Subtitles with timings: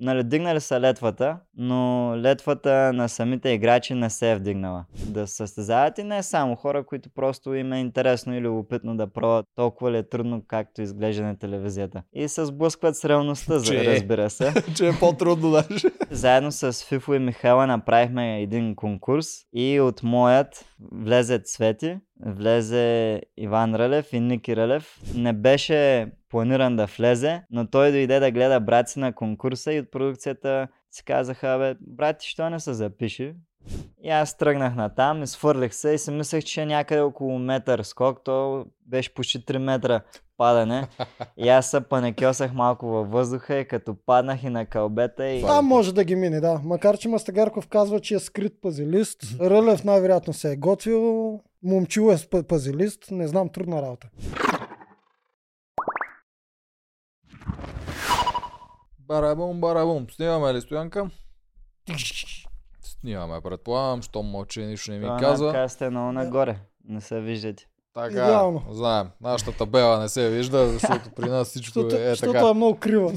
[0.00, 4.84] нали, дигнали са летвата, но летвата на самите играчи не се е вдигнала.
[5.06, 9.06] Да се състезават и не само хора, които просто им е интересно или любопитно да
[9.06, 12.02] пробват толкова ли е трудно, както изглежда на телевизията.
[12.12, 13.84] И се сблъскват с реалността, за, Че е.
[13.84, 14.54] разбира се.
[14.76, 15.86] че е по-трудно даже.
[16.10, 23.74] Заедно с Фифо и Михайла направихме един конкурс и от моят влезе Цвети, влезе Иван
[23.74, 25.00] Рълев и Ники Рълев.
[25.14, 29.80] Не беше планиран да влезе, но той дойде да гледа брат си на конкурса и
[29.80, 33.34] от продукцията си казаха, бе, брат ти, що не се запиши?
[34.02, 37.82] И аз тръгнах на там, изфърлих се и си мислех, че е някъде около метър
[37.82, 40.00] скок, то беше почти 3 метра
[40.36, 40.86] падане.
[41.36, 45.42] И аз се панекьосах малко във въздуха и като паднах и на кълбета и...
[45.42, 46.60] Там може да ги мине, да.
[46.64, 49.20] Макар, че Мастагарков казва, че е скрит пазилист.
[49.40, 51.40] Рълев най-вероятно се е готвил.
[51.62, 53.10] Момчил е пазилист.
[53.10, 54.08] Не знам, трудна работа.
[59.10, 60.06] Барабум, барабум.
[60.10, 61.10] Снимаме ли стоянка?
[62.82, 65.46] Снимаме, предполагам, щом мълчи, нищо не ми Това казва.
[65.46, 66.58] надкаст е много нагоре.
[66.84, 67.66] Не се виждате.
[67.94, 68.62] Така, Идеално.
[68.70, 69.08] знаем.
[69.20, 72.48] Нашата табела не се вижда, защото при нас всичко е защото така.
[72.48, 73.12] е много крива.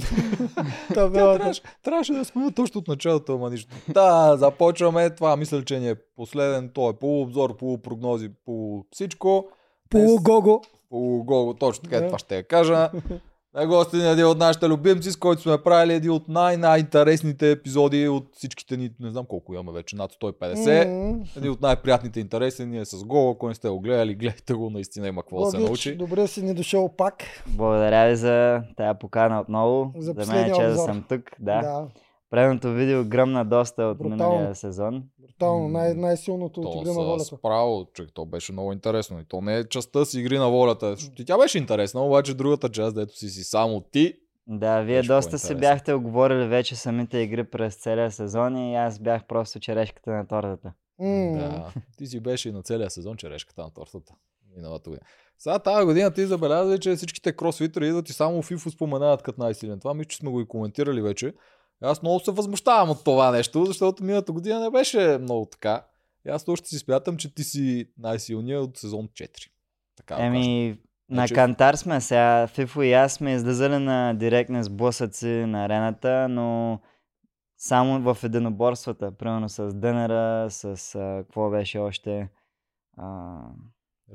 [0.94, 1.38] Табелата.
[1.40, 3.76] Трябваше, трябваше да сме точно от началото, ама нищо.
[3.88, 5.10] Да, започваме.
[5.10, 6.70] Това мисля, че ни е последен.
[6.70, 9.48] То е полуобзор, полупрогнози, полу всичко.
[9.90, 10.62] Полугого.
[10.90, 12.06] Полугого, точно така, Да.
[12.08, 12.92] това ще я кажа.
[13.56, 18.08] На гости е един от нашите любимци, с който сме правили един от най-най-интересните епизоди
[18.08, 20.86] от всичките ни, не знам колко имаме вече, над 150.
[20.88, 24.54] М, Един от най-приятните интереси ни е с Гого, ако не сте го гледали, гледайте
[24.54, 25.96] го, наистина има какво да се научи.
[25.96, 27.24] Добре си ни дошъл пак.
[27.48, 29.94] Благодаря ви за тая покана отново.
[29.98, 31.22] За За мен е че да съм тук.
[31.40, 31.62] Да.
[31.62, 31.88] да.
[32.34, 34.16] Предното видео гръмна доста от Брутално.
[34.34, 35.04] миналия сезон.
[35.20, 35.68] Брутално.
[35.70, 37.38] Най- най-силното от игри на волята.
[37.42, 39.20] право, че то беше много интересно.
[39.20, 40.96] И то не е частта с игри на волята.
[41.26, 44.14] Тя беше интересна, обаче другата част, дето си си само ти.
[44.48, 45.60] Да, вие Беше доста си по-интересно.
[45.76, 50.74] бяхте оговорили вече самите игри през целия сезон и аз бях просто черешката на тортата.
[51.00, 51.74] М, Да.
[51.98, 54.14] Ти си беше и на целия сезон черешката на тортата.
[54.56, 55.06] Миналата година.
[55.40, 59.80] Сега тази година ти забеляза, че всичките кросфитери идват и само FIFA споменават като най-силен.
[59.80, 61.34] Това мисля, че сме го и коментирали вече.
[61.84, 65.86] Аз много се възмущавам от това нещо, защото миналата година не беше много така.
[66.28, 69.50] И аз още си смятам, че ти си най-силният от сезон 4.
[69.96, 70.18] Така.
[70.20, 70.70] Еми,
[71.10, 72.48] на Значи- кантар сме сега.
[72.48, 76.80] Фифо и аз сме излизали на директни сблъсъци на арената, но
[77.58, 79.12] само в единоборствата.
[79.12, 82.30] Примерно с Дънера, с а, какво беше още.
[82.98, 83.38] А,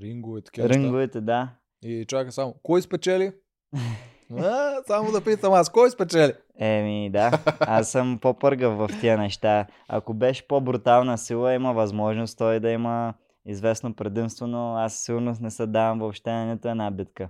[0.00, 1.48] Ринго и такива ринговете, да.
[1.82, 2.54] И чакай само.
[2.62, 3.32] Кой спечели?
[4.36, 5.68] а, само да питам аз.
[5.68, 6.32] Кой спечели?
[6.58, 7.30] Еми, да.
[7.60, 9.66] Аз съм по-пъргав в тия неща.
[9.88, 13.14] Ако беше по-брутална сила, има възможност той да има
[13.46, 17.28] известно предимство, но аз със сигурност не се давам въобще на нито една битка.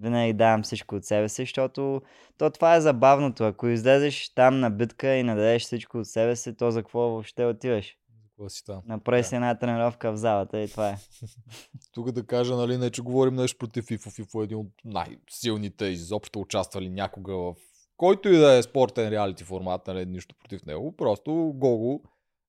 [0.00, 2.02] Винаги давам всичко от себе си, защото
[2.38, 3.44] то това е забавното.
[3.44, 7.44] Ако излезеш там на битка и не всичко от себе си, то за какво въобще
[7.44, 7.96] отиваш?
[8.36, 8.82] Какво си там?
[8.86, 10.96] Направи си една тренировка в залата и това е.
[11.92, 14.22] Тук да кажа, нали, не че говорим нещо против FIFO.
[14.22, 17.54] FIFO е един от най-силните изобщо участвали някога в
[17.96, 20.96] който и да е спортен реалити формат, нали, нищо против него.
[20.96, 22.00] Просто Гого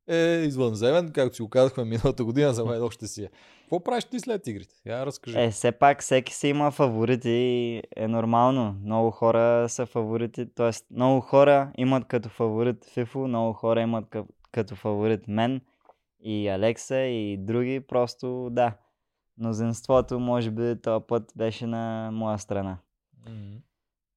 [0.07, 3.29] е извънземен, както си го казахме миналата година, за мен още си е.
[3.61, 4.75] Какво правиш ти след игрите?
[4.85, 5.39] Я разкажи.
[5.39, 8.75] Е, все пак всеки си има фаворити и е нормално.
[8.83, 10.93] Много хора са фаворити, т.е.
[10.93, 14.15] много хора имат като фаворит Фифо, много хора имат
[14.51, 15.61] като фаворит мен
[16.27, 18.73] и Алекса и други, просто да.
[19.38, 22.77] Мнозинството, може би, този път беше на моя страна.
[23.27, 23.57] М.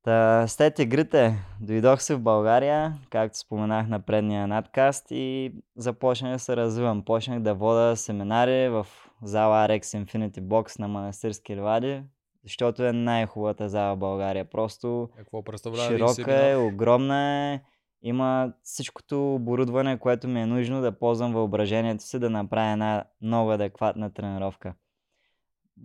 [0.02, 6.38] Та, след игрите дойдох си в България, както споменах на предния надкаст и започнах да
[6.38, 7.04] се развивам.
[7.04, 8.86] Почнах да вода семинари в
[9.22, 12.02] зала RX Infinity Box на Манастирски ливади,
[12.42, 14.44] защото е най-хубавата зала в България.
[14.44, 17.60] Просто Какво представлява широка е, огромна е,
[18.02, 23.52] има всичкото оборудване, което ми е нужно да ползвам въображението си да направя една много
[23.52, 24.74] адекватна тренировка.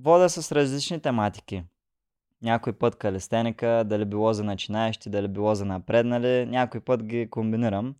[0.01, 1.63] Вода с различни тематики.
[2.41, 7.95] Някой път калистеника, дали било за начинаещи, дали било за напреднали, някой път ги комбинирам.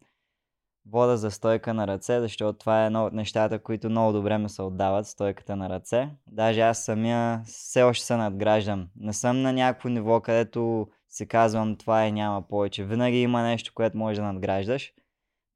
[0.90, 4.50] Вода за стойка на ръце, защото това е едно от нещата, които много добре ми
[4.50, 6.10] се отдават, стойката на ръце.
[6.28, 8.88] Даже аз самия все още се надграждам.
[8.96, 12.84] Не съм на някакво ниво, където си казвам това е няма повече.
[12.84, 14.94] Винаги има нещо, което може да надграждаш.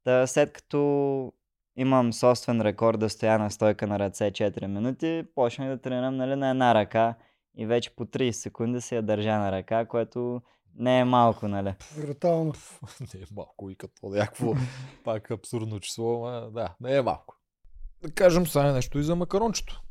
[0.04, 1.34] Та след като
[1.78, 6.36] имам собствен рекорд да стоя на стойка на ръце 4 минути, почнах да тренирам нали,
[6.36, 7.16] на една ръка
[7.58, 10.42] и вече по 30 секунди се я държа на ръка, което
[10.76, 11.74] не е малко, нали?
[11.98, 12.54] Брутално.
[13.14, 14.54] Не е малко и като някакво
[15.04, 17.36] пак абсурдно число, но да, не е малко.
[18.02, 19.82] Да кажем сега нещо и за макарончето.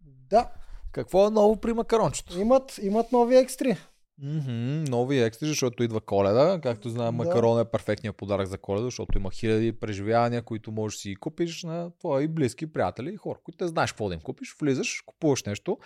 [0.00, 0.50] Да.
[0.92, 2.38] Какво е ново при макарончето?
[2.38, 3.76] Имат, имат нови екстри.
[4.24, 6.60] Mm-hmm, нови екстри, защото идва коледа.
[6.62, 7.24] Както знаем, да.
[7.24, 11.90] макарон е перфектният подарък за коледа, защото има хиляди преживявания, които можеш си купиш на
[11.98, 14.56] твои близки, приятели и хора, които те знаеш какво да им купиш.
[14.60, 15.78] Влизаш, купуваш нещо.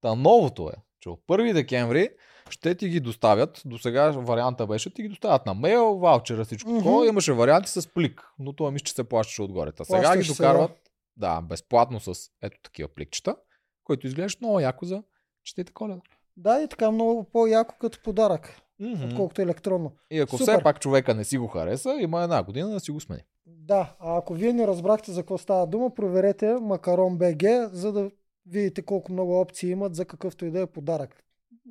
[0.00, 2.08] Та новото е, че от 1 декември
[2.50, 3.62] ще ти ги доставят.
[3.64, 6.70] До сега варианта беше ти ги доставят на мейл, ваучера, всичко.
[6.70, 6.78] Mm-hmm.
[6.78, 7.06] Такова.
[7.06, 9.70] Имаше варианти с плик, но това мисля, че се плащаше отгоре.
[9.80, 11.34] А сега ги докарват се, да.
[11.34, 13.36] да, безплатно с ето такива пликчета,
[13.84, 15.02] които изглеждат много яко за
[15.44, 16.00] четете коледа.
[16.36, 19.04] Да, и така много по-яко като подарък, Мгм.
[19.04, 19.92] отколкото електронно.
[20.10, 20.52] И ако Супер.
[20.54, 23.22] все пак човека не си го хареса, има една година да си го смени.
[23.46, 27.42] Да, а ако вие не разбрахте за какво става дума, проверете Макарон БГ,
[27.72, 28.10] за да
[28.46, 31.24] видите колко много опции имат за какъвто и да е подарък.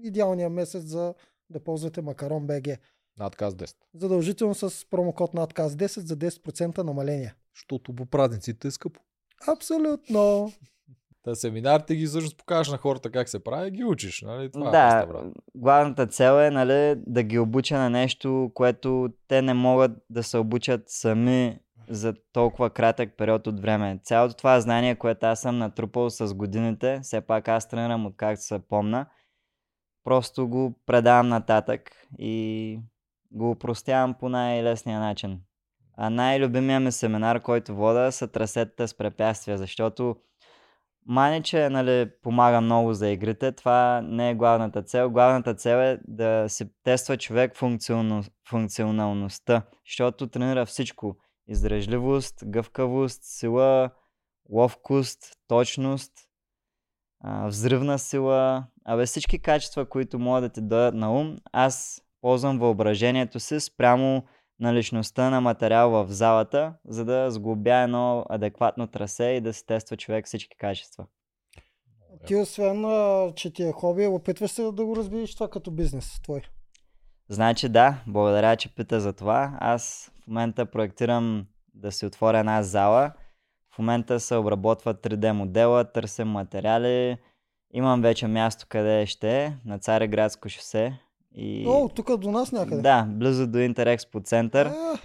[0.04, 1.14] Идеалният месец за
[1.50, 2.68] да ползвате Макарон БГ.
[3.20, 3.76] Надказ 10.
[3.96, 7.34] Задължително с промокод на отказ 10 за 10% намаление.
[7.56, 9.00] Защото по празниците е скъпо.
[9.48, 10.52] Абсолютно.
[11.24, 14.22] Та семинарите ги всъщност покажеш на хората как се прави и ги учиш.
[14.22, 14.52] Нали?
[14.52, 15.26] Това е да, брат.
[15.56, 20.38] главната цел е нали, да ги обуча на нещо, което те не могат да се
[20.38, 24.00] обучат сами за толкова кратък период от време.
[24.04, 28.44] Цялото това знание, което аз съм натрупал с годините, все пак аз тренирам от както
[28.44, 29.06] се помна,
[30.04, 32.80] просто го предавам нататък и
[33.32, 35.40] го упростявам по най-лесния начин.
[35.98, 40.16] А най-любимия ми семинар, който вода, са трасетата с препятствия, защото
[41.12, 45.10] Мани, че нали, помага много за игрите, това не е главната цел.
[45.10, 48.24] Главната цел е да се тества човек функционал...
[48.50, 51.18] функционалността, защото тренира всичко.
[51.48, 53.90] Издръжливост, гъвкавост, сила,
[54.50, 56.12] ловкост, точност,
[57.24, 62.60] а, взривна сила, абе всички качества, които могат да ти дадат на ум, аз ползвам
[62.60, 64.24] въображението си спрямо
[64.60, 69.98] наличността на материал в залата, за да сглобя едно адекватно трасе и да се тества
[69.98, 71.06] човек всички качества.
[72.28, 72.86] Ти освен,
[73.36, 76.42] че ти е хоби, опитваш се да го развиеш това като бизнес твой.
[77.30, 79.58] Значи да, благодаря, че пита за това.
[79.60, 83.12] Аз в момента проектирам да си отворя една зала.
[83.76, 87.18] В момента се обработва 3D модела, търсим материали.
[87.74, 91.00] Имам вече място къде ще е, на Цареградско шосе.
[91.36, 91.66] И...
[91.68, 92.82] О, тук до нас някъде.
[92.82, 94.66] Да, близо до Интерекспо център.
[94.66, 94.98] А,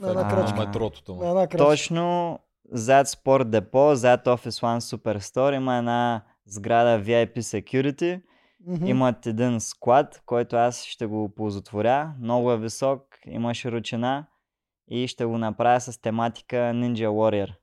[0.00, 0.56] на една крачка.
[0.56, 1.00] на метрото.
[1.00, 1.28] на Тома.
[1.28, 1.66] една крачка.
[1.66, 2.38] Точно
[2.72, 8.22] зад Спорт Депо, зад Office One Superstore има една сграда VIP Security.
[8.66, 8.86] Мгм.
[8.86, 12.12] Имат един склад, който аз ще го оползотворя.
[12.20, 14.26] Много е висок, има широчина
[14.90, 17.54] и ще го направя с тематика Ninja Warrior.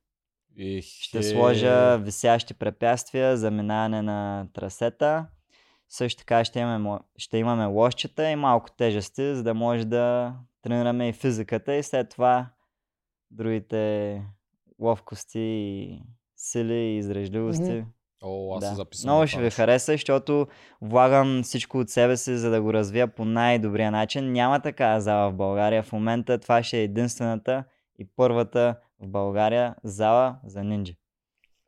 [0.56, 5.26] И Ще сложа висящи препятствия за минаване на трасета.
[5.88, 11.08] Също така ще имаме, ще имаме лошчета и малко тежести, за да може да тренираме
[11.08, 12.46] и физиката и след това
[13.30, 14.22] другите
[14.80, 16.02] ловкости и
[16.36, 17.84] сили и издръжливости.
[18.22, 18.68] О, аз Да.
[18.68, 19.12] се записвам.
[19.14, 20.46] Много ще ви хареса, защото
[20.82, 24.32] влагам всичко от себе си, за да го развия по най-добрия начин.
[24.32, 25.82] Няма такава зала в България.
[25.82, 27.64] В момента това ще е единствената
[27.98, 30.96] и първата в България зала за нинджи.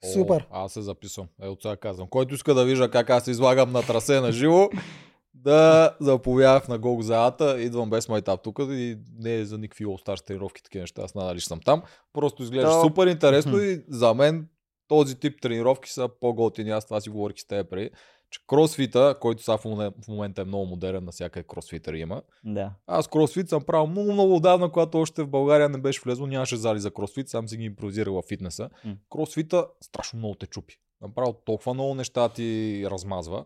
[0.05, 0.47] О, Супер.
[0.50, 1.29] Аз се записвам.
[1.43, 2.09] Е, от сега казвам.
[2.09, 4.69] Който иска да вижда как аз се излагам на трасе на живо,
[5.35, 7.62] да заповяда в на Гог залата.
[7.62, 11.03] Идвам без майтап тук и не е за никакви all тренировки, такива неща.
[11.03, 11.83] Аз надали съм там.
[12.12, 14.49] Просто изглежда То- супер интересно и за мен
[14.89, 16.71] този тип тренировки са по-готини.
[16.71, 17.91] Аз това си говорих с теб преди.
[18.31, 22.23] Че кросфита, който сега в момен- в момента е много модерен, навсякъде кросфитър има.
[22.45, 22.73] Да.
[22.87, 26.57] Аз кросфит съм правил много, много отдавна, когато още в България не беше влезло, нямаше
[26.57, 28.70] зали за кросфит, сам си ги импровизирах във фитнеса.
[28.85, 28.94] М.
[29.11, 30.81] Кросфита страшно много те чупи.
[31.01, 33.44] Направо толкова много неща ти размазва.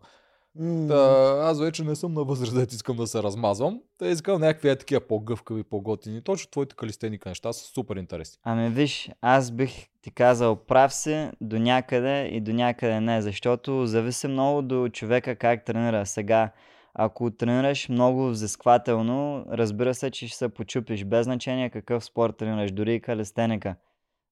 [0.89, 3.81] Та, аз вече не съм на възраст, дето искам да се размазвам.
[3.99, 6.23] Та искам някакви е такива по-гъвкави, по-готини.
[6.23, 8.39] Точно твоите калистеника неща са супер интересни.
[8.45, 13.87] Ами виж, аз бих ти казал прав си до някъде и до някъде не, защото
[13.87, 16.07] зависи много до човека как тренира.
[16.07, 16.51] Сега,
[16.95, 22.73] ако тренираш много взисквателно, разбира се, че ще се почупиш, без значение какъв спорт тренираш,
[22.73, 23.75] дори и калистеника.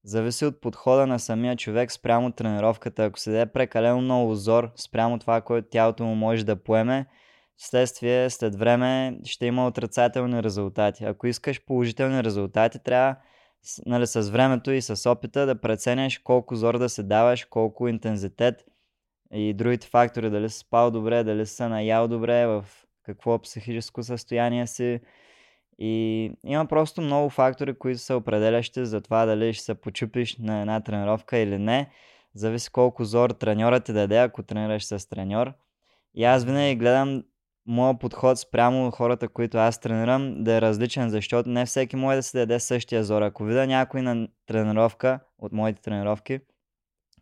[0.03, 3.05] Зависи от подхода на самия човек спрямо тренировката.
[3.05, 7.05] Ако се даде прекалено много зор спрямо това, което тялото му може да поеме,
[7.57, 11.05] следствие след време ще има отрицателни резултати.
[11.05, 13.15] Ако искаш положителни резултати, трябва
[13.85, 18.65] нали, с времето и с опита да преценяш колко зор да се даваш, колко интензитет
[19.33, 22.65] и другите фактори, дали си спал добре, дали си се наял добре, в
[23.03, 24.99] какво психическо състояние си.
[25.83, 30.61] И има просто много фактори, които са определящи за това дали ще се почупиш на
[30.61, 31.89] една тренировка или не.
[32.33, 35.53] Зависи колко зор треньорът ти даде, ако тренираш с треньор.
[36.15, 37.23] И аз винаги гледам
[37.65, 42.23] моят подход спрямо хората, които аз тренирам, да е различен, защото не всеки може да
[42.23, 43.21] си даде същия зор.
[43.21, 46.39] Ако видя някой на тренировка, от моите тренировки,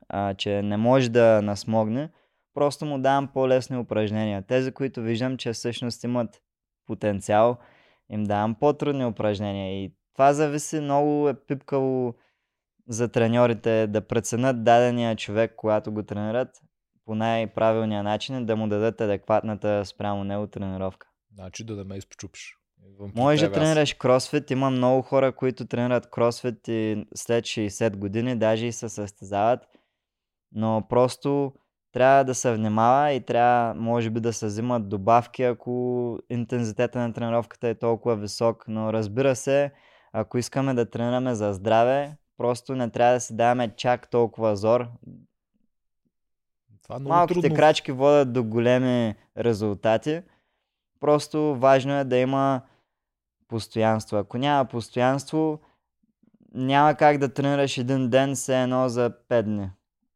[0.09, 2.09] а, че не може да насмогне,
[2.53, 4.41] просто му давам по-лесни упражнения.
[4.41, 6.41] Тези, които виждам, че всъщност имат
[6.85, 7.57] потенциал,
[8.09, 9.83] им давам по-трудни упражнения.
[9.83, 12.13] И това зависи много е пипкало
[12.87, 16.49] за треньорите да преценят дадения човек, когато го тренират
[17.05, 21.07] по най-правилния начин, да му дадат адекватната спрямо него тренировка.
[21.33, 22.55] Значи да не ме изпочупиш.
[23.15, 24.51] Може да тренираш кросфит.
[24.51, 29.59] Има много хора, които тренират кросфит и след 60 години даже и се състезават.
[30.51, 31.53] Но просто
[31.91, 37.13] трябва да се внимава и трябва, може би, да се взимат добавки, ако интензитета на
[37.13, 38.65] тренировката е толкова висок.
[38.67, 39.71] Но разбира се,
[40.13, 44.87] ако искаме да тренираме за здраве, просто не трябва да си даваме чак толкова зор.
[46.83, 47.55] Това е много Малките трудно.
[47.55, 50.21] крачки водят до големи резултати.
[50.99, 52.61] Просто важно е да има
[53.47, 54.17] постоянство.
[54.17, 55.59] Ако няма постоянство,
[56.53, 59.69] няма как да тренираш един ден все едно за 5 дни.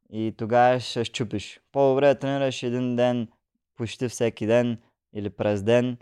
[0.09, 1.59] И тогава ще щупиш.
[1.71, 3.27] По-добре да тренираш един ден
[3.75, 4.77] почти всеки ден
[5.13, 5.97] или през ден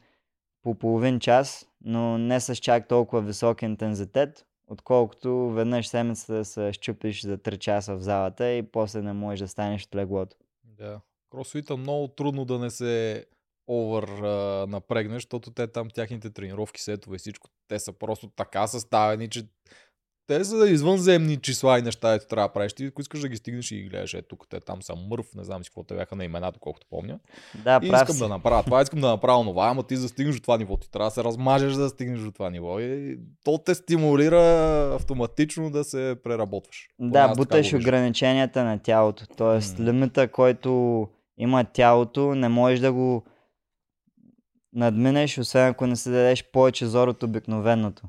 [0.63, 6.73] по половин час, но не с чак толкова висок интензитет, отколкото веднъж седмица да се
[6.73, 10.37] щупиш за 3 часа в залата и после не можеш да станеш от леглото.
[10.63, 11.01] Да.
[11.29, 13.25] Кросфита много трудно да не се
[13.69, 14.07] овър
[14.67, 19.47] напрегнеш, защото те там тяхните тренировки, сетове и всичко, те са просто така съставени, че
[20.31, 22.73] те са извънземни числа и неща, ето трябва да правиш.
[22.73, 25.25] Ти, ако искаш да ги стигнеш и ги гледаш, ето тук те там са мърв,
[25.35, 27.19] не знам си какво те бяха на имената, колкото помня.
[27.63, 28.19] Да, и искам си.
[28.19, 30.77] да направя това, искам да направя това, ама ти за да стигнеш до това ниво,
[30.77, 32.79] ти трябва да се размажеш за да стигнеш до това ниво.
[32.79, 34.41] И то те стимулира
[34.95, 36.89] автоматично да се преработваш.
[36.99, 39.25] Да, буташ ограниченията на тялото.
[39.37, 39.85] Тоест, М.
[39.85, 41.07] лимита, който
[41.37, 43.23] има тялото, не можеш да го
[44.73, 48.03] надминеш, освен ако не си дадеш повече зор от обикновеното.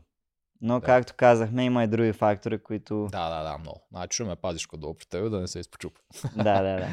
[0.62, 0.86] Но, Да.
[0.86, 3.08] както казахме, има и други фактори, които...
[3.12, 3.80] Да, да, да, много.
[3.90, 6.00] Значи ме пазиш като при тебе да не се изпочупа.
[6.36, 6.88] да, да, да.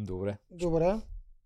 [0.00, 0.36] Добре.
[0.50, 0.96] Добре.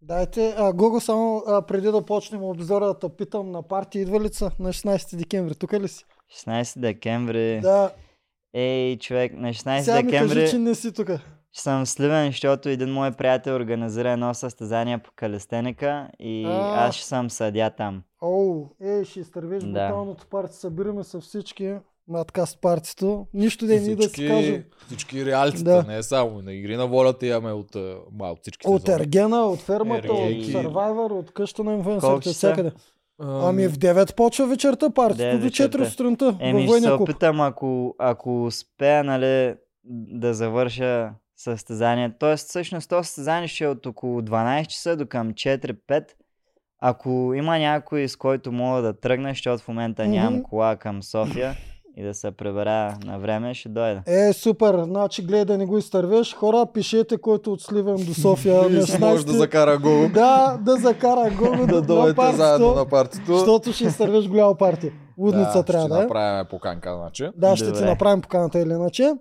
[0.02, 4.20] Дайте, а, Гого, само а, преди да почнем обзора, да те питам на партия идва
[4.20, 5.54] ли са на 16 декември?
[5.54, 6.04] Тук ли си?
[6.46, 7.60] 16 декември.
[7.60, 7.90] Да.
[8.54, 11.10] Ей, човек, на 16 Сега ми декември кажи, че не си тук.
[11.60, 16.86] Съм в Сливен, защото един мой приятел организира едно състезание по калестеника и А.
[16.86, 18.02] аз ще съм съдя там.
[18.22, 19.68] Оу, ей, ще изтървеш Да.
[19.70, 20.56] бруталното парти.
[20.56, 21.74] Събираме се всички
[22.08, 23.26] надкаст партито.
[23.34, 24.64] Нищо да ни да си кажем.
[24.86, 25.82] всички реалитета, Да.
[25.82, 27.74] не е само на игри на волята имаме от,
[28.12, 29.02] ма, от всички От сезони.
[29.02, 30.52] Ергена, от фермата, от Ергейки.
[30.54, 32.72] Survivor, от къща на инфуенсърите, всякъде.
[33.20, 35.84] Ами, Ами в 9 почва вечерта партито до 4 вечерта.
[35.84, 39.54] сутринта Еми, ще се опитам, ако, ако успея, нали,
[39.90, 42.12] да завърша състезание.
[42.18, 46.04] Тоест, всъщност, то състезание ще е от около 12 часа до към 4-5.
[46.80, 50.42] Ако има някой, с който мога да тръгна, защото в момента нямам Мгм.
[50.42, 51.54] кола към София
[51.96, 54.02] и да се пребера на време, ще дойда.
[54.06, 54.82] Е, супер.
[54.82, 56.34] Значи, гледай да не го изтървеш.
[56.34, 58.62] Хора, пишете, който от Сливен до София на
[59.00, 59.36] може да 16.
[59.36, 63.38] закара гол, Да, да закара Гого да на дойдете заедно партито, на партито.
[63.38, 64.92] защото ще изтървеш голямо парти.
[65.18, 66.02] Лудница да, трябва ще да е.
[66.02, 67.28] направим поканка, значи.
[67.36, 67.86] Да, ще ти Добре.
[67.86, 69.12] направим поканата или иначе.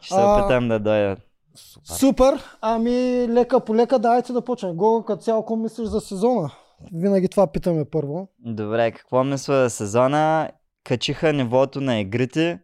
[0.00, 1.16] Ще се А, опитам да дойда.
[1.56, 1.94] Супер.
[1.94, 2.42] Супер.
[2.60, 4.76] Ами, лека по лека, давайте да почнем.
[4.76, 6.50] Гого, като цяло, какво мислиш за сезона?
[6.92, 8.28] Винаги това питаме първо.
[8.38, 10.50] Добре, какво мисля за сезона?
[10.84, 12.60] Качиха нивото на игрите,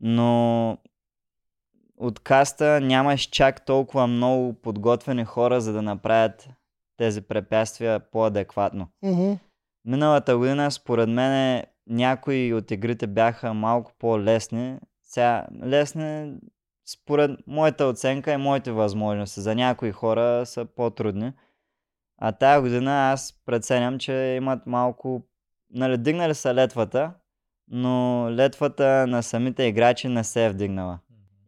[0.00, 0.78] но
[1.96, 6.48] от каста нямаш чак толкова много подготвени хора, за да направят
[6.96, 8.88] тези препятствия по-адекватно.
[9.02, 9.32] Мгм.
[9.84, 14.78] Миналата година, според мен, някои от игрите бяха малко по-лесни.
[15.02, 16.34] Сега, лесни,
[16.92, 19.40] според моята оценка и моите възможности.
[19.40, 21.32] За някои хора са по-трудни.
[22.18, 25.22] А тая година аз преценям, че имат малко...
[25.74, 27.12] Нали, дигнали са летвата,
[27.68, 30.98] но летвата на самите играчи не се е вдигнала.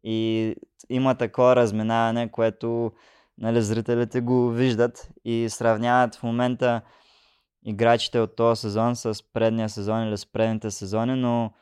[0.04, 0.54] И
[0.88, 2.92] има такова разминаване, което
[3.38, 6.80] нали, зрителите го виждат и сравняват в момента
[7.64, 11.52] играчите от този сезон с предния сезон или с предните сезони, но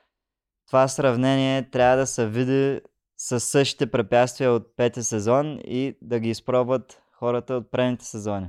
[0.67, 2.81] това сравнение трябва да се види
[3.25, 8.47] с същите препятствия от пети сезон и да ги изпробват хората от предните сезони.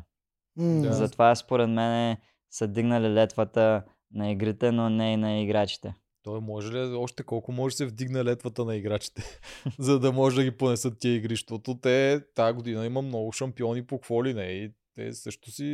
[0.58, 0.94] М, Да.
[0.94, 2.18] Затова според мен
[2.52, 5.96] са дигнали летвата на игрите, но не и на играчите.
[6.24, 9.40] Той може ли още колко може да се вдигне летвата на играчите,
[9.80, 13.86] за да може да ги понесат тия игри, защото те тази година има много шампиони
[13.86, 15.66] по какво ли не и те също си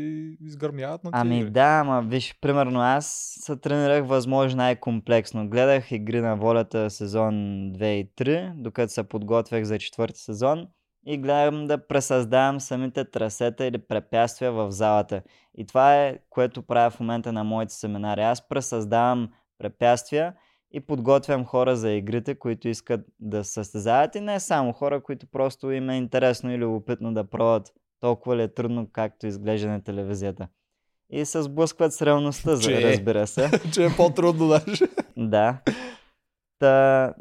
[0.41, 5.49] изгърмяват на тия Ами да, ама виж, примерно аз се тренирах възможно най-комплексно.
[5.49, 10.67] Гледах игри на волята сезон 2 и 3, докато се подготвях за четвърти сезон
[11.05, 15.21] и гледам да пресъздавам самите трасета или препятствия в залата.
[15.57, 18.21] И това е, което правя в момента на моите семинари.
[18.21, 20.33] Аз пресъздавам препятствия
[20.71, 25.71] и подготвям хора за игрите, които искат да състезават и не само хора, които просто
[25.71, 30.47] им е интересно или любопитно да пробват толкова ли е трудно, както изглежда на телевизията.
[31.09, 32.81] И се сблъскват с реалността, за, Че е.
[32.81, 33.51] разбира се.
[33.73, 34.85] че е по-трудно даже.
[35.17, 35.57] Да.
[36.59, 37.13] Та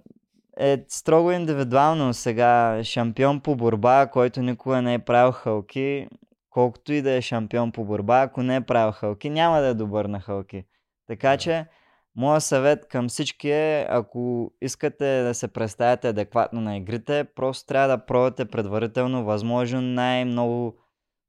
[0.58, 2.80] е строго индивидуално сега.
[2.84, 6.08] Шампион по борба, който никога не е правил хълки,
[6.50, 9.74] колкото и да е шампион по борба, ако не е правил хълки, няма да е
[9.74, 10.64] добър на хълки.
[11.06, 11.36] Така Да.
[11.36, 11.66] че,
[12.18, 17.88] моят съвет към всички е, ако искате да се представяте адекватно на игрите, просто трябва
[17.88, 20.80] да пробвате предварително възможно най-много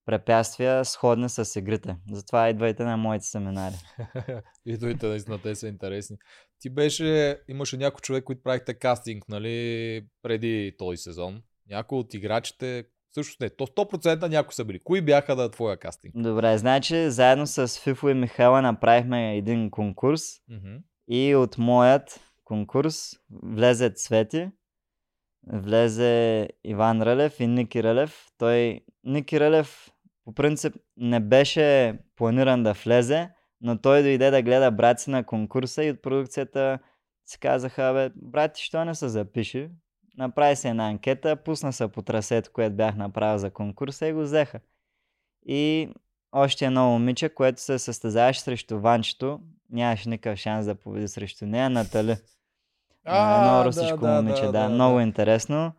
[0.06, 1.96] препятствия, сходни с игрите.
[2.12, 3.76] Затова идвайте на моите семинари.
[4.66, 6.18] Идвайте, наистина, те са интересни.
[6.60, 11.42] Ти беше, имаше някой човек, които правихте кастинг, нали, преди този сезон.
[11.70, 14.80] Някой от играчите, всъщност не, то 100% някои са били.
[14.84, 16.14] Кои бяха да твоя кастинг?
[16.18, 20.76] Добре, значи заедно с Фифо и Михайла направихме един конкурс Мгм.
[21.08, 22.96] и от моят конкурс
[23.44, 24.50] влезе Цвети,
[25.54, 28.28] влезе Иван Рълев и Ники Рълев.
[28.38, 29.90] Той, Ники Рълев
[30.26, 33.30] по принцип не беше планиран да влезе,
[33.62, 36.80] но той дойде да гледа брат си на конкурса и от продукцията
[37.26, 39.70] си казаха, бе, брат що не се запиши?
[40.20, 44.22] Направи се една анкета, пусна се по трасето, което бях направил за конкурса и го
[44.22, 44.60] взеха.
[45.46, 45.90] И
[46.32, 51.70] още едно момиче, което се състезаваше срещу Ванчето, нямаше никакъв шанс да победи срещу нея,
[51.70, 52.16] Натали.
[53.06, 55.72] А, едно русичко момиче, да, много интересно.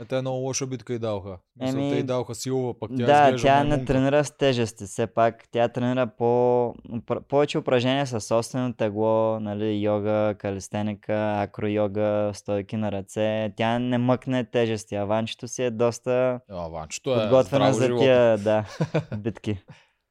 [0.00, 0.98] Е, те много лоша битка и.
[0.98, 5.06] Мисля, Еми, те и даваха силова, пък тя да, тя не тренира с тежести, все
[5.06, 5.48] пак.
[5.50, 6.74] Тя тренира по...
[7.28, 13.52] повече упражнения с собствено тегло, нали, йога, калистеника, акро-йога, стойки на ръце.
[13.56, 18.38] Тя не мъкне тежести, а ванчето си е доста А, Ванчето е подготвена за тия
[18.38, 18.64] да,
[19.16, 19.58] битки.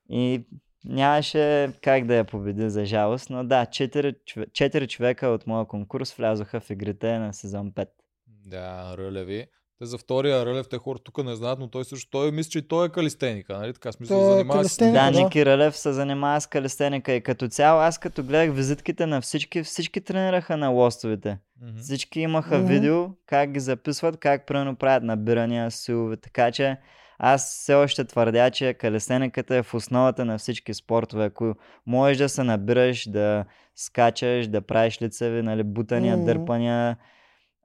[0.10, 0.46] И
[0.86, 5.66] нямаше как да я победи, за жалост, но да, четири, чове- четири човека от моя
[5.66, 7.88] конкурс влязоха в игрите на сезон 5.
[8.28, 9.48] Да, Рълеви.
[9.84, 12.58] Те за втория Рълев, те хора тук не знаят, но той също, той мисля, че
[12.58, 13.74] и той е калистеника, нали?
[13.74, 14.60] Така смисъл, Той е занимава се.
[14.60, 14.94] калистеник.
[14.94, 15.12] Да.
[15.12, 19.64] Ники Рълев се занимава с калистеника и като цяло аз като гледах визитките на всички,
[19.64, 21.38] всички тренираха на лостовете.
[21.62, 21.78] Мгм.
[21.78, 22.68] Всички имаха Мгм.
[22.68, 26.78] видео как ги записват, как примерно правят набирания, силови, така че
[27.20, 31.26] аз все още твърдя, че калистениката е в основата на всички спортове.
[31.26, 31.56] Ако
[31.88, 36.26] можеш да се набираш, да скачаш, да правиш лицеви, нали, бутания, Мгм.
[36.26, 36.98] дърпания,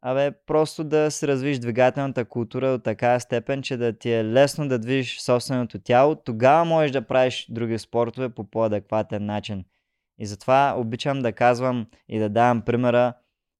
[0.02, 4.68] Абе, просто да си развиш двигателната култура до такава степен, че да ти е лесно
[4.68, 9.64] да движиш собственото тяло, тогава можеш да правиш други спортове по по-адекватен начин.
[10.18, 13.12] И затова обичам да казвам и да давам примера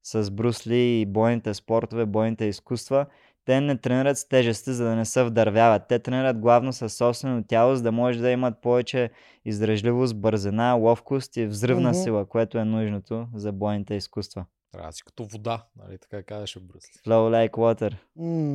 [0.03, 3.07] с Брусли и бойните спортове, бойните изкуства.
[3.45, 5.83] Те не тренират с тежести, за да не се вдървяват.
[5.89, 9.11] Те тренират главно с собствено тяло, за да може да имат повече
[9.45, 14.45] издръжливост, бързина, ловкост и взривна сила, което е нужното за бойните изкуства.
[14.73, 15.99] Трябва да си като вода, нали?
[15.99, 16.91] Така казваше Брюсли.
[17.07, 17.97] Flow like water.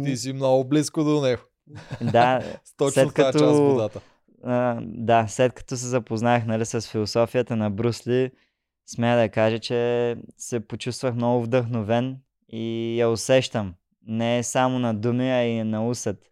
[0.05, 1.41] Ти си много близко до него.
[2.03, 4.01] Да, С Точно След тази като- част водата.
[4.43, 8.31] а, да, след като се запознах нали, с философията на Брусли,
[8.85, 12.17] смея да кажа, че се почувствах много вдъхновен
[12.49, 13.73] и я усещам.
[14.01, 16.31] Не е само на думи, а и на усет.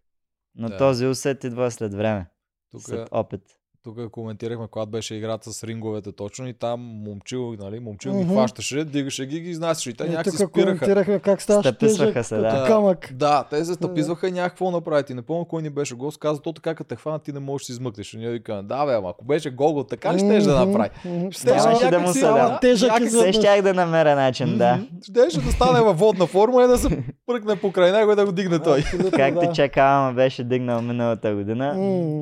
[0.54, 0.76] Но Да.
[0.76, 2.26] този усет идва след време,
[2.70, 3.40] Тук, след опит.
[3.84, 8.32] Тук коментирахме, когато беше играта с ринговете точно и там момчил, нали, момчил ги Мгм.
[8.32, 9.90] хващаше, дигаше ги и ги изнасяше.
[9.90, 10.78] И те И някак се тук спираха.
[10.78, 12.66] коментирахме как ставаш Стъписваха тежък се, като да.
[12.66, 13.12] камък.
[13.12, 15.02] Да, те се стъпизваха и някакво направи.
[15.04, 16.18] Ти не помня кой ни беше гост.
[16.18, 18.14] Каза, то така като те хванат, ти не можеш да си измъкнеш.
[18.14, 20.90] И ние викаме, да бе, ама ако беше гол, така ли щеш да направи?
[21.30, 22.58] Щеше Нямаше да някак му се дава.
[22.60, 24.80] Тежък Все щях да намеря начин, да.
[25.02, 26.88] Щеше да стане във водна форма и да се
[27.26, 28.78] пръкне покрай него и да го дигне той.
[28.78, 29.40] Абсолютно, Как да.
[29.40, 31.74] ти чака, ме беше дигнал миналата година.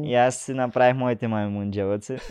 [0.05, 1.50] И аз си направих моите маймунджелъци.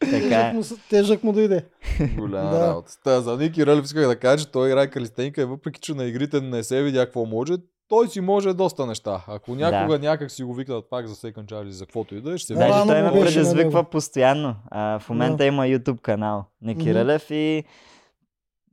[0.00, 0.52] така Тежък е.
[0.52, 1.64] му, с- тежък му дойде.
[2.10, 2.60] Голяма Да.
[2.60, 2.92] работа.
[3.04, 6.04] Та, за Ники Рълев исках да кажа, че той играе калистеника и въпреки, че на
[6.04, 7.52] игрите не се видя какво може,
[7.88, 9.24] той си може доста неща.
[9.28, 12.32] Ако някога някак си го викнат пак за Second Charge или за каквото и да
[12.32, 13.84] е, ще се Даже Рано той му ме на предизвиква него.
[13.84, 14.54] постоянно.
[14.66, 16.94] А, в момента има YouTube канал Ники Мгм.
[16.94, 17.64] Рълев и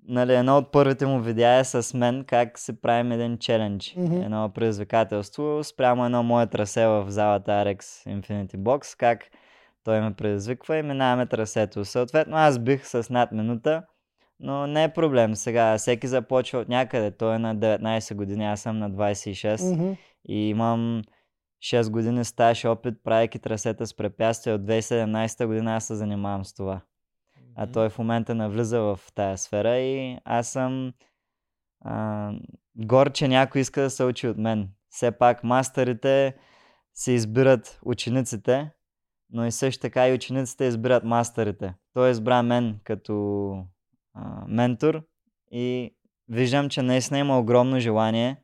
[0.10, 3.96] нали, едно от първите му видеа е с мен как си правим един челендж.
[3.98, 4.22] Мгм.
[4.22, 9.24] Едно предизвикателство спрямо едно мое трасе в залата RX Infinity Box, как
[9.84, 11.86] той ме предизвиква и минаваме трасето.
[11.86, 13.84] Съответно аз бих с над минута,
[14.40, 15.36] но не е проблем.
[15.36, 17.12] Сега всеки започва от някъде.
[17.12, 19.92] Той е на 19 години, аз съм на 26 Мгм.
[20.30, 21.02] и имам
[21.64, 24.56] 6 години стаж опит, правейки трасета с препятствия.
[24.56, 26.82] От 2017 година аз се занимавам с това.
[27.62, 30.94] А той в момента навлиза в тая сфера и аз съм
[31.82, 32.32] а,
[32.76, 34.70] гор, че някой иска да се учи от мен.
[34.90, 36.36] Все пак мастерите
[36.94, 38.72] се избират учениците,
[39.30, 41.74] но и също така и учениците избират мастерите.
[41.94, 43.54] Той избра мен като
[44.14, 45.02] а, ментор
[45.52, 45.96] и
[46.28, 48.38] виждам, че наистина има огромно желание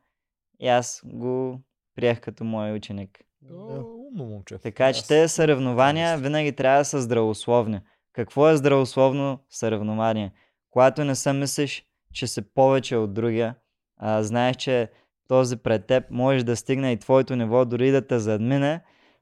[0.60, 1.60] и аз го
[1.94, 3.20] приех като мой ученик.
[3.50, 4.58] Умно момче.
[4.58, 7.80] Така че Аз- тези съревнования винаги трябва да са здравословни.
[8.16, 10.32] Какво е здравословно съревнование?
[10.70, 13.54] Когато не се мислиш, че си повече от другия,
[13.96, 14.90] а знаеш, че
[15.28, 18.80] този пред теб може да стигне и твоето ниво, дори да те задмине,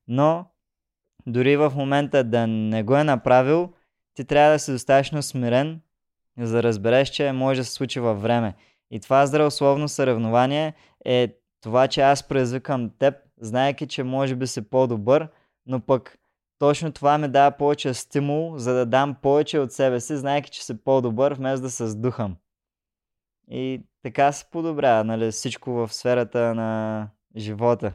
[0.09, 0.47] но
[1.27, 3.73] дори в момента да не го е направил,
[4.15, 5.81] ти трябва да си достатъчно смирен,
[6.39, 8.55] за да разбереш, че може да се случи във време.
[8.91, 11.29] И това здравословно съревнование е
[11.63, 15.29] това, че аз предизвикам теб, знаеки, че може би си по-добър,
[15.67, 16.19] но пък
[16.65, 20.65] точно това ми дава повече стимул, за да дам повече от себе си, знаеки, че
[20.65, 22.37] си по-добър, вместо да се сдухам.
[23.51, 27.93] И така се подобрява, нали, всичко в сферата на живота.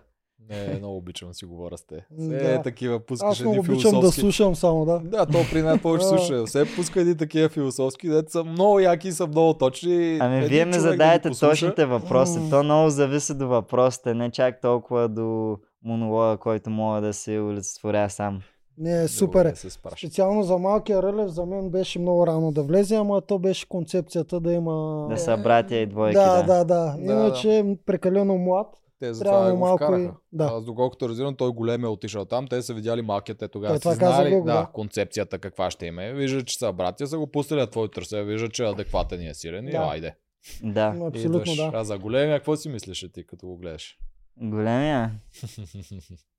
[0.49, 2.05] Не, много обичам да си говоря с те.
[2.19, 2.61] Все да.
[2.61, 4.99] такива пускаш Аз много обичам да слушам само, да.
[4.99, 6.45] Да, то при нас повече слуша.
[6.45, 10.17] Все пуска едни такива философски, дето са много яки и са много точни.
[10.21, 12.39] Ами Един вие ми да задаете точните въпроси.
[12.49, 18.09] То много зависи до въпросите, не чак толкова до монолога, който мога да си олицетворя
[18.09, 18.41] сам.
[18.79, 19.51] Не, супер е.
[19.51, 19.91] Да.
[19.97, 24.39] Специално за малкия Рълев за мен беше много рано да влезе, ама то беше концепцията
[24.39, 25.07] да има...
[25.09, 26.55] Да са братя и двойки, да, да.
[26.55, 26.95] да, да.
[27.03, 28.67] Иначе е прекалено млад.
[28.99, 30.03] Те за това го малко вкараха.
[30.03, 30.43] и- да.
[30.45, 32.47] Аз доколкото разбирам, той голем е отишъл там.
[32.47, 34.65] Те са видяли малкият, те тогава Той са това каза знали Гого, да, да.
[34.65, 36.01] концепцията каква ще има.
[36.03, 38.23] Виждат, че са братя, са го пуснали на твой търсе.
[38.23, 39.77] Виждат, че е адекватен и е силен и Да.
[39.77, 40.15] айде.
[40.63, 40.87] Да.
[41.07, 41.55] Абсолютно Идваш.
[41.57, 41.71] да.
[41.73, 43.97] А за големия, какво си мислиш ти, като го гледаш?
[44.37, 45.11] Големия.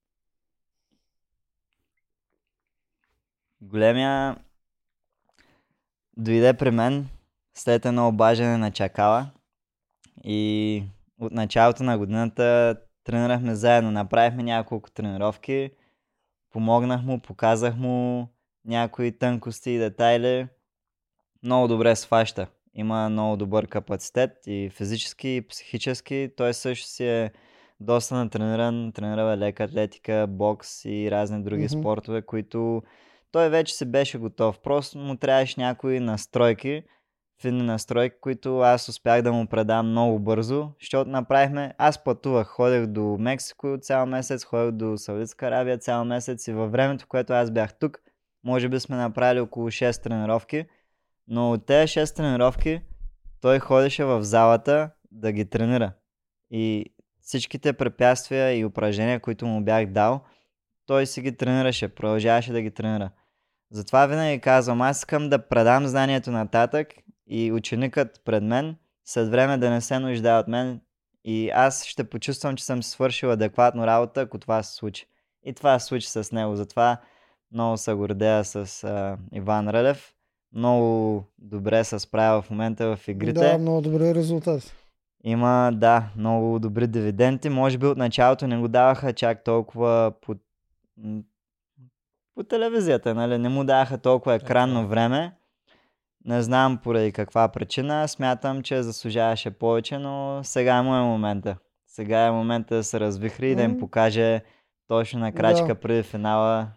[3.62, 4.36] Големия
[6.16, 7.08] дойде при мен
[7.54, 9.30] след едно обаждане на чакала
[10.24, 10.82] и
[11.20, 15.70] от началото на годината тренирахме заедно, направихме няколко тренировки,
[16.50, 18.28] помогнах му, показах му
[18.64, 20.46] някои тънкости и детайли.
[21.42, 22.46] Много добре сваща.
[22.74, 26.30] Има много добър капацитет и физически, и психически.
[26.36, 27.32] Той също си е
[27.80, 31.80] доста натрениран, тренирал е лека атлетика, бокс и разни други Мгм.
[31.80, 32.82] спортове, които
[33.32, 34.60] той вече си беше готов.
[34.60, 36.82] Просто му трябваше някои настройки,
[37.40, 42.86] финни настройки, които аз успях да му предам много бързо, защото направихме, аз пътувах, ходех
[42.86, 47.50] до Мексико цял месец, ходех до Саудитска Аравия цял месец и във времето, което аз
[47.50, 47.98] бях тук,
[48.44, 50.64] може би сме направили около 6 тренировки,
[51.28, 52.80] но от тези 6 тренировки
[53.40, 55.92] той ходеше в залата да ги тренира.
[56.50, 56.84] И
[57.20, 60.24] всичките препятствия и упражнения, които му бях дал,
[60.86, 63.10] той си ги тренираше, продължаваше да ги тренира.
[63.70, 66.88] Затова винаги казвам, аз искам да предам знанието нататък
[67.26, 70.80] и ученикът пред мен след време да не се нуждае от мен
[71.24, 75.06] и аз ще почувствам, че съм свършил адекватно работа, ако това се случи.
[75.44, 76.56] И това се случи с него.
[76.56, 76.96] Затова
[77.52, 80.14] много се гордея с а, Иван Рълев.
[80.52, 83.40] Много добре се справя в момента в игрите.
[83.40, 84.72] Да, много добри резултати.
[85.24, 87.48] Има, да, много добри дивиденти.
[87.48, 90.34] Може би от началото не го даваха чак толкова по,
[90.96, 91.22] м,
[92.34, 93.38] по телевизията, нали?
[93.38, 95.32] Не му даваха толкова екранно време.
[96.24, 98.08] Не знам поради каква причина.
[98.08, 101.56] Смятам, че заслужаваше повече, но сега му е момента.
[101.86, 104.40] Сега е момента да се развихри и да им покаже
[104.88, 105.74] точно на крачка Да.
[105.74, 106.68] преди финала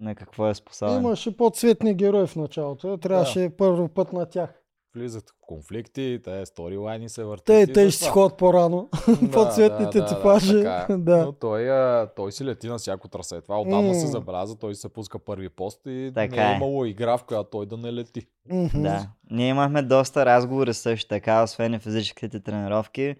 [0.00, 0.96] на какво е способен.
[1.02, 2.98] Имаше по-цветни герои в началото.
[2.98, 4.50] Трябваше първо път на тях.
[4.94, 7.46] Влизат в конфликти, те сторилайни се въртят.
[7.46, 8.88] Те, те ще си ходят по-рано.
[9.22, 10.58] Да, по-цветните да, да, типажи.
[10.58, 10.86] е.
[10.98, 11.16] Да.
[11.16, 11.68] Но той,
[12.16, 13.40] той си лети на всяко трасе.
[13.40, 14.10] Това отдавна се М.
[14.10, 14.58] забеляза.
[14.58, 16.56] Той се пуска първи пост и Така не е е.
[16.56, 18.26] имало игра, в която той да не лети.
[18.50, 18.82] Мгм.
[18.82, 19.06] Да.
[19.30, 23.16] Ние имахме доста разговори също така, освен и физическите тренировки.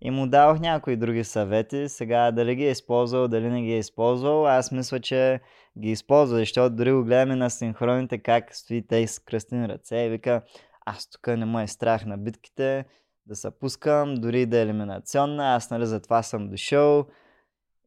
[0.00, 1.88] И му давах някои други съвети.
[1.88, 5.40] Сега дали ги е използвал, дали не ги е използвал, аз мисля, че
[5.78, 10.08] ги използва, защото дори го гледаме на синхроните как стои те с кръстени ръце и
[10.08, 10.42] вика,
[10.86, 12.84] аз тук не ме е страх на битките,
[13.26, 17.06] да се пускам, дори да е елиминационна, аз нали затова съм дошъл.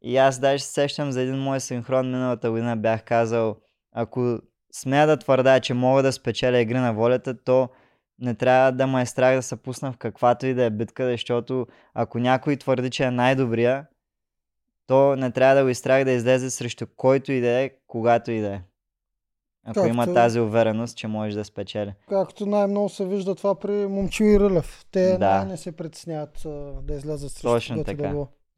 [0.02, 3.56] И аз даже се сещам за един мой синхрон миналата година бях казал,
[3.92, 4.40] ако
[4.74, 7.70] смея да твърда, че мога да спечеля игри на волята, то
[8.20, 11.06] не трябва да ме е страх да се пусна в каквато и да е битка,
[11.06, 13.88] защото ако някой твърди, че е най-добрия,
[14.88, 18.42] то не трябва да го изстрах да излезе срещу който и да е, когато и
[18.42, 18.62] да е.
[19.68, 21.94] Ако има Както- тази увереност, че може да спечели.
[22.10, 24.86] Както най-много се вижда това при Момчил и Рълев.
[24.92, 25.46] Те Да.
[25.46, 26.42] не се притесняват
[26.82, 27.92] да излязат срещу Точно и да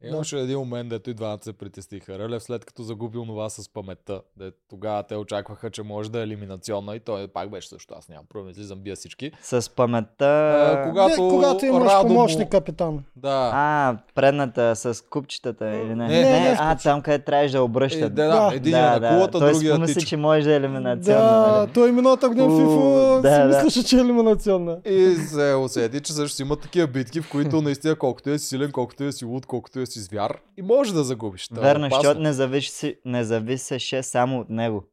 [0.04, 2.18] Имаше един момент, дето и двамата се притесниха.
[2.18, 6.22] Рълев след като загубил това с паметта, де тогава те очакваха, че може да е
[6.22, 7.94] елиминационна и той пак беше също.
[7.98, 9.30] Аз нямам проблем, излизам бия всички.
[9.42, 10.24] С паметта...
[10.24, 13.04] А, кога- Не, Когато когато имаш Радо му- помощник капитан.
[13.16, 13.50] Да.
[13.54, 16.08] А, предната с купчетата или не?
[16.08, 18.14] Не, не, не, а, с там къде трябваше да Е, обръщат.
[18.14, 18.56] да, да, Да.
[18.56, 20.00] един е на кулата, Той другия тича.
[20.00, 21.20] че може да е елиминационна.
[21.22, 21.70] Да, нали?
[21.72, 23.64] той миналата година FIFA да, си е, да.
[23.64, 24.78] мислеше, че е елиминационна.
[24.84, 29.04] И се усети, че също има такива битки, в които наистина колкото е силен, колкото
[29.04, 31.48] е си луд, колкото е си звяр и може да загубиш.
[31.48, 34.84] Това е Верно, защото не, зависи, не зависеше само от него.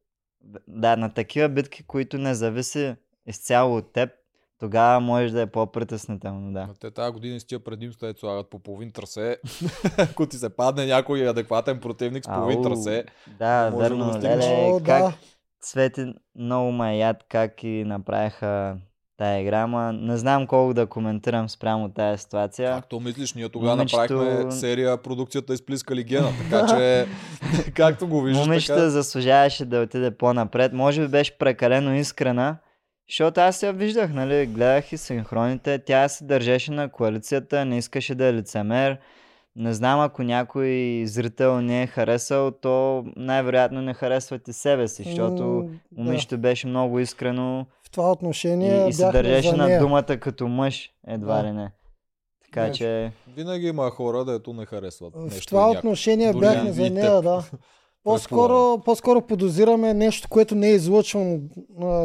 [0.68, 2.94] Да, на такива битки, които не зависи
[3.26, 4.10] изцяло от теб,
[4.58, 6.66] тогава може да е по-притеснително, да.
[6.66, 9.38] Но те тази година с тия предимства ето слагат по половин трасе.
[9.98, 13.04] Ако ти се падне някой адекватен противник с половин Ау, трасе,
[13.38, 15.12] Да, може да го верно, леле, как да.
[15.60, 18.76] Свети много яд как и направиха
[19.16, 22.74] тая игра, ама не знам колко да коментирам спрямо тая ситуация.
[22.74, 26.28] както мислиш, ние тогава Момичето- направихме серия продукцията изплискали гена.
[26.50, 27.06] Така че,
[27.74, 28.90] както го виждаш, Момичета така...
[28.90, 30.72] заслужаваше да отиде по-напред.
[30.72, 32.56] Може би беше прекалено искрена,
[33.10, 38.14] защото аз я виждах, нали, гледах и синхроните, тя се държеше на коалицията, не искаше
[38.14, 38.98] да е лицемер.
[39.58, 45.02] Не знам, ако някой зрител не е харесал, то най-вероятно не харесват и себе си,
[45.02, 46.02] защото да.
[46.02, 50.90] момичето беше много искрено В това отношение и, и се държеше на думата като мъж,
[51.06, 51.44] едва Да.
[51.44, 51.70] ли не.
[52.44, 52.72] Така Да.
[52.72, 55.46] че, Винаги има хора, дето не харесват В нещо.
[55.46, 55.78] това и някой.
[55.78, 56.92] отношение Дори бяхме за теб.
[56.92, 57.44] нея, да.
[58.04, 61.38] По-скоро, по-скоро подозираме нещо, което не е излъчвано,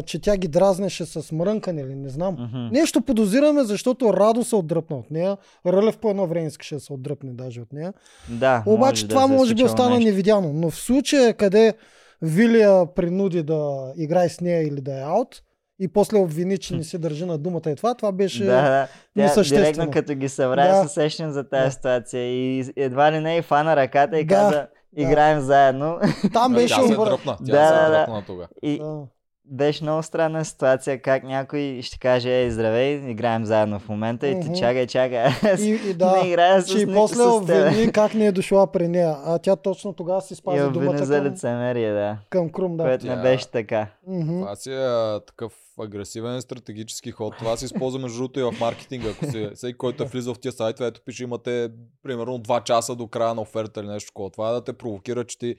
[0.06, 2.34] че тя ги дразнеше с мрънкане или не знам.
[2.36, 2.68] мгм.
[2.72, 5.38] Нещо подозираме, защото Радо се отдръпна от нея.
[5.68, 7.94] Рълев по едно време искаше да се отдръпне даже от нея.
[8.30, 10.06] да, Обаче може това да е може би остана нещо.
[10.06, 10.54] невидяно.
[10.54, 11.74] Но в случая, къде
[12.22, 15.42] Вилия принуди да играе с нея или да е аут
[15.82, 18.44] и после обвини, че не се държи на думата и това, това беше...
[18.44, 18.88] Да, да.
[18.88, 19.64] Тя несъществено.
[19.64, 20.82] директно като ги събра, Да.
[20.82, 20.88] да.
[20.88, 21.72] се сещам за тази Да.
[21.72, 24.36] ситуация и едва ли не и фана ръката и Да.
[24.36, 24.68] каза,
[24.98, 26.00] играем заедно.
[26.34, 27.08] Там А, беше Тя се обър...
[27.08, 27.38] дръпна.
[27.38, 28.48] Тя Да, се да, да.
[28.62, 29.00] И Да.
[29.46, 34.40] беше много странна ситуация, как някой ще каже, ей, здравей, играем заедно в момента и
[34.40, 35.18] ти чакай, чакай,
[35.54, 38.68] аз И, и да, не играя с че и после обвини как не е дошла
[38.68, 39.16] при нея.
[39.26, 42.18] А тя точно тогава си И спази обвини думата за към, лицемерие, да.
[42.30, 42.78] към Крум.
[42.78, 42.84] Да.
[42.84, 43.88] Което не беше така.
[44.06, 44.88] Това си е
[45.28, 47.34] такъв агресивен стратегически ход.
[47.38, 49.10] Това се използва между другото и в маркетинга.
[49.10, 51.70] Ако си, всеки, който е влизал в тия сайтове, ето пише, имате
[52.04, 54.30] примерно 2 часа до края на оферта или нещо такова.
[54.30, 55.56] Това е да те провокира, че ти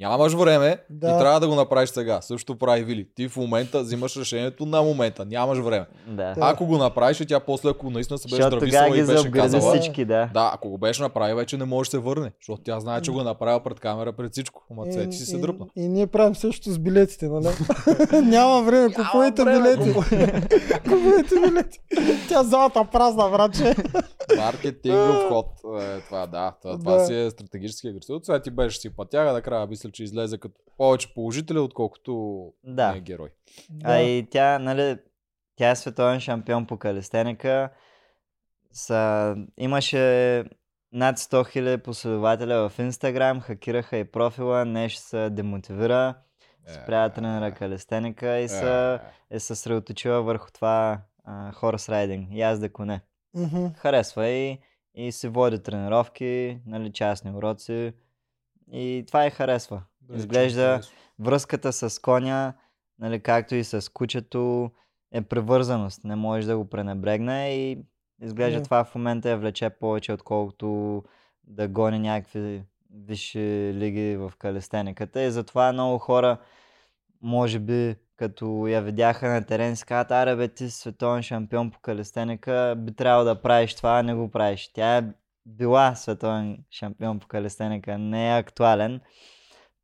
[0.00, 1.06] нямаш време Да.
[1.08, 2.20] и трябва да го направиш сега.
[2.20, 3.06] Също прави Вили.
[3.14, 5.24] Ти в момента взимаш решението на момента.
[5.24, 5.86] Нямаш време.
[6.06, 6.34] Да.
[6.38, 10.04] Ако го направиш, и тя после, ако наистина се беше Защото и беше казала, всички,
[10.04, 10.30] да.
[10.34, 12.32] да, ако го беше направил, вече не може да се върне.
[12.40, 14.62] Защото тя знае, че го е направил пред камера, пред всичко.
[14.70, 15.66] Ама И- си се и- дръпна.
[15.76, 17.46] И, ние правим също с билетите, нали?
[18.22, 19.92] Няма време, купувайте билети.
[20.82, 21.78] купувайте билети.
[22.28, 23.74] Тя залата празна, братче.
[24.36, 25.46] Маркетингов ход.
[25.80, 26.78] Е, това да, това, Да.
[26.78, 28.16] това си е стратегически агресив.
[28.24, 32.92] Това ти беше си пътяга, накрая мисля, че излезе като повече положителя, отколкото Да.
[32.92, 33.28] не е герой.
[33.84, 34.96] А и тя, нали,
[35.56, 37.70] тя е световен шампион по калистеника.
[38.72, 39.98] Са, имаше
[40.92, 46.14] над 100 000 последователя в Инстаграм, хакираха и профила, нещо се демотивира,
[46.68, 48.98] спря да тренира калистеника и се
[49.30, 51.00] е съсредоточила върху това
[51.54, 53.00] хорс райдинг, язда коне.
[53.34, 53.66] Мгм.
[53.76, 54.58] Харесва и,
[54.94, 57.92] и си води тренировки, нали, частни уроци
[58.72, 59.82] и това и харесва.
[60.00, 62.54] Да, Изглежда че- връзката с коня,
[62.98, 64.70] нали, както и с кучето,
[65.12, 66.04] е превързаност.
[66.04, 67.78] Не можеш да го пренебрегне и
[68.22, 68.64] изглежда Да.
[68.64, 71.02] това в момента я влече повече, отколкото
[71.44, 72.62] да гони някакви
[72.96, 73.38] висши
[73.74, 75.22] лиги в калистениката.
[75.22, 76.36] И затова много хора,
[77.22, 81.70] може би, като я видяха на терен, си казват, аре бе, ти си световен шампион
[81.70, 84.68] по калистеника, би трябвало да правиш това, а не го правиш.
[84.68, 85.04] Тя е
[85.48, 89.00] била световен шампион по калистеника, не е актуален.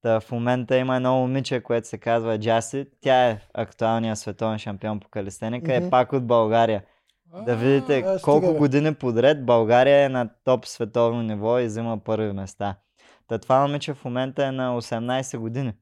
[0.03, 2.87] Та в момента има едно момиче, което се казва Джаси.
[3.01, 5.73] Тя е актуалният световен шампион по калистеника.
[5.73, 5.87] Мгм.
[5.87, 6.85] Е пак от България.
[7.47, 8.59] Да видите а, стига, колко бе.
[8.59, 12.77] години подред България е на топ световно ниво и взима първи места.
[13.29, 15.73] Та това момиче в момента е на 18 години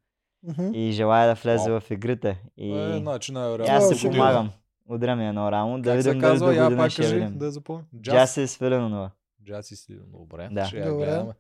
[0.43, 0.71] Мгм.
[0.75, 1.81] и желая да влезе Вау.
[1.81, 2.43] в игрите.
[2.57, 3.77] И, Е, значи най-вероятно.
[3.77, 4.51] аз си ще помагам.
[4.89, 6.47] Удря ми едно рамо, да видим се дали казва?
[6.47, 7.39] до Я година пак ще кажи, видим.
[7.39, 7.83] да запомня.
[8.03, 9.11] Джаси Свиленова.
[9.45, 10.49] Джаси си, добре.
[10.53, 10.65] Да.
[10.65, 11.05] Ще я Добре.
[11.07, 11.33] гледаме.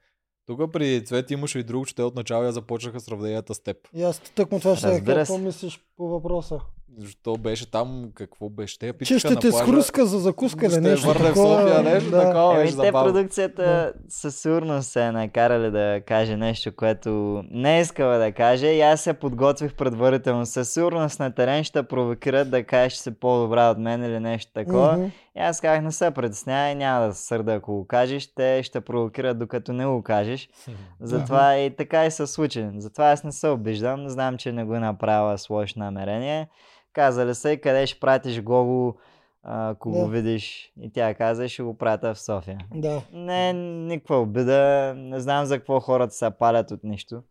[0.47, 3.77] Тук при Цвети имаше и друго, че те отначало я започнаха сравненията с теб.
[3.95, 6.61] И аз тъкмо това ще Разбира какво мислиш по въпроса?
[6.99, 8.79] Защо беше там, какво беше?
[8.79, 11.31] Те я Че питаха ще на те плажа, скруска за закуска или ще нещо върне
[11.31, 11.37] в.
[11.37, 12.21] София, нещо да.
[12.23, 12.55] такова.
[12.55, 13.13] Еми, беше те забавно.
[13.13, 18.67] продукцията със сигурност се е накарали да каже нещо, което не е искала да каже
[18.67, 20.47] и аз се подготвих предварително.
[20.47, 24.53] Със сигурност на терен ще провокират да кажеш, че си по-добра от мен или нещо
[24.55, 24.93] такова.
[24.93, 25.07] Мгм.
[25.37, 28.81] И аз казах, не се притеснявай, няма да се сърда ако го кажеш, те ще
[28.81, 30.49] провокират докато не го кажеш.
[31.01, 32.69] Затова и така и се случи.
[32.77, 36.49] Затова аз не се обиждам, знам, че не го е направила с лошо намерение.
[36.93, 38.95] Казали и къде ще пратиш Гого,
[39.43, 39.99] ако Да.
[39.99, 40.73] го видиш.
[40.81, 42.59] И тя каза, ще го пратя в София.
[42.75, 43.03] Да.
[43.13, 47.23] Не, никаква обида, не знам за какво хората се палят от нищо.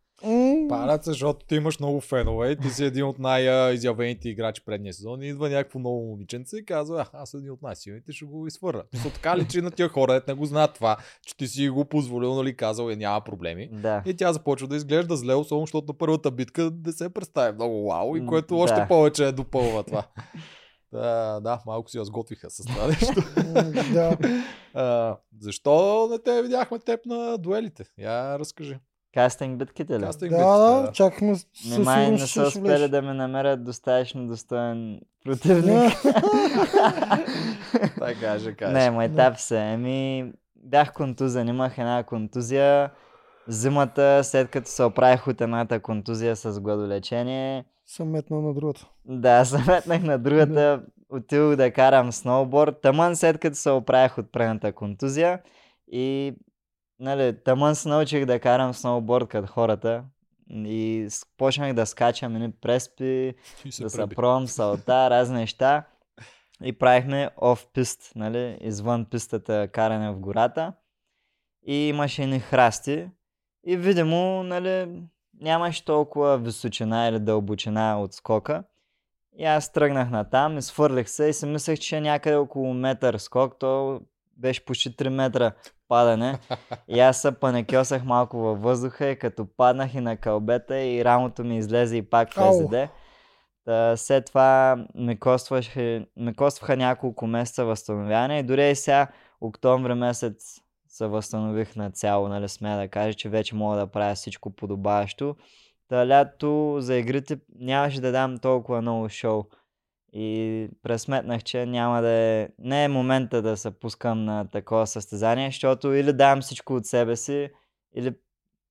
[0.70, 5.22] Палят се, защото ти имаш много фенове ти си един от най-изявените играчи предния сезон
[5.22, 8.84] и идва някакво ново момиченце и казва, аз съм един от най-силните, ще го изфърля.
[9.04, 11.86] То така личи на тия хора, дет не го знаят това, че ти си го
[11.86, 13.70] позволил, нали, казал и няма проблеми.
[13.72, 14.04] Да.
[14.06, 17.88] И тя започва да изглежда зле, особено защото на първата битка не се представи много
[17.88, 18.88] вау, и което още да.
[18.88, 20.04] повече е допълва това.
[20.94, 23.22] Да, да, малко си разготвиха с това нещо.
[23.94, 24.18] Да.
[24.74, 27.86] А, защо не те видяхме теб на дуелите?
[27.98, 28.78] Я разкажи.
[29.14, 30.04] Кастинг битките ли?
[30.04, 35.02] Кастинг Да, да, чакахме със Не май не са успели да ме намерят достатъчно достоен
[35.26, 35.94] противник.
[38.00, 38.74] Дай каже, каже.
[38.74, 39.60] Не, майтап се.
[39.60, 42.90] Еми, бях контузен, имах една контузия.
[43.48, 48.88] Зимата, след като се оправих от едната контузия с гладолечение, Съм метнал на другата.
[49.06, 52.82] да, метнах на другата, отидох да карам сноуборд.
[52.82, 55.40] Тъмън след като се оправих от предната контузия
[55.92, 56.34] и
[57.02, 60.04] нали, тъмън се научих да карам сноуборд като хората.
[60.50, 63.34] И почнах да скачам едни преспи,
[63.70, 65.84] се да се пробвам салта, разни неща.
[66.64, 70.74] И правихме оф пист, нали, извън пистата каране в гората.
[71.68, 73.08] И имаше едни храсти.
[73.66, 75.02] И видимо, нали,
[75.42, 78.64] нямаше толкова височина или дълбочина от скока.
[79.38, 83.60] И аз тръгнах на там, изфърлих се и си мислех, че някъде около метър скок.
[83.60, 84.02] То
[84.42, 85.52] беше почти 3 метра
[85.88, 86.40] падане.
[86.88, 91.44] И аз се панекьосах малко във въздуха и като паднах и на кълбета и рамото
[91.44, 92.34] ми излезе и пак.
[92.34, 92.90] ФЗД.
[93.66, 99.08] Та, след това ме костваше, ме костваха няколко месеца възстановяване и дори и сега,
[99.42, 104.16] октомври месец, се възстанових на цяло, нали, смея да кажа, че вече мога да правя
[104.16, 105.36] всичко подобаващо.
[105.88, 109.44] Та лято за игрите нямаше да дам толкова много шоу.
[110.14, 112.50] И пресметнах, че няма да е...
[112.60, 117.16] Не е момента да се пускам на такова състезание, защото или давам всичко от себе
[117.16, 117.50] си,
[117.96, 118.16] или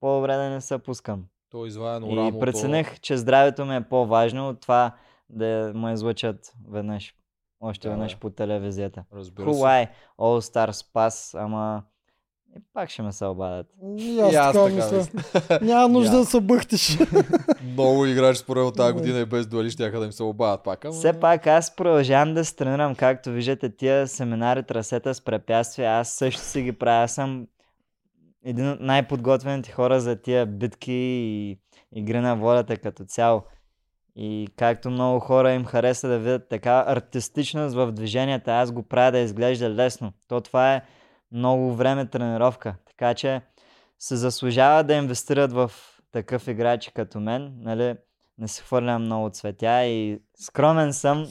[0.00, 1.24] по-добре да не се пускам.
[1.50, 2.38] То изваяно И рамото.
[2.38, 4.96] прецених, че здравето ми е по-важно от това
[5.28, 7.14] да ме излъчат веднъж.
[7.60, 9.04] Още Да, веднъж по телевизията.
[9.12, 9.46] Разбира.
[9.46, 11.82] Хубаво е, All Star Pass, ама
[12.56, 13.66] и пак ще ме се обадят.
[13.98, 14.96] И аз И аз така мисля.
[14.96, 15.58] мисля.
[15.62, 16.98] Няма нужда да се бъхтиш.
[17.62, 20.84] Много играчи според мен тази година и без дуели ще да им се обадят пак.
[20.84, 20.94] Ама...
[20.94, 26.08] Все пак аз продължавам да се тренирам, както виждате тия семинари, трасета с препятствия, аз
[26.08, 27.04] също си ги правя.
[27.04, 27.46] Аз съм
[28.44, 31.58] един от най-подготвените хора за тия битки и
[31.92, 33.42] игри на волята като цяло.
[34.16, 39.12] И както много хора им хареса да видят така артистичност в движенията, аз го правя
[39.12, 40.12] да изглежда лесно.
[40.28, 40.82] То това е
[41.32, 42.74] много време тренировка.
[42.86, 43.42] Така че
[43.98, 45.70] се заслужава да инвестират в
[46.12, 47.52] такъв играч като мен.
[47.58, 47.96] Нали?
[48.38, 51.26] Не се хвърлям много цветя и скромен съм,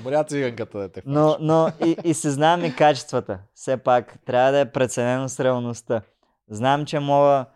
[0.00, 1.36] Умря циганката да те но, фанеш.
[1.40, 3.38] но и, и си знам и качествата.
[3.54, 6.02] Все пак трябва да е преценено с реалността.
[6.48, 7.46] Знам, че мога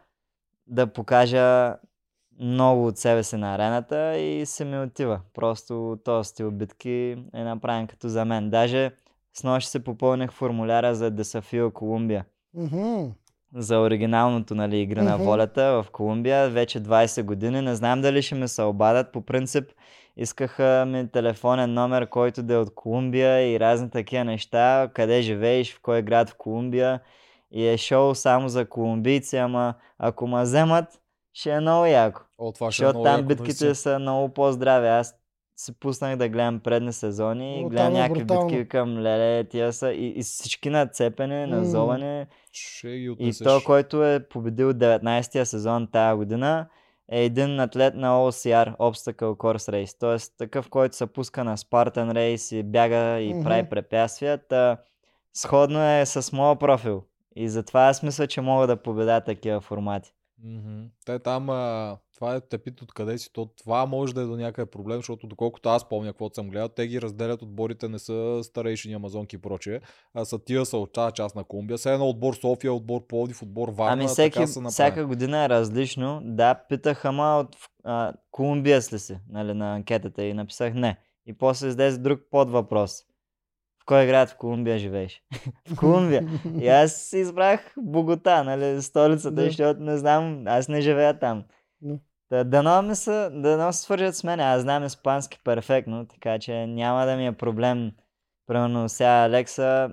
[0.66, 1.76] да покажа
[2.40, 5.20] много от себе си на арената и се ми отива.
[5.34, 8.50] Просто този стил битки е направен като за мен.
[8.50, 8.92] Даже
[9.38, 12.24] с нощ се попълних формуляра за Десафио Колумбия.
[12.54, 13.10] Мгм.
[13.54, 15.24] За оригиналното нали, игра на Мгм.
[15.24, 17.60] волята в Колумбия вече 20 години.
[17.60, 19.12] Не знам дали ще ме се обадят.
[19.12, 19.64] По принцип
[20.16, 24.90] искаха ми телефонен номер, който да е от Колумбия и разни такива неща.
[24.94, 27.00] Къде живееш, в кой град в Колумбия.
[27.52, 30.84] И е шоу само за колумбийци, ама ако ме вземат,
[31.32, 32.20] ще е много яко.
[32.38, 33.74] О, това ще е Защото много там яко, битките наистина.
[33.74, 34.88] са много по-здрави.
[34.88, 35.14] Аз
[35.58, 38.48] си пуснах да гледам предни сезони и О, гледам някакви брутално.
[38.48, 41.46] битки към леле, тия са и, и всички нацепени, М.
[41.46, 42.26] назовани.
[42.52, 46.66] Ще ги И то, който е победил 19-я сезон тая година,
[47.10, 49.96] е един атлет на OCR, Obstacle Course Race.
[50.00, 53.42] Тоест такъв, който се пуска на Spartan Race и бяга и Мгм.
[53.44, 54.38] прави препятствия.
[54.38, 54.76] Та,
[55.34, 57.02] сходно е с моя профил.
[57.36, 60.12] И затова аз мисля, че мога да победа такива формати.
[60.44, 60.84] Мгм.
[61.06, 64.36] Те там, а, това е те питат откъде си, то това може да е до
[64.36, 68.40] някъде проблем, защото доколкото аз помня каквото съм гледал, те ги разделят отборите, не са
[68.42, 69.80] старейшини амазонки и прочее,
[70.14, 71.78] а са тия са от тази част на Колумбия.
[71.78, 74.72] Сега едно отбор София, отбор Пловдив, отбор Варна, ами всеки, така са направени.
[74.72, 76.20] всяка година е различно.
[76.24, 80.98] Да, питах, ама от а, Колумбия ли си, нали, на анкетата и написах не.
[81.26, 83.04] И после излезе друг под въпрос.
[83.88, 85.22] Кой град в Колумбия живееш?
[85.68, 86.28] в Колумбия.
[86.60, 89.42] И аз избрах Богота, нали, столицата, Да.
[89.42, 91.44] защото не знам, аз не живея там.
[91.80, 91.98] Да.
[92.28, 96.66] Та, дано ми се, дано се свържат с мен, аз знам испански перфектно, така че
[96.66, 97.92] няма да ми е проблем.
[98.46, 99.90] Примерно сега Алекса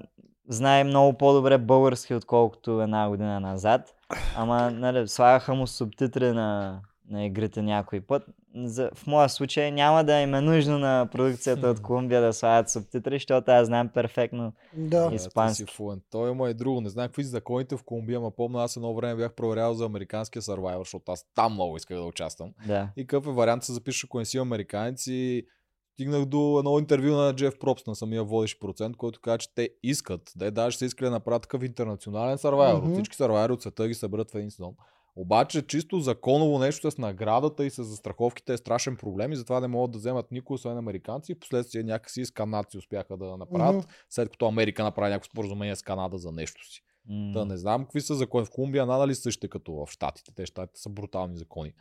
[0.49, 3.95] знае много по-добре български, отколкото една година назад.
[4.37, 6.79] Ама, нали, слагаха му субтитри на
[7.09, 8.23] на игрите някой път.
[8.55, 12.69] За, в моя случай няма да им е нужно на продукцията от Колумбия да слагат
[12.69, 15.09] субтитри, защото аз знам перфектно Да.
[15.11, 15.73] Е, Испански.
[15.75, 16.03] флуент.
[16.09, 16.81] Той има и друго.
[16.81, 19.85] Не знам какви са законите в Колумбия, ма помня, аз едно време бях проверял за
[19.85, 22.53] американския Survivor, защото аз там много исках да участвам.
[22.67, 22.89] Да.
[22.97, 25.45] И какъв е вариант да се запишеш, ако не си американец и
[25.93, 29.69] стигнах до едно интервю на Джеф Пропс, на самия водещ процент, който каза, че те
[29.83, 32.81] искат, да даже са искали да направят такъв интернационален Survivor.
[32.81, 32.93] Мгм.
[32.93, 34.73] Всички Survivor от света ги съберат в един сезон.
[35.15, 39.67] Обаче чисто законово нещо с наградата и с застраховките е страшен проблем и затова не
[39.67, 41.31] могат да вземат никой, освен американци.
[41.31, 43.93] И последствие някакси с канадци успяха да направят, Мгм.
[44.09, 46.81] след като Америка направи някакво споразумение с Канада за нещо си.
[47.09, 47.31] М.
[47.33, 48.45] Да, не знам какви са закони.
[48.45, 50.31] В Колумбия надали същите като в Штатите.
[50.35, 51.73] Те щатите са брутални закони.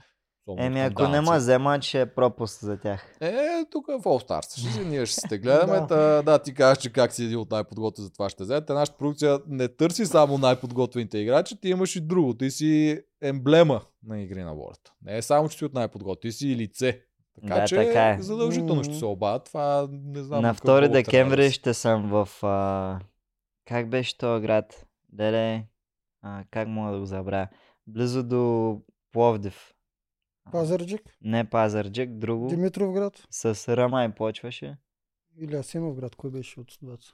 [0.58, 3.16] Еми, ако не ме вземат, ще е пропуск за тях.
[3.20, 4.58] Е, тук в All Stars.
[4.60, 5.80] Ще, си- ние ще се те гледаме.
[5.80, 5.86] Да.
[5.86, 6.22] да.
[6.22, 8.72] да, ти кажеш, че как си един от най-подготвени за това ще вземете.
[8.72, 12.34] Нашата продукция не търси само най-подготвените играчи, ти имаш и друго.
[12.34, 14.92] Ти си емблема на игри на волята.
[15.02, 17.00] Не е само, че си от най-подготвени, ти си и лице.
[17.40, 18.22] Така Да, че така е.
[18.22, 19.44] задължително ще се обадят.
[19.44, 20.42] Това не знам.
[20.42, 22.28] на какъв 2 повод трябва декември ще съм в...
[22.42, 22.98] А...
[23.64, 24.86] Как беше този град?
[25.12, 25.64] Деле...
[26.22, 27.48] А, как мога да го забравя?
[27.86, 28.76] Близо до
[29.12, 29.73] Пловдив.
[30.52, 32.48] Пазарджик, Не Пазарджик, друго.
[32.48, 34.76] Димитровград С Рама и почваше.
[35.38, 37.06] или Асиновград, кой беше от двата?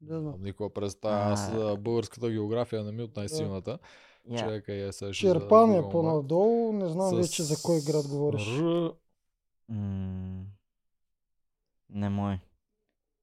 [0.00, 0.42] Не знам.
[0.42, 1.32] Никога представа.
[1.32, 3.78] Аз българската география не ми е от най-силната.
[4.30, 4.38] Я.
[4.38, 8.58] Чакай, е ще Черпан е по-надолу, не знам С вече за кой град говориш.
[8.58, 8.92] Р...
[9.68, 10.44] М,
[11.90, 12.40] Не мой.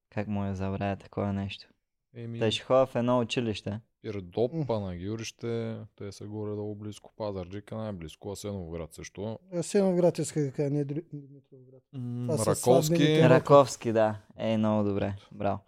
[0.09, 1.67] Как му е забравя такова нещо?
[2.13, 3.79] Еми, Те ще ходя в едно училище.
[4.01, 7.13] Пирдоп, Панагюрище, те са горе-долу близко.
[7.17, 9.39] Пазарджика най-близко, Асеновград също.
[9.55, 11.83] Асиновград иска да кажа, не Дри- Димитровград.
[12.39, 13.21] Са Раковски.
[13.21, 14.15] Раковски, да.
[14.37, 15.15] Ей, много добре.
[15.31, 15.59] Браво.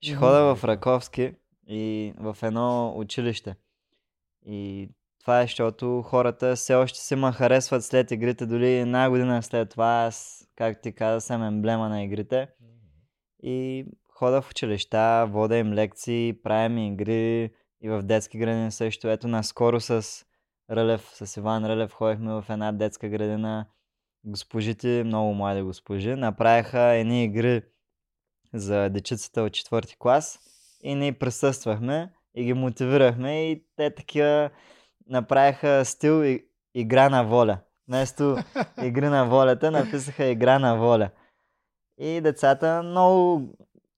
[0.00, 1.34] Ще хода в Раковски
[1.68, 3.56] и в едно училище.
[4.46, 4.88] И
[5.20, 9.70] това е, защото хората все още се ме харесват след игрите, дори една година след
[9.70, 12.48] това аз, както ти каза, съм емблема на игрите.
[13.42, 17.50] И хода в училища, вода им лекции, правим игри
[17.84, 19.08] и в детски градини също.
[19.08, 20.24] Ето наскоро с
[20.70, 23.66] Рълев, с Иван Рълев ходихме в една детска градина.
[24.24, 27.62] Госпожите, много млади госпожи, направиха едни игри
[28.54, 30.38] за дечицата от четвърти клас
[30.82, 34.50] и ние присъствахме и ги мотивирахме и те такива
[35.06, 37.58] направиха стил и, игра на воля.
[37.88, 38.36] Вместо
[38.82, 41.10] игри на волята написаха игра на воля.
[41.98, 43.48] И децата много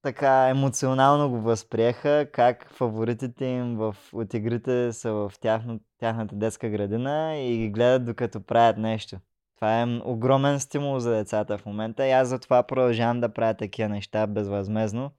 [0.06, 6.68] така емоционално го възприеха, как фаворитите им в, от игрите са в тяхно, тяхната детска
[6.68, 9.16] градина и ги гледат докато правят нещо.
[9.56, 13.88] Това е огромен стимул за децата в момента и аз затова продължавам да правя такива
[13.88, 15.10] неща безвъзмезно.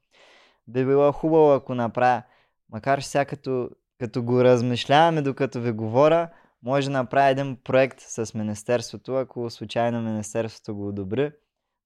[0.67, 2.23] Би било хубаво, ако направя,
[2.71, 3.69] макар сега като,
[3.99, 6.29] като го размишляваме докато ви говоря,
[6.63, 11.31] може да направя един проект с Министерството, ако случайно Министерството го одобри,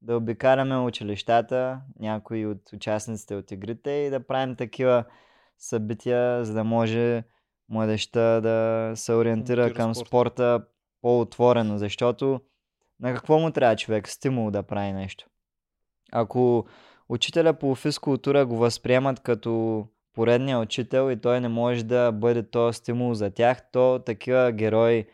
[0.01, 5.03] да обикаляме училищата, някои от участниците от игрите и да правим такива
[5.57, 7.23] събития, за да може
[7.69, 10.07] младеща да се ориентира Ориентира към спорта.
[10.07, 10.65] спорта
[11.01, 12.41] по-отворено, защото
[12.99, 14.07] на какво му трябва човек?
[14.07, 15.25] Стимул да прави нещо.
[16.11, 16.65] Ако
[17.09, 22.77] учителя по физкултура го възприемат като поредния учител и той не може да бъде този
[22.77, 25.05] стимул за тях, то такива герои,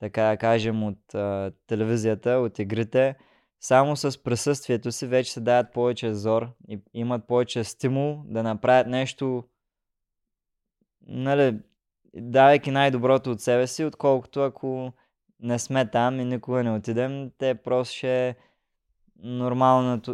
[0.00, 3.16] така да кажем, от а, телевизията, от игрите,
[3.64, 8.86] само с присъствието си вече се дават повече зор и имат повече стимул да направят
[8.86, 9.44] нещо,
[11.06, 11.58] нали,
[12.14, 14.92] давайки най-доброто от себе си, отколкото ако
[15.40, 18.34] не сме там и никога не отидем, те просто ще е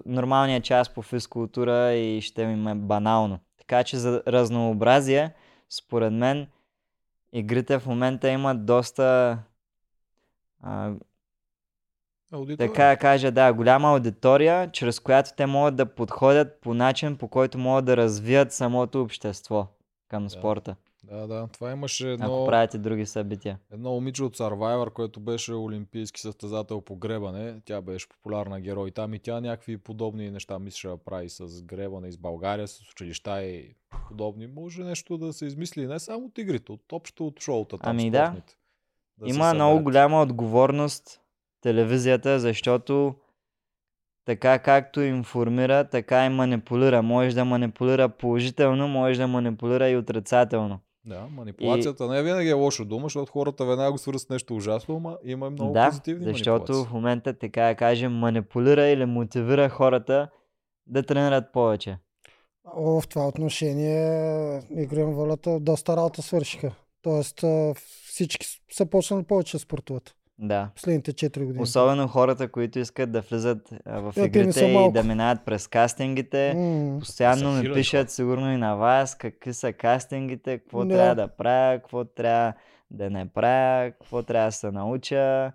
[0.06, 3.38] нормалният час по физкултура и ще им е банално.
[3.58, 5.34] Така че за разнообразие,
[5.68, 6.46] според мен,
[7.32, 9.38] игрите в момента имат доста
[10.62, 10.92] а,
[12.32, 12.72] Аудитория.
[12.72, 17.28] така да кажа, да, голяма аудитория, чрез която те могат да подходят по начин, по
[17.28, 19.66] който могат да развият самото общество
[20.08, 20.30] към Да.
[20.30, 21.48] спорта, Да, да.
[21.52, 23.58] Това имаше ако едно, правите други събития.
[23.72, 27.60] едно момиче от Survivor, което беше олимпийски състезател по гребане.
[27.64, 32.08] Тя беше популярна герой там и тя някакви подобни неща мислеше да прави с гребане
[32.08, 33.74] из България, с училища и
[34.08, 34.46] подобни.
[34.46, 38.10] Може нещо да се измисли не само от игрите, от общо от шоута там Ами
[38.10, 38.24] да.
[38.26, 38.56] спортните.
[39.22, 41.19] се Има много голяма отговорност
[41.60, 43.14] телевизията, защото
[44.24, 47.02] така както информира, така и манипулира.
[47.02, 50.80] Може да манипулира положително, може да манипулира и отрицателно.
[51.06, 54.96] Да, манипулацията не винаги е лоша дума, защото хората веднага го свързват с нещо ужасно,
[54.96, 56.90] ама има и много да, позитивни защото манипулации.
[56.90, 60.28] в момента, така да кажем, манипулира или мотивира хората
[60.86, 61.98] да тренират повече.
[62.64, 66.72] О, в това отношение игри на волята доста работа свършиха.
[67.02, 67.44] Тоест
[68.06, 70.14] всички са почнали повече да спортуват.
[70.42, 70.68] Да.
[70.74, 71.62] последните 4 години.
[71.62, 75.66] Особено хората, които искат да влизат а, в Е, са игрите и да минават през
[75.66, 76.54] кастингите.
[76.54, 80.94] М, Постоянно ми пишат сигурно и на вас какви са кастингите, какво Да.
[80.94, 82.52] трябва да правя, какво трябва
[82.90, 85.52] да не правя, какво трябва да се науча.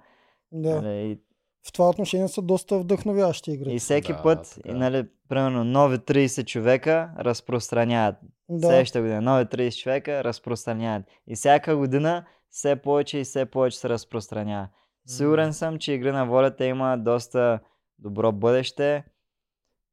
[0.51, 0.81] Да.
[0.81, 1.19] Нали, и,
[1.67, 3.73] В това отношение са доста вдъхновяващи игри.
[3.73, 8.15] и всеки Да, път, така и, нали, примерно, нови 30 човека разпространяват.
[8.49, 8.67] Да.
[8.67, 11.03] Следващата година нови 30 човека разпространяват.
[11.27, 12.25] И всяка година
[12.56, 14.68] все повече и все повече се разпространява.
[15.06, 17.60] Сигурен съм, че Игри на волята има доста
[17.99, 19.03] добро бъдеще.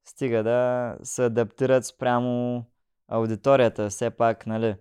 [0.04, 2.64] Стига да се адаптират спрямо
[3.08, 3.88] аудиторията.
[3.88, 4.74] Все пак, нали,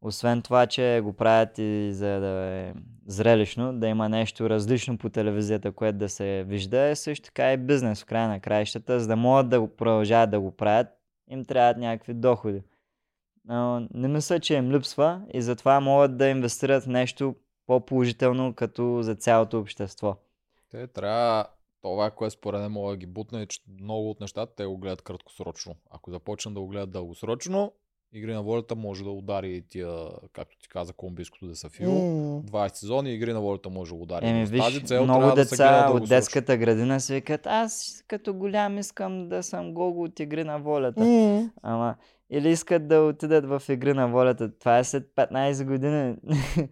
[0.00, 2.74] освен това, че го правят и за да е
[3.06, 7.56] зрелищно, да има нещо различно по телевизията, което да се вижда, е също така и
[7.56, 9.00] бизнес в края на краищата.
[9.00, 10.88] За да могат да го продължават да го правят,
[11.30, 12.62] им трябват някакви доходи.
[13.94, 17.34] Не мисля, че им липсва и затова могат да инвестират в нещо
[17.66, 20.16] по-положително като за цялото общество.
[20.70, 21.46] Те трябва
[21.82, 24.78] това, което според мен мога да ги бутне, е, че много от нещата те го
[24.78, 25.76] гледат краткосрочно.
[25.90, 27.72] Ако започнат да го гледат дългосрочно,
[28.14, 29.88] Игри на волята може да удари тия,
[30.32, 31.92] както ти каза, колумбийското десафил.
[31.92, 34.26] М, 20 сезони Игри на волята може да удари.
[34.26, 35.56] Еми, виж, тази цел много да деца
[35.86, 40.44] гледа от детската градина си викат, аз като голям искам да съм гого от Игри
[40.44, 41.04] на волята.
[41.04, 41.94] м, Ама,
[42.30, 44.58] или искат да отидат в Игри на волята.
[44.58, 46.16] Това е след 15 години.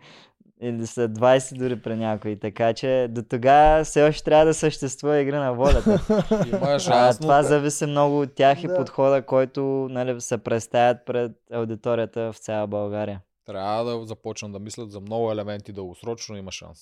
[0.62, 2.36] или след 20 дори при някой.
[2.36, 5.90] Така че до тогава все още трябва да съществува Игри на волята.
[6.46, 8.76] Има А, това зависи много от тях и Да.
[8.76, 13.20] подхода, който нали, се представят пред аудиторията в цяла България.
[13.46, 16.78] трябва да започнат да мислят за много елементи дългосрочно, има шанс.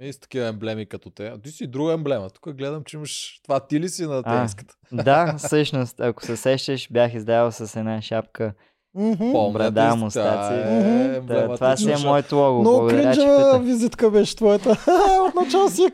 [0.00, 1.26] И с такива емблеми като те.
[1.26, 2.30] А ти си друга емблема.
[2.30, 3.40] Тук гледам, че имаш...
[3.44, 4.74] Това ти ли си на А, тениската?
[4.92, 8.54] Да, всъщност, ако се сещаш, бях издавал с една шапка.
[8.94, 9.52] Мгм.
[9.52, 10.62] брада, мустаци.
[10.62, 11.26] Та Мгм.
[11.26, 12.60] Да, това си е моето лого.
[12.60, 13.58] Много пита.
[13.58, 14.70] визитка беше твоята.
[15.28, 15.90] Отначало си е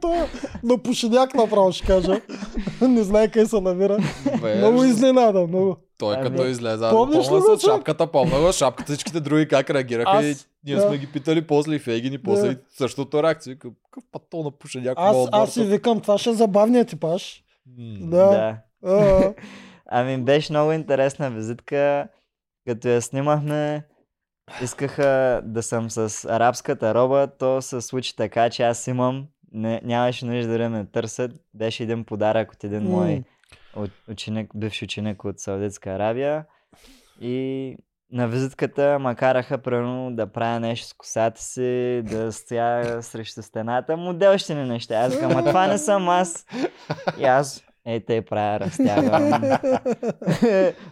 [0.00, 0.18] той.
[0.62, 2.20] На пушеняк направо ще кажа.
[2.80, 3.98] Не знае къде се намира.
[4.42, 5.76] Бе, Много изненада, много.
[5.98, 9.70] Той Ами, като излезе, помниш помня ли с шапката, помня го, шапката, всичките други как
[9.70, 10.82] реагираха Аз- и ние да.
[10.82, 12.52] сме ги питали после и Фейгин и после Да.
[12.52, 13.56] и същото реакция.
[13.58, 17.42] Какъв патон на пуша някакво Аз, аз си викам, това ще е забавният типаж.
[18.00, 18.26] Да.
[18.26, 18.56] Да.
[18.86, 19.32] А,
[19.86, 22.06] Ами беше много интересна визитка.
[22.66, 23.84] Като я снимахме,
[24.62, 27.28] искаха да съм с арабската роба.
[27.38, 29.26] То се случи така, че аз имам.
[29.52, 31.32] Не, нямаше нужда да ме търсят.
[31.54, 32.88] Беше един подарък от един М.
[32.90, 33.24] мой
[33.76, 36.44] от- ученик, бивш ученик от Саудитска Арабия.
[37.20, 37.76] И
[38.12, 43.96] на визитката ма караха примерно да правя нещо с косата си, да стоя срещу стената.
[43.96, 44.94] Моделщини неща.
[44.94, 46.46] Аз казвам, това не съм аз.
[47.18, 49.42] И аз, ей, те правя, разтягам.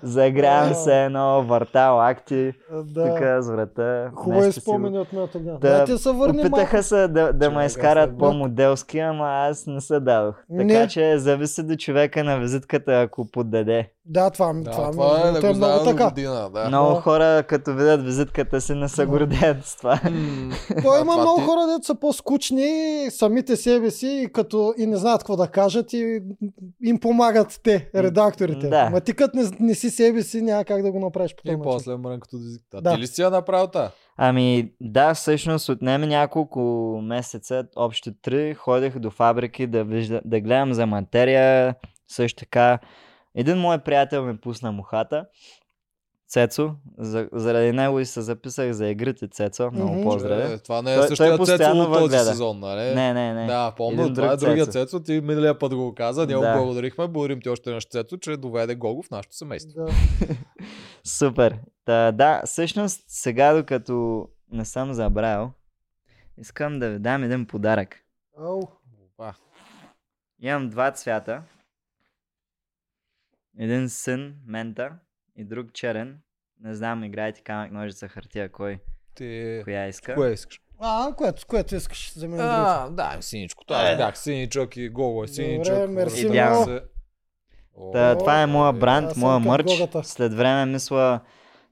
[0.02, 3.04] Загрявам се едно, върта лакти, да.
[3.06, 4.10] тук с врата.
[4.14, 5.52] Хубави го- спомени от моята ден.
[5.52, 6.82] Да, Да, те се върне Опитаха малко.
[6.82, 10.34] се да, да ме изкарат по-моделски, ама аз не се дадох.
[10.50, 10.88] Така Не.
[10.88, 13.90] че зависи до човека на визитката, ако поддаде.
[14.10, 16.04] Да, това, Да, това, това, е да е го много така.
[16.04, 16.50] година.
[16.50, 16.68] Да.
[16.68, 17.00] Много Да.
[17.00, 20.00] хора, като видят визитката си, не се гордеят с това.
[20.04, 22.70] М, То има това много ти- хора, дето са по-скучни,
[23.10, 26.20] самите себе си, и, като, и не знаят какво да кажат и
[26.82, 28.68] им помагат те, редакторите.
[28.68, 28.90] Да.
[28.90, 31.54] Ма ти като не, не си себе си, няма как да го направиш по този
[31.54, 31.64] И начин.
[31.64, 32.80] после мрънкото визитка.
[32.80, 32.94] Да.
[32.94, 33.90] Ти ли си я направил та?
[34.16, 36.60] Ами да, всъщност отнеме няколко
[37.02, 41.74] месеца, общо три, ходех до фабрики да, вижда, да гледам за материя,
[42.08, 42.78] също така.
[43.34, 45.26] Един мой приятел ме пусна мухата,
[46.28, 50.52] Цецо, за, заради него и се записах за игрите Цецо, много поздрави.
[50.52, 52.24] Е, това не е Той- той същия Цецо от този въгледа.
[52.24, 52.94] сезон, нали?
[52.94, 53.46] Не, не, не.
[53.46, 54.72] Да, помня, Един това е друг другия Цецо.
[54.80, 55.00] Цецо.
[55.00, 56.52] Ти миналия път го каза, ние Да.
[56.52, 57.06] го благодарихме.
[57.06, 59.72] Благодарим ти още наш Цецо, че доведе Гого в нашето семейство.
[59.76, 59.92] Да.
[61.04, 61.58] Супер.
[61.84, 65.50] Та, да, всъщност сега докато не съм забравил,
[66.38, 67.96] искам да ви дам един подарък.
[68.38, 69.34] Опа.
[70.40, 71.42] Имам два цвята.
[73.58, 74.90] Един син, мента
[75.36, 76.18] и друг черен.
[76.60, 78.78] Не знам, играйте камък, ножица, хартия, кой
[79.14, 79.60] Ти...
[79.64, 80.14] коя иска.
[80.14, 80.60] Кое искаш?
[80.78, 82.40] А, което, което искаш за мен.
[82.40, 83.74] А, да, синичкото.
[83.74, 85.90] Аз бях синичък и Гого е синичък.
[85.90, 86.64] мерси разбира много.
[86.64, 86.82] се.
[87.92, 89.64] Та, това е моя бранд, аз съм моя мърч.
[89.66, 90.04] Гогата.
[90.04, 91.20] След време мисля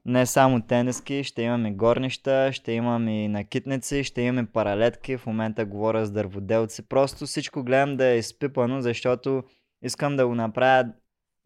[0.05, 5.17] не само тениски, ще имаме горнища, ще имам и накитници, ще имаме паралетки.
[5.17, 6.87] В момента говоря с дърводелци.
[6.87, 9.43] Просто всичко гледам да е изпипано, защото
[9.81, 10.85] искам да го направя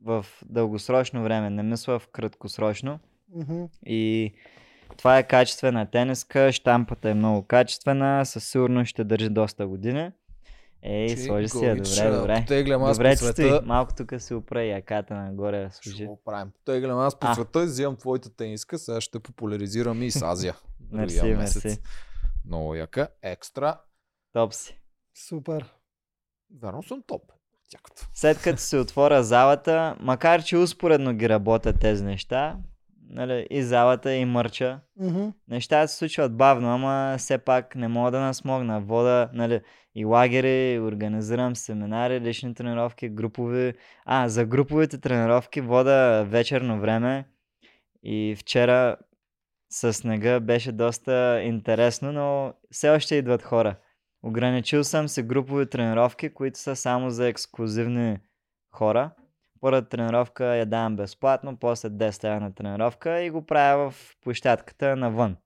[0.03, 2.99] в дългосрочно време, не мисля в краткосрочно.
[3.35, 3.63] Мгм.
[3.85, 4.33] И
[4.97, 10.11] това е качествена тениска, штампата е много качествена, със сигурност ще държи доста години.
[10.81, 12.41] Ей, Че, сложи си я, добре, добре.
[12.41, 13.33] Потеглям аз Добре, по света.
[13.33, 13.59] стои.
[13.63, 16.05] Малко тук се опра яката нагоре, Ще служи.
[16.05, 16.51] го правим.
[16.55, 17.35] Потеглям аз по А.
[17.35, 18.77] света взимам твоята тениска.
[18.77, 20.55] Сега ще популяризирам и с Азия.
[20.91, 21.63] Мерси, другия месец.
[21.63, 21.79] мерси.
[22.45, 23.07] Много яка.
[23.21, 23.81] Екстра.
[24.33, 24.79] Топ си.
[25.27, 25.73] Супер.
[26.53, 27.21] Заедно съм топ.
[27.71, 28.07] Тякото.
[28.13, 32.57] След като се отворя залата, макар че успоредно ги работят тези неща,
[33.09, 35.27] нали, и залата, и мърча, Мгм.
[35.47, 38.81] нещата се случват бавно, ама все пак не мога да насмогна.
[38.81, 39.61] Вода, нали,
[39.95, 43.73] и лагери, организирам семинари, лични тренировки, групови.
[44.05, 47.25] А, за груповите тренировки вода вечерно време
[48.03, 48.95] и вчера
[49.69, 53.75] с снега беше доста интересно, но все още идват хора.
[54.23, 58.17] Ограничил съм се групови тренировки, които са само за ексклюзивни
[58.75, 59.11] хора.
[59.61, 64.95] Първата тренировка я давам безплатно, после 10 лева на тренировка и го правя в площадката
[64.95, 65.37] навън.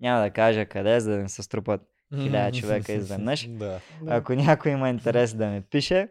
[0.00, 1.80] Няма да кажа къде, за да не се струпат
[2.14, 3.48] хиляда човека изведнъж.
[3.48, 3.80] Да.
[4.02, 4.14] Да.
[4.14, 6.08] Ако някой има интерес да ми пише.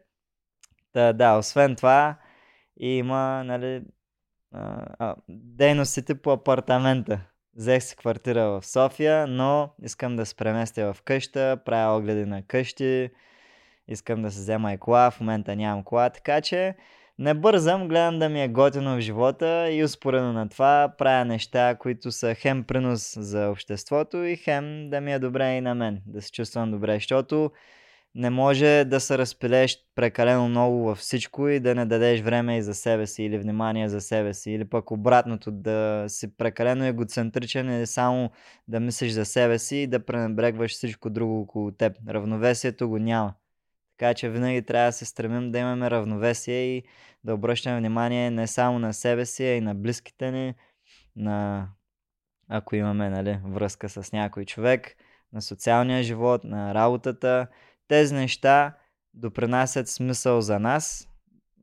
[0.93, 2.15] Та, да, освен това
[2.77, 3.83] има нали,
[4.53, 7.19] а, а, дейностите по апартамента.
[7.57, 12.43] Взех си квартира в София, но искам да се преместя в къща, правя огледи на
[12.43, 13.09] къщи,
[13.87, 16.75] искам да се взема и кола, в момента нямам кола, така че
[17.19, 21.75] не бързам, гледам да ми е готино в живота и успоредно на това правя неща,
[21.79, 26.01] които са хем принос за обществото и хем да ми е добре и на мен,
[26.05, 27.51] да се чувствам добре, защото
[28.15, 32.61] не може да се разпилеш прекалено много във всичко и да не дадеш време и
[32.61, 37.81] за себе си или внимание за себе си, или пък обратното да си прекалено егоцентричен
[37.81, 38.31] и само
[38.67, 41.97] да мислиш за себе си и да пренебрегваш всичко друго около теб.
[42.09, 43.33] Равновесието го няма.
[43.97, 46.83] Така че винаги трябва да се стремим да имаме равновесие и
[47.23, 50.53] да обръщаме внимание не само на себе си, а и на близките ни,
[51.15, 51.67] на
[52.49, 54.95] ако имаме нали, връзка с някой човек,
[55.33, 57.47] на социалния живот, на работата.
[57.87, 58.77] Тези неща
[59.13, 61.07] допринасят смисъл за нас,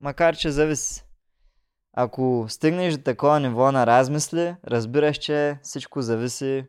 [0.01, 1.05] макар че зависи.
[1.93, 6.65] Ако стигнеш до такова ниво на размисли, разбираш, че всичко зависи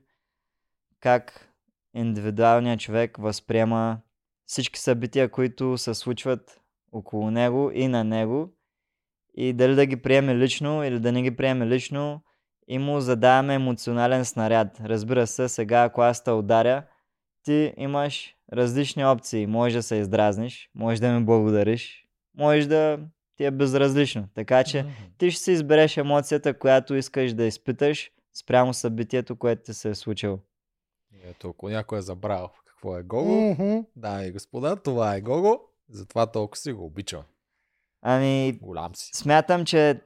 [1.00, 1.50] как
[1.94, 3.98] индивидуалният човек възприема
[4.46, 8.50] всички събития, които се случват около него и на него
[9.34, 12.22] и дали да ги приеме лично или да не ги приеме лично
[12.68, 14.80] и му задаваме емоционален снаряд.
[14.80, 16.84] Разбира се, сега ако аз те ударя,
[17.44, 19.48] ти имаш различни опции.
[19.48, 23.00] Може да се издразниш, може да ми благодариш, може да
[23.38, 24.28] ти е безразлично.
[24.34, 24.86] Така че
[25.18, 29.96] ти ще си избереш емоцията, която искаш да изпиташ спрямо събитието, което ти се е
[29.96, 30.40] случило.
[31.24, 33.78] Ето, ако някой е забрал какво е Гого, Мгм.
[33.96, 37.22] да и господа, това е Гого, затова толкова си го обичам.
[38.02, 39.12] Ами, Голям си.
[39.14, 40.02] смятам, че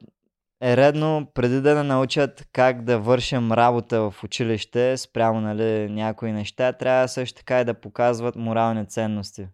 [0.62, 6.32] е редно преди да не научат как да вършим работа в училище спрямо нали, някои
[6.32, 9.48] неща, трябва също така и да показват морални ценности.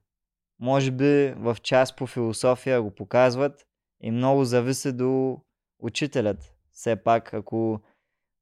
[0.60, 3.66] Може би в част по философия го показват
[4.02, 5.38] и много зависи до
[5.78, 6.54] учителят.
[6.72, 7.80] Все пак, ако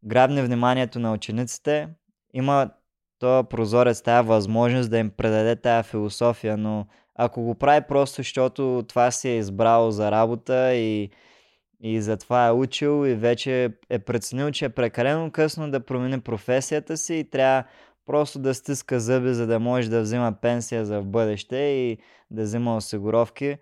[0.05, 1.89] грабне вниманието на учениците,
[2.35, 2.71] има
[3.19, 8.85] този прозорец, тази възможност да им предаде тая философия, но ако го прави просто, защото
[8.89, 11.11] това си е избрал за работа и,
[11.83, 16.97] и затова е учил и вече е преценил, че е прекалено късно да промени професията
[16.97, 17.65] си и трябва
[18.07, 21.99] просто да стиска зъби, за да може да взима пенсия за в бъдеще и
[22.31, 23.57] да взима осигуровки.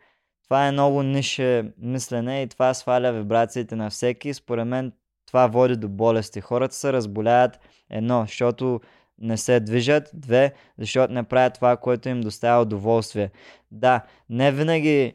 [0.44, 4.34] Това е много нише мислене и това сваля вибрациите на всеки.
[4.34, 4.92] Според мен
[5.26, 6.40] това води до болести.
[6.40, 7.60] Хората се разболяват
[7.90, 8.80] едно, защото
[9.18, 13.30] не се движат, две, защото не правят това, което им доставя удоволствие.
[13.70, 14.00] Да,
[14.30, 15.12] не винаги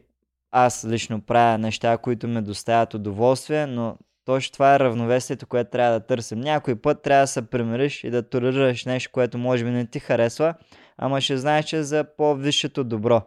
[0.56, 6.00] аз лично правя неща, които ми доставят удоволствие, но точно това е равновесието, което трябва
[6.00, 6.40] да търсим.
[6.40, 10.00] Някой път трябва да се примириш и да толерираш нещо, което може би не ти
[10.00, 10.54] харесва,
[10.98, 13.22] ама ще знаеш, че е за по-висшето добро.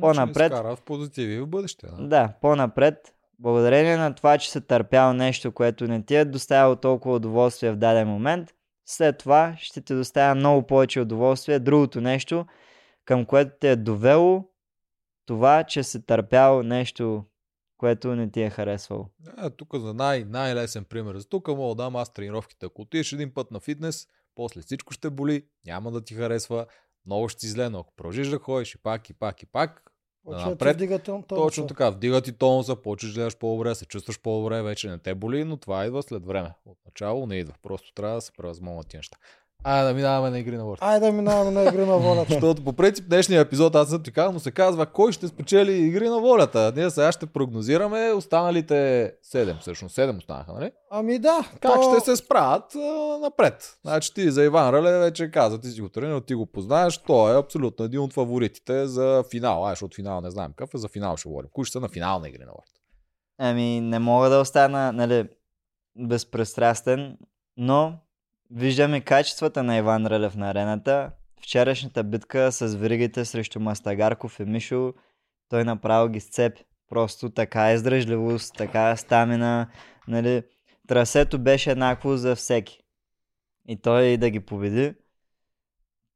[0.00, 1.86] По-напред- Ще в позитиви в бъдеще.
[1.86, 2.06] Да?
[2.08, 7.14] Да, по-напред, благодарение на това, че си търпял нещо, което не ти е доставило толкова
[7.14, 8.48] удоволствие в даден момент,
[8.86, 11.58] след това ще ти доставя много повече удоволствие.
[11.58, 12.46] Другото нещо,
[13.04, 14.44] към което те е довело
[15.26, 17.24] това, че си търпял нещо,
[17.76, 19.06] което не ти е харесвало.
[19.44, 21.16] Е, тук за най- най-лесен пример.
[21.16, 22.66] За тук мога да дам аз тренировките.
[22.66, 26.66] Ако отидеш един път на фитнес, после всичко ще боли, няма да ти харесва,
[27.06, 29.90] много ще ти зле, но ако продължиш да ходиш и пак, и пак, и пак,
[30.26, 30.98] да ти напред, вдига
[31.28, 35.14] точно така, вдига ти тонуса, почваш да гледаш по-добре, се чувстваш по-добре, вече не те
[35.14, 36.54] боли, но това идва след време.
[36.64, 39.18] Отначало не идва, просто трябва да се превъзмогнат тия неща.
[39.66, 40.86] Айде да минаваме на игри на върта.
[40.86, 42.32] Айде да минаваме на игри на волята.
[42.32, 45.72] Защото по принцип днешния епизод, аз съм ти казал, но се казва кой ще спечели
[45.72, 46.72] игри на волята.
[46.76, 50.72] Ние сега ще прогнозираме останалите 7, всъщност 7 останаха, нали?
[50.90, 51.50] Ами да.
[51.60, 51.82] Как то...
[51.82, 53.78] ще се справят а, напред?
[53.82, 57.34] Значи ти за Иван Рале вече каза, ти си го тренирал, ти го познаеш, той
[57.34, 59.66] е абсолютно един от фаворитите за финал.
[59.66, 61.50] А, защото финал не знаем какъв е, за финал ще говорим.
[61.52, 62.80] Кои ще са на финал на игри на волята?
[63.38, 65.28] Ами, не мога да остана, нали,
[65.96, 67.18] безпристрастен,
[67.56, 67.98] но
[68.50, 71.10] виждаме качествата на Иван Рълев на арената.
[71.42, 74.92] вчерашната битка с веригите срещу Мастагарков и Мишо,
[75.48, 76.64] той направо ги сцепи.
[76.88, 79.68] Просто така издръжливост, така стамина,
[80.08, 80.42] нали.
[80.88, 82.80] Трасето беше еднакво за всеки.
[83.68, 84.94] И той да ги победи.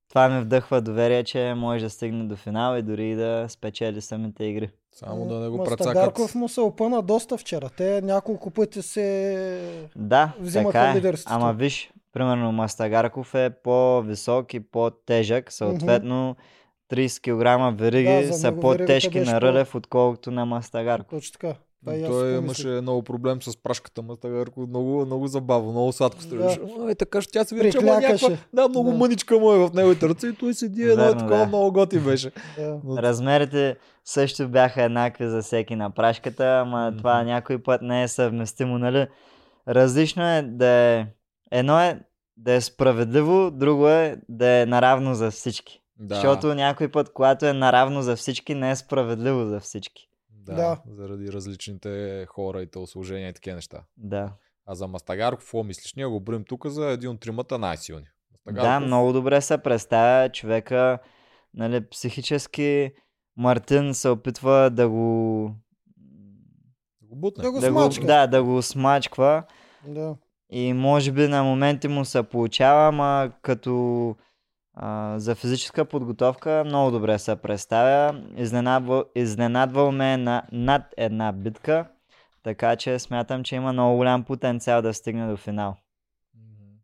[0.09, 4.45] Това ми вдъхва доверие, че може да стигне до финал и дори да спечели самите
[4.45, 4.71] игри.
[4.93, 6.35] Само да не го Мастагарков прецакат.
[6.35, 7.71] му се опъна доста вчера.
[7.77, 9.89] Те няколко пъти се...
[9.97, 10.95] Да, Взимаха така е.
[10.95, 11.35] лидерството.
[11.35, 16.37] Ама виж, примерно Мастагарков е по-висок и по-тежък, съответно
[16.91, 17.21] 30
[17.73, 21.11] кг вериги Да, са по-тежки на Рълев, отколкото на Мастагарков.
[21.11, 21.55] Точно така.
[21.87, 22.83] Аз Той имаше помислих.
[22.83, 24.61] много проблем с прашката Мастагарко.
[24.61, 26.61] Много, много забавно, много сладко струваше.
[26.79, 26.91] Да.
[26.91, 28.25] Е, така ще тя се вижда, ама Приклякаше.
[28.25, 28.45] някаква...
[28.55, 28.97] Да, много Да.
[28.97, 31.47] мъничка му е в неговите ръце и той седи едно Верно, такова да.
[31.47, 32.31] много готи беше.
[32.59, 32.81] Да.
[32.85, 36.99] Но- Размерите също бяха еднакви за всеки на прашката, ама Мгм.
[36.99, 39.07] това някой път не е съвместимо, нали?
[39.69, 41.07] Различно е да е...
[41.51, 42.01] Едно е
[42.37, 45.81] да е справедливо, друго е да е наравно за всички.
[45.99, 50.09] Да, Защото някой път, когато е наравно за всички, не е справедливо за всички.
[50.31, 50.81] да, Да.
[50.89, 53.83] заради различните хора и телосложения и такива неща.
[53.97, 54.33] Да.
[54.67, 55.95] А за Мастагарков, какво мислиш?
[55.95, 58.05] Ние го броим тук за един от тримата най-силни.
[58.47, 60.99] Да, Мастагарков- много добре се представя човека,
[61.55, 62.93] нали, психически
[63.37, 65.43] Мартин се опитва да го
[67.03, 67.43] Го бутне.
[67.43, 68.07] Да го да го, смачка.
[68.07, 69.43] да, да го смачква
[69.85, 70.17] Да.
[70.51, 74.17] И може би на моменти му се получава, ама като
[74.75, 78.23] а, за физическа подготовка много добре се представя.
[78.37, 81.89] Изненадва, изненадвал ме на, над една битка,
[82.43, 85.77] така че смятам, че има много голям потенциал да стигне до финал.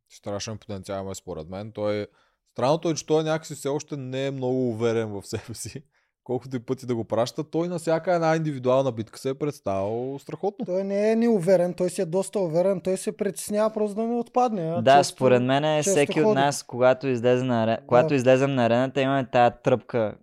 [0.09, 1.73] Страшен потенциал има според мен.
[1.73, 2.07] Той...
[2.53, 5.83] Странното е, че той някакси все още не е много уверен в себе си.
[6.25, 10.19] Колкото и пъти да го праща, той на всяка една индивидуална битка се е представил
[10.19, 10.67] страхотно.
[10.67, 14.15] Той не е неуверен, той си е доста уверен, той се притеснява просто да не
[14.15, 14.83] отпадне.
[14.83, 16.35] Да, често- според мен е всеки от ходи.
[16.35, 20.15] нас, когато, излезе на, аре- когато излезем на арената, имаме тая тръпка.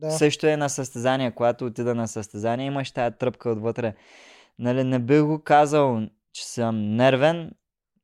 [0.00, 0.10] Да.
[0.10, 3.94] Също е на състезание, когато отида на състезание, имаш тая тръпка отвътре.
[4.58, 6.00] Нали, не бих го казал,
[6.32, 7.50] че съм нервен,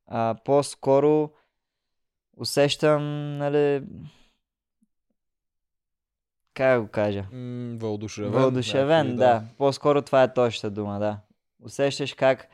[0.07, 1.29] а по-скоро
[2.37, 3.01] усещам,
[3.37, 3.83] нали,
[6.57, 7.25] как да го кажа?
[7.31, 8.31] М, Вълдушевен.
[8.31, 9.43] Въодушевен, някакви, да.
[9.57, 11.17] По-скоро това е точната дума, да.
[11.65, 12.47] Усещаш как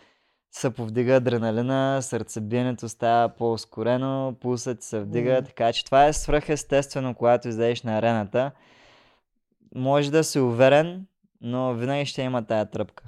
[0.51, 5.41] се повдига адреналина, сърцебиенето става по-ускорено, пулсът се вдига, М.
[5.41, 8.51] така че това е свръхестествено, когато излезеш на арената.
[9.75, 11.05] Може да си уверен,
[11.41, 13.03] но винаги ще има тая тръпка.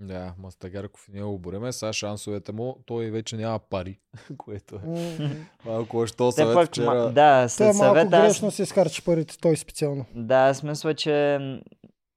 [0.00, 1.72] Да, Мастагарков ние го бориме.
[1.72, 3.98] Сега шансовете му, той вече няма пари,
[4.38, 4.78] което е.
[4.88, 5.28] М,
[5.64, 7.10] Малко още то Те съвет пък, вчера.
[7.10, 10.04] да, след е малко съвета аз, грешно си изхарчи парите, той специално.
[10.14, 11.38] да, мисля, че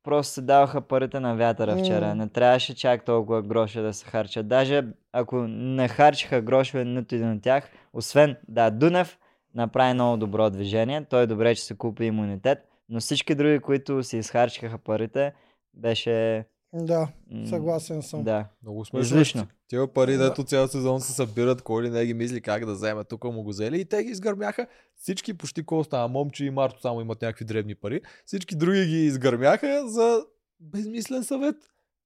[0.04, 2.16] просто се даваха парите на вятъра вчера.
[2.16, 4.48] Не трябваше чак толкова грошове да се харчат.
[4.48, 9.18] Даже ако не харчиха грошове нито един от тях, освен, да, Дунев
[9.56, 11.06] направи много добро движение.
[11.10, 12.60] Той е добре, че се купи имунитет,
[12.90, 15.34] но всички други, които си изхарчиха парите,
[15.74, 16.46] беше...
[16.74, 17.07] Да,
[17.49, 18.24] съгласен съм.
[18.24, 18.49] Да.
[18.61, 19.15] Много смешно.
[19.15, 19.47] Излишно.
[19.67, 20.24] Тия пари, Да.
[20.30, 23.43] дето цял сезон се събират, кой ли не ги мисли как да вземе, тук му
[23.43, 24.67] го взели и те ги изгърмяха.
[24.95, 28.01] Всички почти кой остава, Момче и Марто само имат някакви дребни пари.
[28.26, 30.26] Всички други ги изгърмяха за
[30.59, 31.55] безмислен съвет.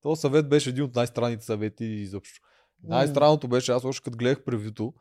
[0.01, 2.39] То съвет беше един от най-странните съвети изобщо.
[2.83, 4.93] Най-странното беше, аз още като гледах превюто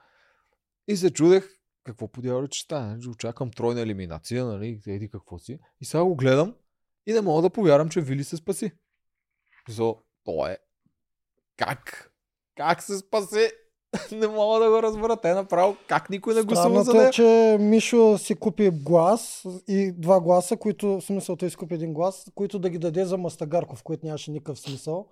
[0.88, 1.48] и се чудех
[1.84, 2.96] какво по дяволи че стане.
[2.96, 5.58] Нали, Очаквам тройна елиминация, нали, еди какво си.
[5.80, 6.54] И сега го гледам
[7.06, 8.72] и не мога да повярвам, че Вили се спаси.
[9.68, 10.58] Зо, то е.
[11.56, 12.12] Как?
[12.56, 13.50] Как се спаси?
[14.12, 15.16] не мога да го разбера.
[15.16, 17.10] Те направо как никой не гласува за е, нея.
[17.10, 21.94] че Мишо си купи глас и два гласа, които, в смисъл той си купи един
[21.94, 25.08] глас, които да ги даде за Мастагарков, което нямаше никакъв смисъл.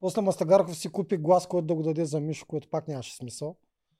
[0.00, 3.56] После Мастагарков си купи глас, който да го даде за Мишо, което пак нямаше смисъл.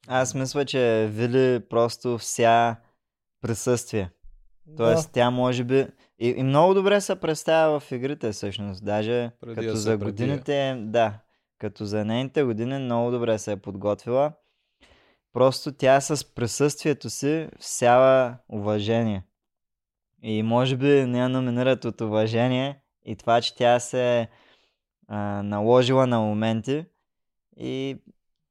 [0.09, 2.77] Аз мисля, че Вили просто вся
[3.41, 4.11] присъствие.
[4.77, 5.87] Тоест, тя може би.
[6.19, 8.85] И, и много добре се представя в игрите, всъщност.
[8.85, 11.15] Даже Преди като да за годините, да.
[11.59, 14.33] Като за нейните години много добре се е подготвила.
[15.33, 19.25] Просто тя с присъствието си всява уважение.
[20.23, 24.29] И може би не я номинират от уважение и това, че тя се е
[25.43, 26.85] наложила на моменти
[27.57, 27.97] и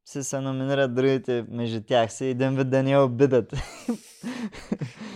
[0.06, 2.26] се се номинират другите между тях си.
[2.26, 3.54] Един вид да я обидат.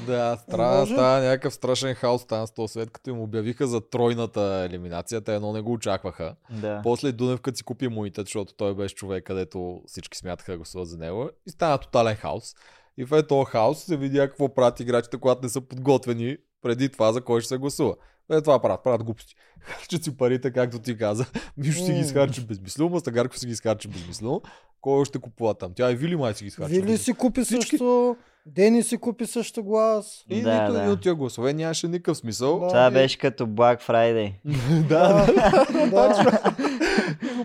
[0.05, 0.93] Да, Може.
[0.93, 5.21] става някакъв страшен хаос стана с този свет, като им обявиха за тройната елиминация.
[5.21, 6.35] Те едно не го очакваха.
[6.51, 6.79] да.
[6.83, 10.87] После Дунев, като си купи имунитет, защото той беше човек, където всички смятаха да гласуват
[10.87, 11.29] за него.
[11.47, 12.55] И стана тотален хаос.
[12.97, 17.13] И в този хаос се видя какво правят играчите, когато не са подготвени преди това,
[17.13, 17.95] за кой ще се гласува.
[18.31, 19.35] Е, това правят, правят глупости.
[19.59, 21.25] Харчат си парите, както ти каза.
[21.57, 24.41] Мишо си ги изхарчи безмислено, Мастагарков си ги изхарчи безмислено.
[24.81, 25.71] Кой ще купува там?
[25.75, 26.73] Тя и Вили май си ги изхарчи.
[26.73, 28.17] Вили си купи Всички- също
[28.47, 30.25] Дени си купи също глас.
[30.29, 30.79] И Да, нито да.
[30.79, 32.59] един от тия гласове нямаше никакъв смисъл.
[32.59, 32.67] Да.
[32.67, 34.33] Това И- беше като Black Friday.
[34.81, 35.87] да, да.
[35.89, 36.55] да.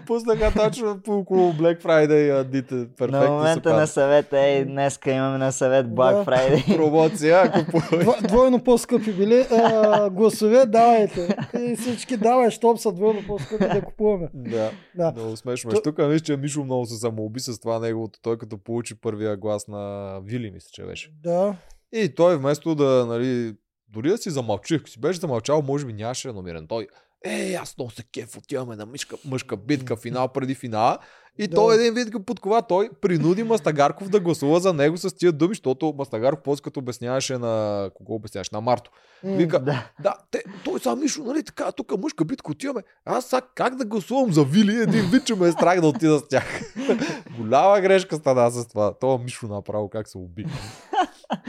[0.00, 2.88] Го пуснаха точно по около Black Friday а, дните.
[2.88, 6.24] Перфектно на момента на съвет, ей, днеска имаме на съвет Black Да.
[6.26, 6.76] Friday.
[6.76, 8.06] Промоция, купувай.
[8.06, 9.46] Дво- Двойно по-скъпи били.
[9.52, 11.36] А, гласове давайте.
[11.60, 14.28] И всички давай, щом са двойно по-скъпи да купуваме.
[14.34, 15.12] Да, Да.
[15.12, 15.70] много смешно.
[15.70, 15.82] То- То...
[15.82, 18.18] Тук мисля, че Мишо много се самоуби с това неговото.
[18.22, 19.80] Той като получи първия глас на
[20.20, 21.10] Вили, мисля, че беше.
[21.22, 21.54] Да.
[21.92, 23.54] И той вместо да, нали,
[23.88, 26.66] дори да си замълчи, ако си беше замълчал, може би нямаше да номерен.
[26.68, 26.86] Той,
[27.24, 30.98] е, аз много се кеф, отиваме на мишка, мъжка битка, финал преди финала.
[31.38, 31.54] И Да.
[31.56, 35.50] той един вид го подкова, той принуди Мастагарков да гласува за него с тия думи,
[35.50, 37.90] защото Мастагарков после като обясняваше на...
[37.94, 38.50] Кого обясняваше?
[38.52, 38.90] На Марто.
[39.24, 39.90] Вика, Да.
[40.02, 42.82] да, те, той сам Мишо, нали така, тук мъжка битка отиваме.
[43.04, 46.18] Аз сега как да гласувам за Вили, един вид, че ме е страх да отида
[46.18, 46.60] с тях.
[47.38, 48.94] Голяма грешка стана с това.
[49.00, 50.44] Това Мишо направо как се уби.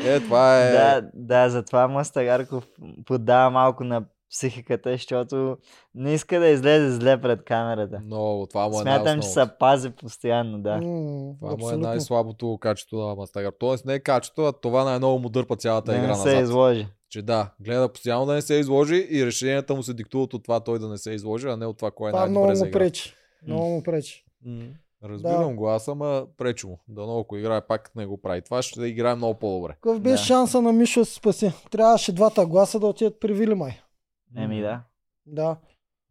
[0.06, 0.72] Е, това е...
[0.72, 2.68] Да, да, затова Мастагарков
[3.06, 5.58] поддава малко на психиката, защото
[5.96, 8.00] не иска да излезе зле пред камерата.
[8.00, 10.78] Много, това му е Смятам, че се пази постоянно, да.
[10.78, 13.52] м, Това му е най-слабото качество на Мастагар.
[13.52, 16.44] Тоест не е качество, а това най-много му дърпа цялата Да игра не се назад.
[16.44, 16.88] изложи.
[17.10, 20.60] Че да, гледа постоянно да не се изложи и решенията му се диктуват от това
[20.60, 22.72] той да не се изложи, а не от това кой е Това най-добре много му
[22.72, 23.14] пречи.
[23.48, 24.26] Много му пречи.
[25.04, 25.56] Разбирам Да.
[25.56, 26.80] го, аз ама пречи му.
[26.88, 28.42] Дано ако играе пак не го прави.
[28.42, 29.74] Това ще играе много по-добре.
[29.74, 30.28] Какъв беше Да.
[30.28, 31.52] шанса на Мишо да се спаси?
[31.72, 33.82] Трябваше двата гласа да отидат при Вили май.
[34.38, 34.84] Еми да.
[35.26, 35.58] Да.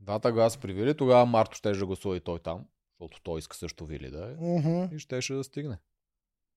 [0.01, 2.65] Двата гласа при Вили, тогава Марто ще да гласува и той там,
[3.01, 4.35] защото той иска също Вили да е.
[4.41, 4.95] Мгм.
[4.97, 5.79] И щеше да стигне.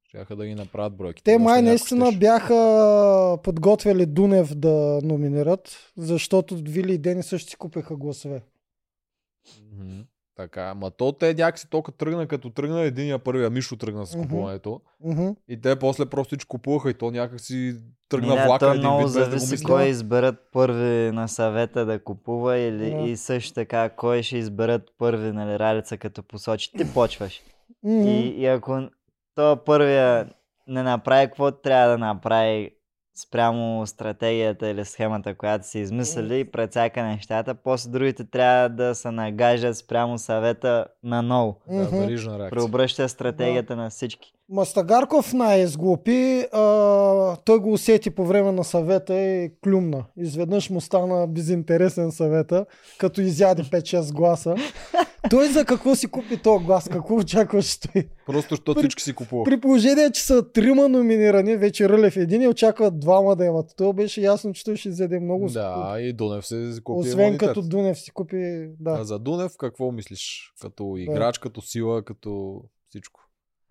[0.04, 1.32] Щяха да ги направят бройките.
[1.32, 2.20] Те май наистина щеше.
[2.20, 8.44] бяха подготвили Дунев да номинират, защото Вили и Дени също си купиха гласове.
[9.72, 10.02] Мгм.
[10.36, 14.82] Така, ама то те някакси толкова тръгна, като тръгна единия първия Мишо тръгна с купуването.
[15.04, 15.30] Мгм.
[15.48, 17.76] И те после просто купуваха и то някакси
[18.10, 19.66] тръгна да, влака един много да го зависи мисли.
[19.66, 22.98] кой изберат първи на съвета да купува или Да.
[22.98, 26.72] и също така кой ще изберат първи, нали, Ралица като посочи.
[26.78, 27.42] Ти почваш.
[27.84, 28.08] Мгм.
[28.08, 28.82] И, и ако
[29.36, 30.30] то първия
[30.68, 32.72] не направи какво трябва да направи
[33.16, 39.12] спрямо стратегията или схемата, която си измислили и прецака нещата, после другите трябва да се
[39.12, 41.60] нагаждат спрямо съвета наново.
[41.68, 41.98] Да, Мгм.
[41.98, 42.50] верижна реакция.
[42.50, 44.34] Преобръща стратегията на всички.
[44.50, 46.46] Мастагарков най-изглупи.
[46.52, 46.62] А,
[47.36, 50.06] той го усети по време на съвета и клюмна.
[50.18, 52.66] Изведнъж му стана безинтересен съвета,
[52.98, 54.56] като изяде 5-6 гласа.
[55.30, 56.90] Той за какво си купи този глас?
[56.90, 58.10] Какво очакваш той?
[58.26, 59.50] Просто защото всички си купуваха.
[59.52, 63.74] При положение, че са трима номинирани, вече Рълев един и очакват двама да имат.
[63.78, 65.48] То беше ясно, че той ще изяде много.
[65.48, 67.48] Да, и Дунев се купи Освен имунитет.
[67.48, 68.70] като Дунев си купи.
[68.86, 69.04] А Да.
[69.04, 70.54] за Дунев какво мислиш?
[70.62, 73.20] Като играч, като сила, като всичко?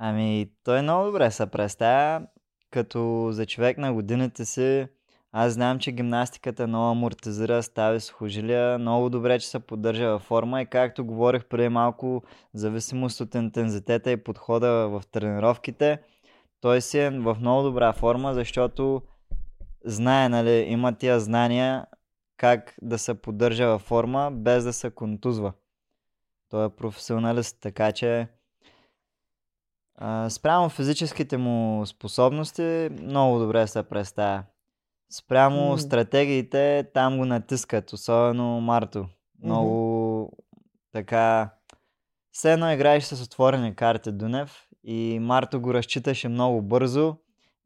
[0.05, 2.27] Ами, той много добре се представя,
[2.71, 4.87] като за човек на годините си.
[5.33, 10.63] Аз знам, че гимнастиката много амортизира, стави сухожилия, много добре, че се поддържа във форма
[10.63, 12.23] и както говорих преди малко,
[12.55, 15.99] зависимост от интензитета и подхода в тренировките,
[16.61, 19.03] той си е в много добра форма, защото
[19.85, 21.87] знае, нали, има тия знания
[22.37, 25.53] как да се поддържа във форма, без да се контузва.
[26.51, 28.29] Той е професионалист, така че
[29.95, 34.43] а, спрямо физическите му способности много добре се представя.
[35.11, 35.79] Спрямо М.
[35.79, 39.07] стратегиите там го натискат, особено Марто.
[39.43, 40.33] Много
[40.93, 41.51] така...
[42.35, 47.17] Все едно играеш с отворени карти Дунев и Марто го разчиташе много бързо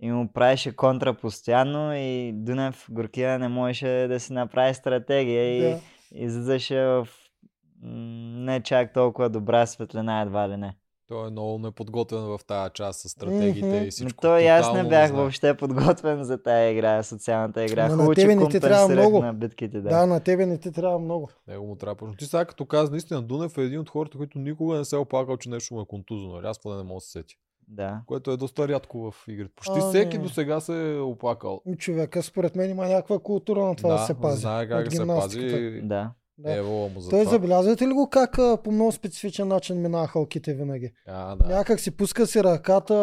[0.01, 5.61] и му правеше контра постоянно и Дунев горкия не можеше да си направи стратегия и
[5.61, 5.81] да.
[6.13, 7.09] излизаше в
[7.83, 10.77] не чак толкова добра светлина едва ли не.
[11.09, 13.77] Той е много неподготвен в тази част с стратегиите Мгм.
[13.77, 14.21] и всичко.
[14.21, 15.21] то и аз не бях знае.
[15.21, 17.83] въобще подготвен за тая игра, социалната игра.
[17.83, 19.19] На Хубаво, че тебе не ти трябва много.
[19.19, 19.89] на битките, да.
[19.91, 21.29] да, на тебе не ти трябва много.
[21.49, 22.15] Него му трябва почно.
[22.15, 24.99] Ти сега като каза, наистина Дунев е един от хората, които никога не се е
[24.99, 26.29] оплакал, че нещо му е контузно.
[26.29, 26.47] нали?
[26.47, 27.35] Аз поне не мога да се сети.
[27.69, 28.01] да.
[28.07, 29.53] Което е доста рядко в игрите.
[29.57, 30.23] Почти А, всеки не.
[30.23, 31.61] до сега се е оплакал.
[31.67, 34.41] И Човека, според мен, има някаква култура на това да, се пази.
[34.41, 35.81] знае как от да се пази.
[35.83, 36.11] Да.
[36.39, 36.53] Да.
[36.53, 37.31] Ево му за Той това.
[37.31, 40.93] забелязвате ли го как а, по много специфичен начин минава халките винаги?
[41.07, 41.49] А, да.
[41.49, 42.95] Някак си пуска си ръката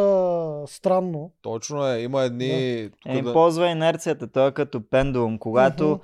[0.68, 1.32] странно.
[1.42, 2.00] Точно е.
[2.00, 2.90] Има едни...
[2.92, 5.40] тук Еми, да- ползва инерцията, той е като пендулум.
[5.40, 6.00] Когато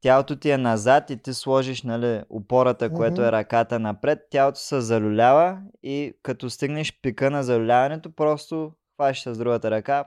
[0.00, 4.80] тялото ти е назад и ти сложиш нали, опората, което е ръката напред, тялото се
[4.80, 10.04] залюлява и като стигнеш пика на залюляването, просто хващаш с другата ръка,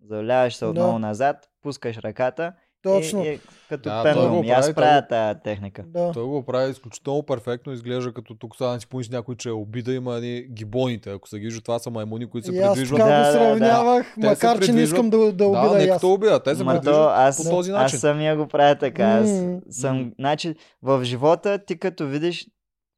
[0.00, 0.70] залюляваш се Да.
[0.70, 2.52] отново назад, пускаш ръката
[2.82, 3.24] Точно.
[3.24, 5.82] И, и, като Да, да, И аз правя той- тая техника.
[5.86, 6.12] Да.
[6.12, 9.52] Той го прави изключително перфектно, изглежда като тук сега да си помниш някой, че е
[9.52, 11.10] обида, има ни гибоните.
[11.10, 12.98] Ако се гижда, това са маймуни, които се И аз придвижват.
[13.00, 13.32] така Да, го да, да.
[13.34, 15.96] сравнявах, се макар че не искам да, да Да, обида не и аз.
[15.96, 17.84] като убия, те се придвижват аз, по този начин.
[17.86, 19.04] аз самия го правя така.
[19.04, 19.30] Аз
[19.70, 22.46] съм, значи, в живота ти като видиш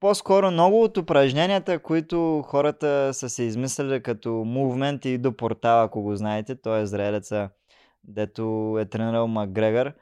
[0.01, 6.03] по-скоро много от упражненията, които хората са се измислили като мувмент и до портала, ако
[6.03, 7.49] го знаете, той е зрелеца,
[8.05, 8.43] дето
[8.81, 9.93] е тренирал Макгрегор.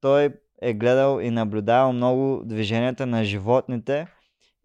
[0.00, 0.30] Той
[0.62, 4.06] е гледал и наблюдавал много движенията на животните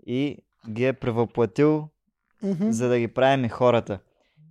[0.07, 0.37] и
[0.69, 1.89] ги е превъплатил,
[2.43, 2.69] Мгм.
[2.69, 3.99] за да ги правим и хората.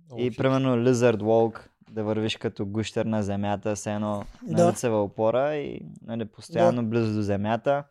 [0.05, 0.37] Много И хит.
[0.37, 1.59] примерно Lizard Walk,
[1.91, 4.09] да вървиш като гущер на земята, с едно
[4.43, 4.69] на Да.
[4.71, 7.83] лицева опора и нали, постоянно близо до земята.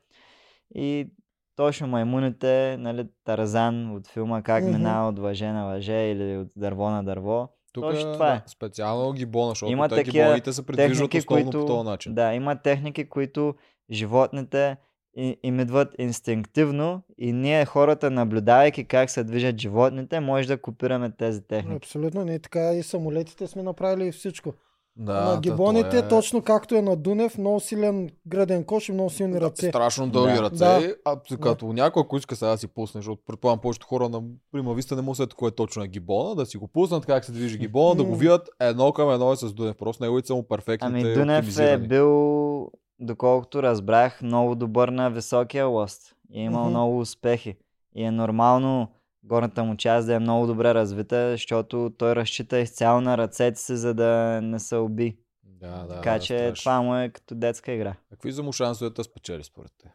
[0.75, 1.11] И
[1.57, 4.73] точно маймуните, нали, Тарзан от филма Как Мгм.
[4.73, 7.49] минава от въже на въже или от дърво на дърво.
[7.77, 8.37] Тук Точно е, това е.
[8.37, 11.85] да, специално гибона, защото Има те такива гибоните се придвижват Техники, основно които, по този
[11.85, 12.15] начин.
[12.15, 13.55] да, има техники, които
[13.91, 14.77] животните
[15.17, 21.11] и- им идват инстинктивно и ние хората, наблюдавайки как се движат животните, може да копираме
[21.11, 21.77] тези техники.
[21.77, 24.53] Абсолютно, не така и самолетите сме направили всичко.
[24.99, 29.11] Да, на гибоните, е- точно както е на Дунев, много силен граден кош и много
[29.11, 29.69] силни ръце.
[29.69, 30.43] Страшно дълги Да.
[30.43, 30.57] ръце.
[30.59, 30.95] Да.
[31.05, 34.23] А като някой, ако иска сега да си пусне, защото предполагам повечето хора на
[34.53, 37.33] Прима Виста не му след кое точно е гибона, да си го пуснат как се
[37.33, 39.77] движи гибона, да го видят едно към едно е с Дунев.
[39.77, 42.71] Просто неговите са му перфектните Ами Дунев е бил,
[43.01, 46.15] доколкото разбрах, много добър на високия лост.
[46.31, 46.71] И е имал Мгм.
[46.71, 47.57] много успехи.
[47.95, 48.89] И е нормално
[49.27, 53.77] горната му част да е много добре развита, защото той разчита изцяло на ръцете си,
[53.77, 55.19] за да не се уби.
[55.45, 56.63] Да, да, така да, че страшно.
[56.63, 57.95] това му е като детска игра.
[58.11, 59.93] Какви са му шансовете да спечели според те?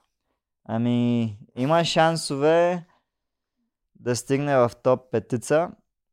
[0.65, 2.85] Ами, има шансове
[3.95, 5.71] да стигне в топ петица,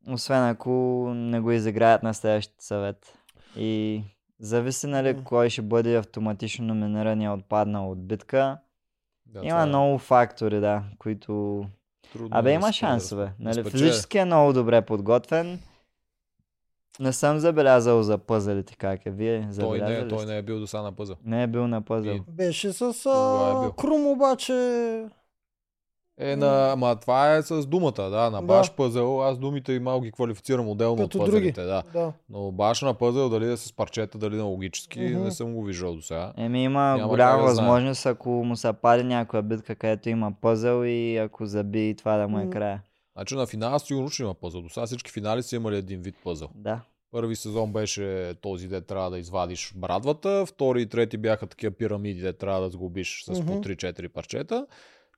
[0.09, 0.71] освен ако
[1.15, 3.17] не го изиграят на следващия съвет.
[3.55, 4.03] И
[4.39, 8.59] зависи, нали, кой ще бъде автоматично номинирания отпаднал от битка.
[9.25, 11.65] Да, има това е много фактори, да, които...
[12.03, 13.25] трудно Абе, да има се шансове.
[13.25, 15.59] да Нали, физически е много добре подготвен.
[16.99, 19.11] Не съм забелязал за пъзелите как е.
[19.11, 21.15] Вие Той не, ли той не е бил до сега на пъзъл.
[21.25, 22.11] не е бил на пъзел.
[22.11, 23.71] И- Беше с е а, бил.
[23.71, 25.05] Крум обаче.
[26.21, 28.41] Е, на, ма това е с думата, да, на Да.
[28.41, 31.83] баш пъзел, аз думите и малко ги квалифицирам отделно Като от пъзелите, да.
[31.93, 32.13] Да.
[32.29, 35.23] Но баш на пъзел, дали е с парчета, дали на логически, Мгм.
[35.23, 36.33] не съм го виждал до сега.
[36.37, 37.65] Еми има Няма голяма как да знае.
[37.65, 42.27] възможност, ако му се пади някоя битка, където има пъзел и ако заби това да
[42.27, 42.81] му е края.
[43.15, 44.61] Значи на финала сигурно ще има пъзел.
[44.61, 46.47] До сега всички финали са имали един вид пъзел.
[46.55, 46.79] Да.
[47.11, 52.21] Първи сезон беше този, де трябва да извадиш брадвата, втори и трети бяха такива пирамиди,
[52.21, 53.61] де трябва да сглобиш с по Мгм.
[53.61, 54.65] 3-4 парчета.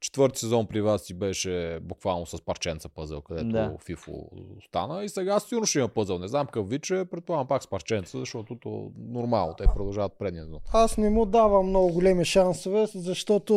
[0.02, 3.76] Четвърти сезон при вас си беше буквално с парченца пъзел, където Да.
[3.86, 4.12] Фифо
[4.60, 5.04] остана.
[5.04, 6.20] И сега сигурно ще има пъзел.
[6.20, 10.14] Не знам какъв вид ще е, предполагам пак с парченца, защото то нормално, те продължават
[10.20, 10.60] предния сезон.
[10.74, 13.54] Аз не му давам много големи шансове, защото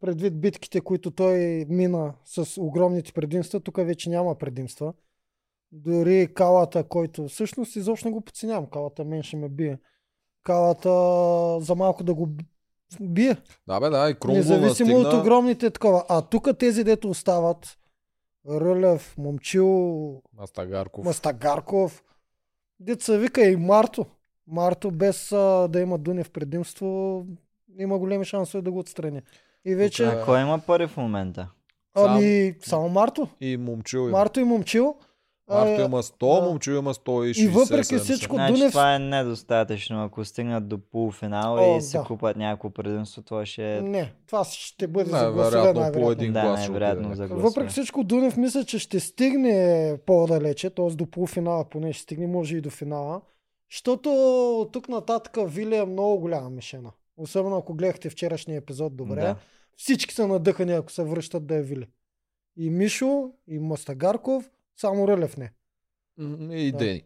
[0.00, 4.94] предвид битките, които той мина с огромните предимства, тук вече няма предимства.
[5.72, 8.66] Дори калата, който всъщност изобщо не го подценявам.
[8.66, 9.78] Калата мен ще ме бие.
[10.42, 10.90] Калата
[11.60, 12.28] за малко да го
[13.00, 13.36] бие.
[13.66, 14.98] Да, бе, да, и Крум го Независимо настигна.
[15.08, 16.04] от огромните такова.
[16.08, 17.78] А тук тези, дето остават,
[18.50, 21.04] Рълев, Момчил, Мастагарков.
[21.04, 22.04] Мастагарков,
[22.80, 24.06] деца вика и Марто.
[24.46, 27.26] Марто без а, да има Дунев предимство,
[27.78, 29.22] има големи шансове да го отстрани.
[29.64, 31.48] И вече, А кой има пари в момента?
[31.94, 33.28] ами, само Марто.
[33.40, 34.10] И момчил.
[34.10, 34.96] Марто и Момчил.
[35.48, 36.48] Марто а, има 100, да.
[36.48, 37.44] момчил има 160.
[37.44, 37.98] И въпреки 70.
[37.98, 40.04] всичко, Значи Дунев- това е недостатъчно.
[40.04, 42.04] Ако стигнат до полуфинал О, и се да.
[42.04, 43.80] купат някакво предимство, това ще е...
[43.80, 46.10] Не, това ще бъде за Най-вероятно гласове, по най-вероятно.
[46.10, 47.42] един да, глас най-вероятно за гласове.
[47.48, 50.90] Въпреки всичко, Дунев мисля, че ще стигне по-далече, т.е.
[50.90, 53.20] до полуфинала поне ще стигне, може и до финала.
[53.72, 54.10] Защото
[54.60, 56.90] от тук нататък Вили е много голяма мишена.
[57.16, 59.20] Особено ако гледахте вчерашния епизод добре.
[59.20, 59.36] Да.
[59.76, 61.86] Всички са надъхани, ако се връщат да е Вили.
[62.56, 65.52] И Мишо, и Мастагарков, само Рълев не.
[66.52, 66.78] И Да.
[66.78, 67.02] Дени.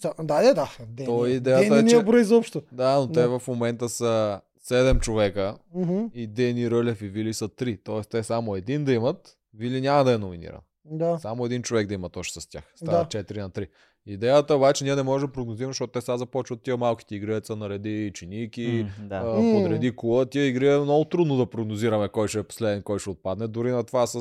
[0.00, 0.70] Са, да, да, да.
[0.88, 2.62] Дени, То идеята Дени е, не че- е брой изобщо.
[2.72, 3.38] Да, но те Да.
[3.38, 7.80] в момента са 7 човека Мгм, и Дени, Рълев и Вили са 3.
[7.84, 10.60] Тоест те само един да имат, Вили няма да е номиниран.
[10.84, 11.18] Да.
[11.18, 12.72] Само един човек да има точно с тях.
[12.76, 13.04] Става Да.
[13.06, 13.68] 4 на 3.
[14.06, 17.56] Идеята обаче ние не можем да прогнозираме, защото те сега започват тия малките игри, деца
[17.56, 19.16] нареди чиники, М, да.
[19.16, 20.26] а, подреди кола.
[20.26, 23.46] Тия игри е много трудно да прогнозираме кой ще е последен, кой ще отпадне.
[23.48, 24.20] Дори на това с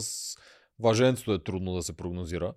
[0.79, 2.53] въженцето е трудно да се прогнозира.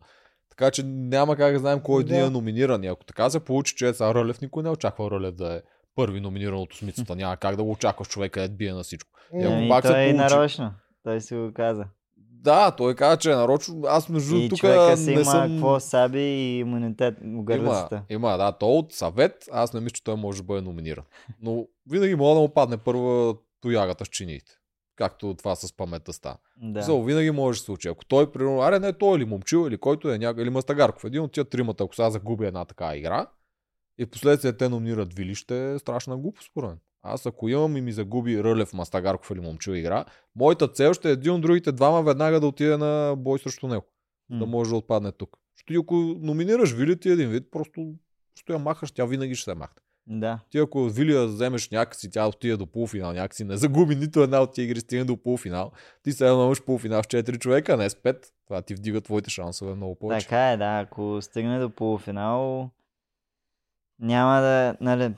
[0.50, 2.08] Така че няма как да знаем кой да.
[2.10, 2.26] Да.
[2.26, 2.84] е номиниран.
[2.84, 5.60] И ако така се получи, че сега Рълев, никой не очаква Рълев да е
[5.94, 7.16] първи номиниран от осмицата.
[7.16, 9.10] Няма как да го очакваш човека да бие на всичко.
[9.34, 10.72] И ако Ами, пак се той е получи- нарочно.
[11.02, 11.84] Той си го каза.
[12.16, 13.82] Да, той каза, че е нарочно.
[13.86, 15.50] Аз между И тук човека си не има съм...
[15.50, 18.02] какво саби и имунитет Има, гърлицата.
[18.10, 21.04] има, да, то от съвет, аз не мисля, че той може да бъде номиниран.
[21.40, 24.52] Но винаги мога да му падне първа тоягата с чиниите.
[24.96, 26.38] Както това с паметта стана.
[26.56, 26.86] Да.
[26.86, 27.02] Да.
[27.02, 27.88] винаги може да се случи.
[27.88, 31.22] Ако той, примерно, аре не той или момчил, или който е някак, или Мастагарков, един
[31.22, 33.26] от тия тримата, ако сега загуби една такава игра,
[33.98, 36.78] и в последствие те номинират Вили, ще е страшна глупост, според мен.
[37.02, 40.04] Аз ако имам и ми загуби Рълев, Мастагарков или Момчил игра,
[40.36, 43.86] моята цел ще е един от другите двама веднага да отиде на бой срещу него.
[44.30, 44.46] Да М.
[44.46, 45.36] може да отпадне тук.
[45.56, 47.94] Защото ако номинираш Вили, ти един вид, просто
[48.50, 49.82] я махаш, тя винаги ще се махне.
[50.06, 50.38] Да.
[50.50, 54.52] Ти ако Вилия вземеш някакси, тя отиде до полуфинал, някакси не загуби нито една от
[54.52, 55.72] тия игри, стигне до полуфинал,
[56.02, 58.26] ти сега имаш полуфинал с 4 човека, не с 5.
[58.46, 60.26] Това ти вдига твоите шансове много повече.
[60.26, 60.78] Така е, да.
[60.78, 62.70] Ако стигне до полуфинал,
[64.00, 65.14] няма да, нали,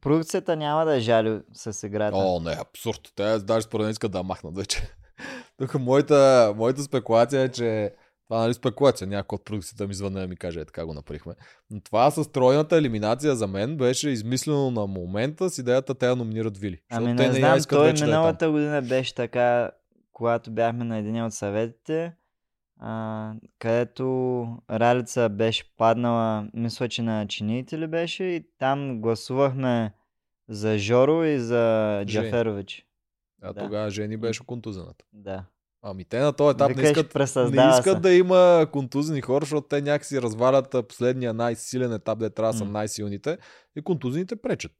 [0.00, 2.16] продукцията няма да жали с играта.
[2.16, 3.12] О, не, абсурд.
[3.16, 4.94] Те даже според мен искат да махнат вече.
[5.58, 7.94] Тук моята, моята спекулация е, че
[8.28, 11.34] това нали спекулация, някой от продукцията ми звънне да ми каже, е, така го направихме.
[11.70, 16.16] Но това с тройната елиминация за мен беше измислено на момента с идеята те да
[16.16, 16.80] номинират Вили.
[16.90, 19.70] Ами не я знам, той вече да е миналата година беше така,
[20.12, 22.14] когато бяхме на един от съветите,
[22.80, 24.04] а, където
[24.70, 29.92] Ралица беше паднала, мисля, че на чиниите ли беше, и там гласувахме
[30.48, 32.24] за Жоро и за Жени.
[32.24, 32.86] Джаферович.
[33.42, 33.60] А Да.
[33.60, 35.04] тогава Жени беше контузената.
[35.12, 35.44] Да.
[35.82, 37.14] Ами те на този етап не искат,
[37.50, 38.00] не искат се.
[38.00, 42.64] да има контузени хора, защото те някакси развалят последния най-силен етап, де трябва да са
[42.64, 43.38] най-силните
[43.76, 44.72] и контузените пречат.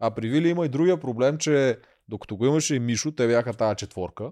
[0.00, 1.78] А при Вили има и другия проблем, че
[2.08, 4.30] докато го имаше и Мишо, те бяха тази четворка.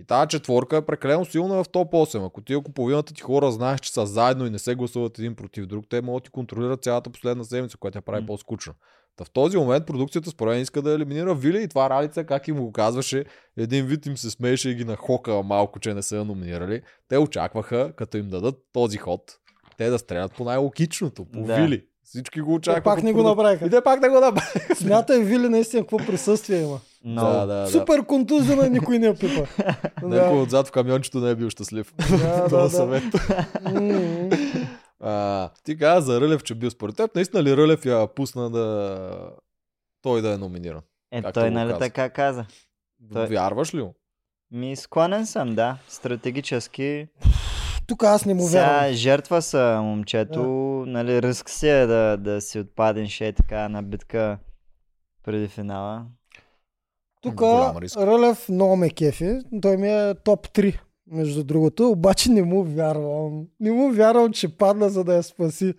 [0.00, 2.26] И тази четворка е прекалено силна в топ 8.
[2.26, 5.34] Ако ти ако половината ти хора знаеш, че са заедно и не се гласуват един
[5.34, 8.26] против друг, те могат да ти контролират цялата последна седмица, която я прави М.
[8.26, 8.74] по-скучна.
[9.16, 12.48] Та в този момент продукцията според мен иска да елиминира Вили и това Ралица, как
[12.48, 13.24] им го казваше,
[13.56, 16.80] един вид им се смееше и ги нахока малко, че не са я номинирали.
[17.08, 19.20] Те очакваха, като им дадат този ход,
[19.78, 21.54] те да стрелят по най-логичното, по Да.
[21.54, 21.84] Вили.
[22.04, 22.96] Всички го Те очакваха.
[22.96, 23.66] пак не го направиха.
[23.66, 24.74] И те пак не го направиха.
[24.76, 26.80] Смятай Вили наистина какво присъствие има.
[27.04, 27.32] Много.
[27.32, 27.68] Да, да, да.
[27.70, 29.46] Супер контузена, никой не я пипа.
[30.02, 31.94] Някой отзад в камиончето не е бил щастлив.
[32.10, 33.04] Да, Това да, съвет.
[33.72, 34.28] М,
[35.00, 37.14] А, ти каза за Рълев, че бил според теб.
[37.14, 39.30] Наистина ли Рълев я пусна да
[40.02, 40.82] той да е номиниран?
[41.12, 41.78] Е, както той нали каза.
[41.78, 42.46] така каза.
[43.12, 43.94] Той- Вярваш ли му?
[44.50, 45.76] Ми склонен съм, да.
[45.88, 47.08] Стратегически.
[47.86, 48.92] Тук аз не му Сега вярвам.
[48.92, 50.42] жертва са момчето,
[50.86, 54.38] нали, риск си е да, да си отпаднеш е така на битка
[55.24, 56.06] преди финала.
[57.22, 57.42] Тук.
[57.96, 59.38] Рълев много ме кефи.
[59.62, 60.78] Той ми е топ 3,
[61.10, 61.88] между другото.
[61.88, 63.42] Обаче не му вярвам.
[63.60, 65.74] Не му вярвам, че падна, за да я спаси.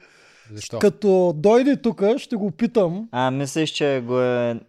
[0.53, 0.79] Защо?
[0.79, 3.07] Като дойде тук, ще го питам.
[3.11, 4.59] А, мислиш, че го е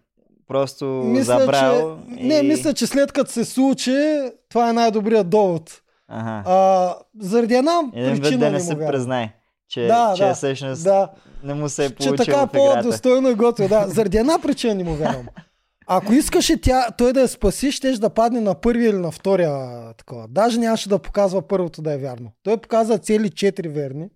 [0.47, 2.21] просто Мисля, забрал че...
[2.21, 2.27] и...
[2.27, 5.81] Не, мисля, че след като се случи, това е най-добрият довод.
[6.07, 6.43] Ага.
[6.49, 9.29] А, заради една Един причина да не не му се признай,
[9.69, 11.09] че, Да, че да, всъщност Да,
[11.43, 12.51] не му се е че получил така играта.
[12.51, 13.69] по-достойно и готово.
[13.69, 15.27] Да, заради една причина не му вярвам.
[15.89, 19.93] Ако искаше тя, той да я спаси, щеше да падне на първия или на втория
[19.93, 20.27] такова.
[20.27, 22.31] Даже нямаше да показва първото да е вярно.
[22.43, 24.09] Той показа цели четири верни.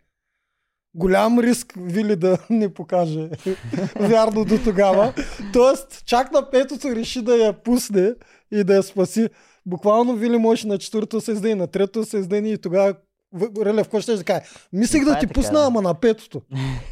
[0.95, 3.29] Голям риск Вили да не покаже
[3.99, 5.13] вярно до тогава.
[5.53, 8.13] Тоест, чак на петото реши да я пусне
[8.51, 9.29] и да я спаси.
[9.65, 12.95] Буквално Вили може на четвърто се на трето се и тогава
[13.65, 14.41] Релев, какво ще да кажа?
[14.73, 15.65] Мислех да е ти така, пусна, да.
[15.65, 16.41] ама на петото.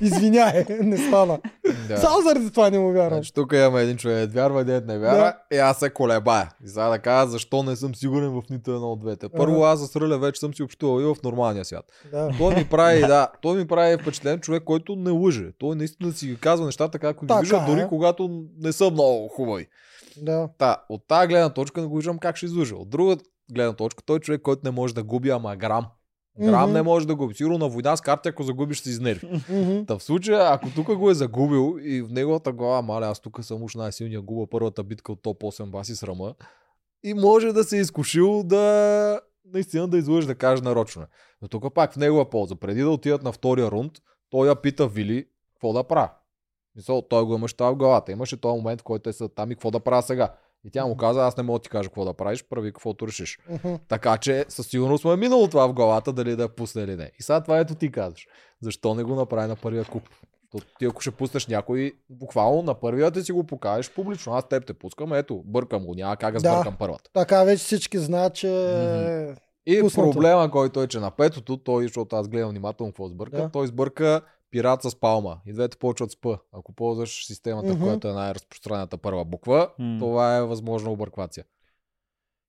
[0.02, 1.40] Извиняй, не стана.
[1.88, 1.98] Да.
[1.98, 3.14] Само заради това не му вярвам.
[3.14, 6.50] Значи, тук имаме един човек, вярва, един не вярва, и аз се колебая.
[6.66, 9.30] И сега да кажа защо не съм сигурен в нито едно от двете.
[9.30, 11.86] Първо, аз с Ръле вече съм си общувал и в нормалния свят.
[12.12, 12.30] Да.
[12.38, 15.52] Той ми прави, да, той ми прави впечатлен човек, който не лъже.
[15.60, 17.66] Той наистина си ги казва нещата, както ги вижда, е.
[17.66, 19.68] дори когато не са много хубави.
[20.18, 20.50] да.
[20.58, 22.76] Та, от тази гледна точка не го виждам как ще излъжа.
[22.76, 23.18] От друга
[23.54, 25.86] гледна точка, той е човек, който не може да губи, ама грам.
[26.40, 27.34] Грам не може да губи.
[27.34, 29.42] Сигурно на война с карта, ако загубиш, се изнерви.
[29.88, 33.44] Та в случая, ако тук го е загубил и в неговата глава, маля, аз тук
[33.44, 36.34] съм уж най-силния губа първата битка от топ 8 баси срама.
[37.04, 39.22] И може да се е изкушил да
[39.54, 41.02] наистина да излъжи да каже нарочно.
[41.02, 41.06] е.
[41.42, 42.56] Но тук пак в негова полза.
[42.56, 43.92] Преди да отидат на втория рунд,
[44.30, 46.10] той я пита Вили какво да правя.
[46.76, 48.12] Мисъл, той го имаше това в главата.
[48.12, 50.34] Имаше този момент, в който те са там и какво да правя сега.
[50.66, 53.08] И тя му каза, аз не мога да ти кажа какво да правиш, прави каквото
[53.08, 53.40] решиш.
[53.50, 53.74] Мгм.
[53.88, 56.96] Така че със сигурност му е минало това в главата, дали да я пусне или
[56.96, 57.12] не.
[57.20, 58.28] И сега това ето ти казваш.
[58.62, 60.04] Защо не го направи на първия куп?
[60.54, 64.34] Защото ти ако ще пуснеш някой, буквално на първия ти си го покажеш публично.
[64.34, 67.10] Аз теб те пускам, ето, бъркам го, няма как да сбъркам първата.
[67.14, 68.48] Така вече всички знаят, че...
[68.48, 69.36] Мгм.
[69.66, 70.12] И Пуснато.
[70.12, 73.50] проблема, който е, че на петото, той, защото аз гледам внимателно какво сбърка, Да.
[73.50, 75.38] той сбърка пират с палма.
[75.46, 76.38] И двете почват с П.
[76.52, 77.84] Ако ползваш системата, Мгм.
[77.84, 79.96] която е най-разпространената първа буква, М.
[80.00, 81.46] това е възможна обърквация.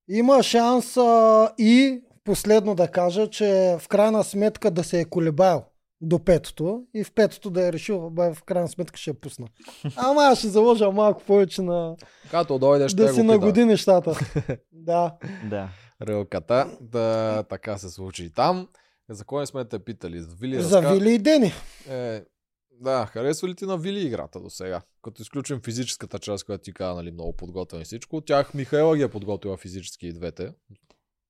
[0.09, 5.63] Има шанс а, и последно да кажа, че в крайна сметка да се е колебаел
[6.01, 9.47] до петото и в петото да е решил, бе, в крайна сметка ще я пусна.
[9.97, 11.97] Ама аз ще заложа малко повече на
[12.31, 14.19] Като дойде, ще да си нагоди нещата.
[14.73, 15.15] да.
[15.51, 15.69] Да.
[16.03, 16.77] Релката.
[16.81, 18.69] Да, така се случи и там.
[19.11, 20.21] За кой не сме те питали?
[20.21, 21.53] За Вили За разка- Вили и Дени.
[21.91, 22.25] Е,
[22.73, 24.83] да, харесва ли ти на Вили играта до сега?
[25.03, 28.17] Като изключим физическата част, която ти каза, нали, много подготвен и всичко.
[28.17, 30.53] От тях Михаела ги е подготвила физически и двете.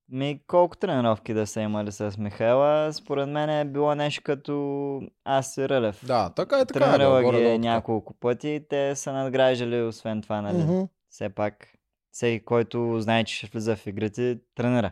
[0.09, 5.57] Ми колко тренировки да са имали с Михайла, според мен е било нещо като аз
[5.57, 6.05] и Рълев.
[6.05, 6.89] Да, така е, така е.
[6.89, 7.57] Тренирала да, ги е така.
[7.57, 10.57] няколко пъти, те са надграждали освен това, нали?
[10.57, 10.81] Мгм.
[11.09, 11.67] Все пак,
[12.11, 14.91] всеки, който знае, че ще влиза в игрите, тренира.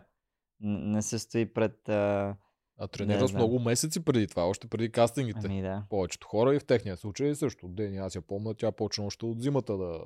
[0.61, 1.89] Н- Не се стои пред...
[1.89, 2.35] А...
[2.79, 5.39] А тренира с много месеци преди това, още преди кастингите.
[5.45, 5.83] Ами да.
[5.89, 7.67] Повечето хора и в техния случай също.
[7.67, 9.99] Дени, аз я помня, тя почна още от зимата да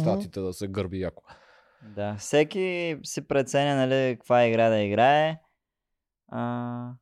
[0.00, 1.22] щатите да се гърби яко.
[1.96, 5.40] Да, всеки си преценя, нали, каква игра да играе.
[6.28, 6.92] А...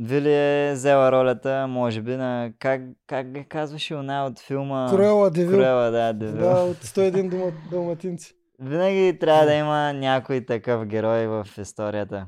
[0.00, 2.52] Вили е взела ролята, може би, на...
[2.58, 4.86] Как, как ги казваше она от филма?
[4.90, 5.52] Круела Девил.
[5.52, 6.40] Круела, да, Девил.
[6.40, 8.34] Да, от 101 дума, далматинци.
[8.60, 12.26] Винаги трябва да има някой такъв герой в историята.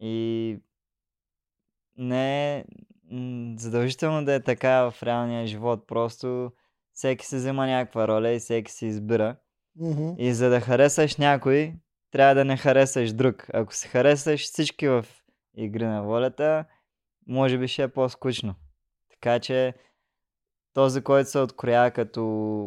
[0.00, 0.58] И
[1.96, 2.64] не е
[3.56, 5.86] задължително да е така в реалния живот.
[5.86, 6.52] Просто
[6.92, 9.36] всеки си взема някаква роля и всеки си избира.
[9.76, 10.10] Мгм.
[10.18, 11.74] И за да харесаш някой,
[12.10, 13.46] трябва да не харесаш друг.
[13.54, 15.06] Ако се харесаш всички в
[15.56, 16.64] игри на волята,
[17.26, 18.54] може би ще е по-скучно.
[19.10, 19.74] Така че
[20.74, 22.24] този, който се откроява като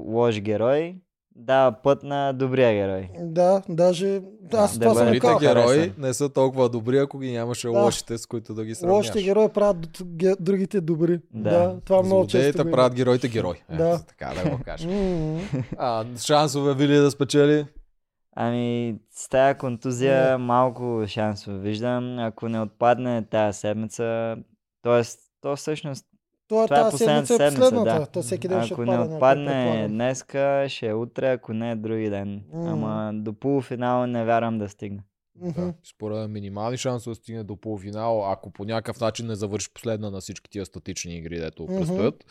[0.07, 1.01] лош герой,
[1.35, 3.09] дава път на добрия герой.
[3.19, 4.21] Да, даже
[4.53, 7.79] аз Да, това съм Добрите герои не са толкова добри, ако ги нямаше Да.
[7.79, 9.07] лошите, с които да ги сравняваш.
[9.07, 9.77] Лошите герои правят
[10.39, 11.19] другите добри.
[11.33, 11.49] Да.
[11.49, 12.37] Да, това много често.
[12.37, 12.71] Злодеите има.
[12.71, 13.57] правят героите герои.
[13.69, 13.99] Е, Да.
[14.07, 14.91] така да го кажем.
[14.91, 15.39] Мгм.
[15.77, 17.65] А, шансове Вили да спечели?
[18.37, 20.37] Ами, с тая контузия Не.
[20.37, 22.19] малко шансове виждам.
[22.19, 24.35] Ако не отпадне тази седмица,
[24.83, 25.01] т.е.
[25.41, 26.05] то всъщност,
[26.47, 27.99] Това, това е тази последната седмица е последната.
[27.99, 28.05] да.
[28.05, 31.75] То всеки ден ще ако отпада не отпадне днеска, ще е утре, ако не е
[31.75, 32.43] други ден.
[32.53, 32.71] М.
[32.71, 35.03] Ама до полуфинала не вярвам да стигне.
[35.35, 35.73] Да.
[35.83, 40.21] Според минимални шансове да стигне до полуфинал, ако по някакъв начин не завърши последна на
[40.21, 41.75] всички тия статични игри, дето Мгм.
[41.75, 42.25] предстоят.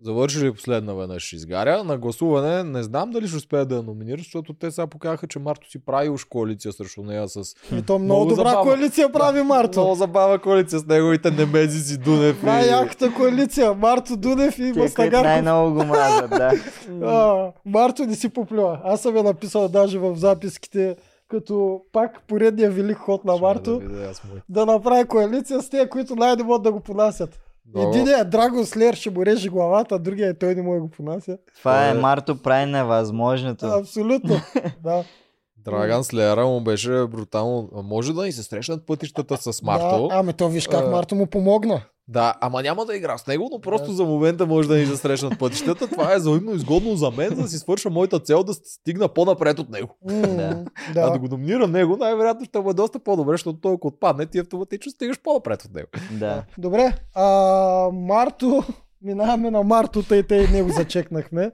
[0.00, 1.84] Завърши ли последна веднъж ще изгаря.
[1.84, 5.38] На гласуване не знам дали ще успея да я номинира, защото те сега показаха, че
[5.38, 7.36] Марто си прави уж коалиция срещу нея с
[7.72, 8.62] И то много, Много добра забавно.
[8.64, 9.80] коалиция прави Марто.
[9.80, 12.42] много забава коалиция с неговите немези си Дунев.
[12.42, 13.74] и- Най-яката коалиция.
[13.74, 15.22] Марто Дунев и Мастагарков.
[15.22, 16.52] най-много го мразят, да.
[17.06, 18.80] А, Марто не си поплюва.
[18.84, 20.96] Аз съм я написал даже в записките,
[21.28, 24.40] като пак поредния велик ход на Марто, Да му.
[24.48, 27.38] да направи коалиция с тези, които най-не могат да го понасят.
[27.66, 30.80] Много- Единият Драгон Слеер ще му реже главата, а другия е той не може да
[30.80, 31.38] го понася.
[31.58, 31.94] Това е Е.
[31.94, 33.66] Марто прави невъзможното.
[33.66, 34.36] Абсолютно.
[34.82, 35.04] да.
[35.64, 37.68] Драган Слеера му беше брутално.
[37.72, 40.08] Може да ни се срещнат пътищата с Марто.
[40.08, 41.82] Да, ами то виж как А, Марто му помогна.
[42.08, 43.94] Да, ама няма да игра с него, но просто Да.
[43.94, 45.88] за момента може да ни се срещнат пътищата.
[45.88, 49.58] Това е взаимно изгодно за мен, за да си свърша моята цел да стигна по-напред
[49.58, 49.96] от него.
[50.02, 50.26] Да.
[50.26, 50.64] Да.
[50.96, 51.18] А да да.
[51.18, 54.92] го номинира него, най-вероятно ще му е доста по-добре, защото той ако отпадне, ти автоматично
[54.92, 55.88] стигаш по-напред от него.
[56.10, 56.44] Да.
[56.58, 57.26] Добре, а,
[57.92, 58.64] Марто,
[59.02, 61.52] минаваме на Марто, тъй тъй него зачекнахме.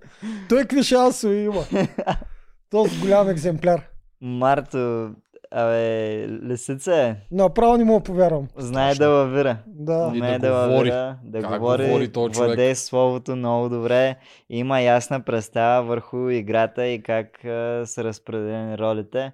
[0.48, 1.64] Той какви шансове има?
[2.70, 3.82] Този голям екземпляр.
[4.20, 5.10] Марто,
[5.50, 7.16] абе, лисица е.
[7.30, 8.48] Направо не мога повярвам.
[8.56, 9.04] Знае Точно.
[9.04, 9.56] да лавира.
[9.66, 10.06] Да.
[10.06, 10.90] Умее да да, говори.
[10.90, 14.16] лавира, да Как говори, говори владее словото много добре.
[14.50, 19.32] Има ясна представа върху играта и как а, са разпределени ролите.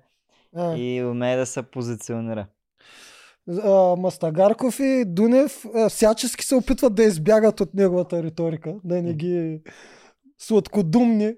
[0.56, 2.46] А, И умее да се позиционира.
[3.64, 9.14] а, Мастагарков и Дунев а, всячески се опитват да избягат от неговата риторика, да не
[9.14, 9.60] ги
[10.38, 11.34] сладкодумни,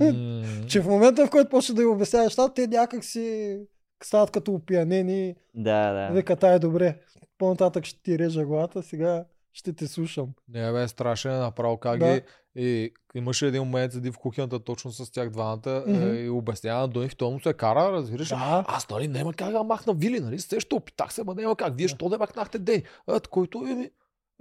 [0.00, 3.58] М, че в момента в който почне да им обяснява нещата, те някак си
[4.04, 6.14] стават като опиянени Да, да.
[6.14, 6.98] Вика, е добре.
[7.38, 10.28] По-нататък ще ти режа главата, сега ще те слушам.
[10.48, 12.14] Не, бе, страшен е направо как Да.
[12.14, 12.22] ги...
[12.56, 16.88] И имаше един момент, седи в кухнята точно с тях двамата е, и обяснява на
[16.88, 18.28] Дунев, той му се кара, разбираш.
[18.28, 18.64] Да.
[18.68, 20.38] Аз, нали, няма как да махна Вили, нали?
[20.38, 21.76] Сещо, опитах се, ма няма как.
[21.76, 22.82] Вие, що да махнахте Дени?
[23.06, 23.90] А, който е ми...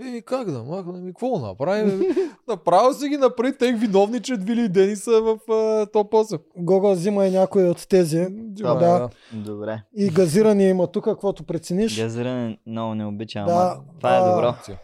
[0.01, 0.93] Еми, как да махна?
[0.93, 1.89] Ми, какво направим?
[1.89, 2.05] Еми,
[2.47, 6.39] Направо си ги напред, тех виновни, че Вили и Дени са в а, топ 8.
[6.57, 8.27] Гого взима и някой от тези.
[8.29, 9.09] Дима, да.
[9.33, 9.81] Добре.
[9.95, 12.01] И газиране има тук, каквото прецениш.
[12.01, 14.47] Газиране много не обичам, Да, ама това е а, добро.
[14.47, 14.77] А,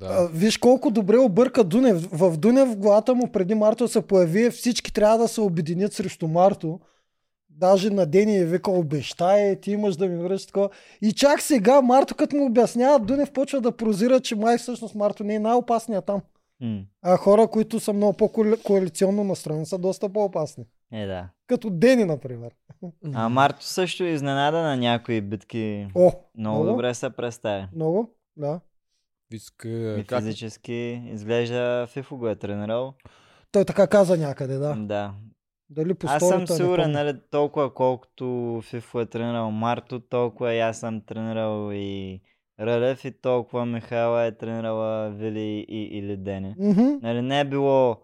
[0.00, 0.28] Да.
[0.32, 2.08] виж колко добре обърка Дунев.
[2.12, 6.28] В Дунев в главата му преди Марто се появи, всички трябва да се обединят срещу
[6.28, 6.80] Марто.
[7.58, 10.68] Даже на Дени е викал, обещай, ти имаш да ми връщаш такова.
[11.02, 15.24] И чак сега Марто, като му обяснява, Дунев почва да прозира, че май всъщност Марто
[15.24, 16.20] не е най-опасният там.
[16.60, 16.80] М.
[17.02, 20.64] А хора, които са много по-коалиционно настроени, са доста по-опасни.
[20.92, 21.28] Е, да.
[21.46, 22.50] Като Дени, например.
[23.14, 25.88] А Марто също изненада на някои битки.
[25.94, 27.68] О, Много добре се представя.
[27.74, 28.60] Много, да.
[29.32, 30.22] Иска, И как...
[30.22, 32.94] физически изглежда Фифо го е тренирал.
[33.52, 34.74] Той така каза някъде, да.
[34.74, 35.12] Да.
[35.70, 40.60] Дали по Аз съм не сигурен, нали, толкова колкото Фифо е тренирал Марто, толкова и
[40.60, 42.20] аз съм тренирал и
[42.60, 46.54] Рълев и толкова Михайла е тренирала Вили и, или Дени.
[46.58, 46.98] Мгм.
[47.02, 47.96] Нали, не е било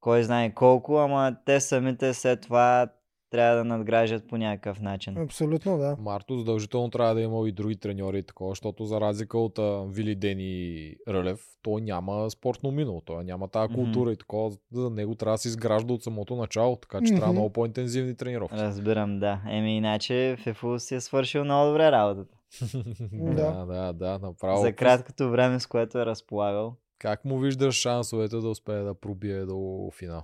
[0.00, 2.88] кой знае колко, ама те самите след това
[3.34, 5.18] трябва да надграждат по някакъв начин.
[5.18, 5.96] Абсолютно, да.
[6.00, 9.84] Марто задължително трябва да има и други треньори и такова, защото за разлика от а,
[9.88, 14.56] Вили Дени и Рълев, той няма спортно минало, той няма тази култура и такова.
[14.72, 17.34] За него трябва да се изгражда от самото начало, така че трябва Мгм.
[17.34, 18.56] много по-интензивни тренировки.
[18.56, 19.40] Разбирам, да.
[19.50, 22.36] Еми иначе Фифо си е свършил много добре работата.
[23.12, 24.62] да, да, да, направо.
[24.62, 26.76] За краткото време, с което е разполагал.
[26.98, 30.22] Как му виждаш шансовете да успее да пробие до финал?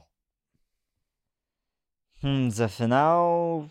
[2.20, 3.64] Хм, за финал...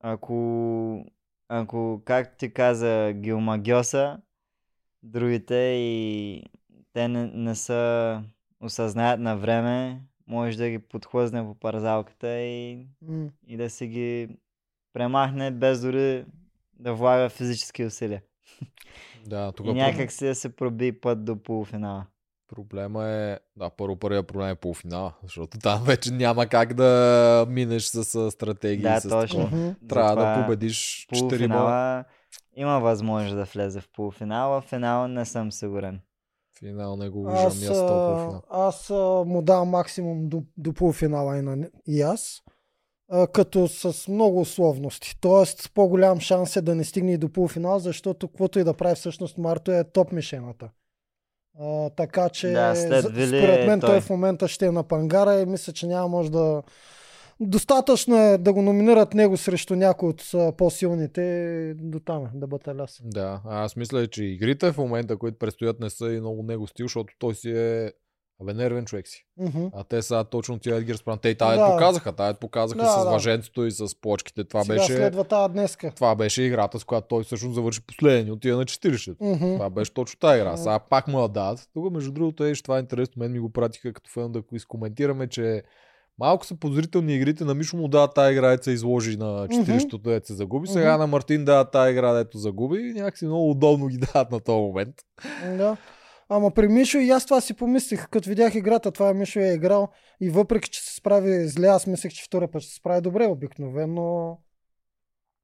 [0.00, 1.04] Ако...
[1.48, 4.20] Ако, както ти каза, Гилмагьоса,
[5.02, 6.42] другите и
[6.92, 8.22] те не, не са
[8.60, 13.28] осъзнаят на време, може да ги подхлъзне по парзалката и, М.
[13.46, 14.28] и да си ги
[14.92, 16.24] премахне без дори
[16.78, 18.22] да влага физически усилия.
[19.26, 22.06] Да, тук И някак си да се проби път до полуфинала.
[22.54, 27.84] Проблема е, да, първо първият проблем е полуфинала, защото там вече няма как да минеш
[27.84, 28.82] с, стратегии.
[28.82, 29.44] Да, с точно.
[29.44, 29.74] такова.
[29.88, 32.04] Трябва да победиш 4 полуфинала
[32.56, 34.60] има възможност да влезе в полуфинала.
[34.60, 36.00] В финала не съм сигурен.
[36.58, 38.42] Финал не го виждам Аз, аз полуфинал.
[38.50, 38.90] а, аз
[39.26, 42.42] му давам максимум до, до полуфинала и, на, и аз,
[43.32, 45.18] като с много условности.
[45.20, 48.74] Тоест, с по-голям шанс е да не стигне и до полуфинал, защото каквото и да
[48.74, 50.70] прави всъщност Марто е топ мишената.
[51.60, 54.00] А, така че, Да, след Вили според е мен той той.
[54.00, 56.62] в момента ще е на пангара и мисля, че няма може да...
[57.42, 60.22] Достатъчно е да го номинират него срещу някой от
[60.56, 63.00] по-силните до там е, да баталяс.
[63.04, 66.66] Да, а аз мисля, че игрите в момента, които предстоят, не са и много него
[66.66, 67.92] стил, защото той си е
[68.42, 69.26] Абе, нервен човек си.
[69.38, 69.64] Мгм.
[69.74, 71.18] А те са точно тия Едгер Спран.
[71.18, 71.66] Те и тая Да.
[71.66, 72.12] показаха.
[72.12, 73.10] Тая показаха Да, с да.
[73.10, 74.44] въженцето и с плочките.
[74.44, 75.90] Това Сега беше, следва тази днеска.
[75.90, 79.16] това беше играта, с която той всъщност завърши последен и отида на 40.
[79.20, 79.36] Мгм.
[79.46, 80.56] Това беше точно тази игра.
[80.56, 81.60] Сега пак му я дадат.
[81.74, 83.12] Тук, между другото, е, това е интересно.
[83.16, 85.62] Мен ми го пратиха като фен да го изкоментираме, че
[86.18, 87.44] малко са подозрителни игрите.
[87.44, 90.68] На Мишо му дава тази игра, дето се изложи на 40-то, дето се загуби.
[90.68, 91.00] Сега Мгм.
[91.00, 92.92] на Мартин дава тази игра, дето загуби.
[92.94, 94.94] Някакси много удобно ги дават на този момент.
[95.46, 95.76] Да.
[96.32, 99.88] Ама при Мишо и аз това си помислих, като видях играта, това Мишо е играл
[100.20, 103.26] и въпреки, че се справи зле, аз мислех, че втория път ще се справи добре
[103.26, 104.38] обикновено.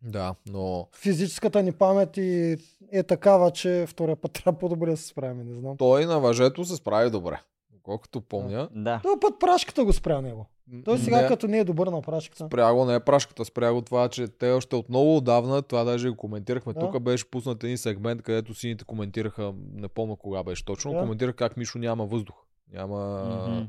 [0.02, 2.56] Да, но Физическата ни памет и
[2.92, 5.76] е такава, че втория път трябва по-добре да се справим, не знам.
[5.76, 7.40] той на въжето се справи добре.
[7.86, 8.68] Колкото помня.
[8.72, 9.00] Да.
[9.02, 10.46] Този път прашката го спря него.
[10.84, 12.46] Той сега не, като не е добър на прашката.
[12.46, 15.84] Спря го не е прашката, спря го това, че те още от много отдавна, това
[15.84, 16.72] даже го коментирахме.
[16.72, 16.80] Да.
[16.80, 21.00] Тук беше пуснат един сегмент, където сините коментираха, не помня кога беше точно, Да.
[21.00, 22.34] коментираха как Мишо няма въздух.
[22.72, 23.62] Няма Мгм.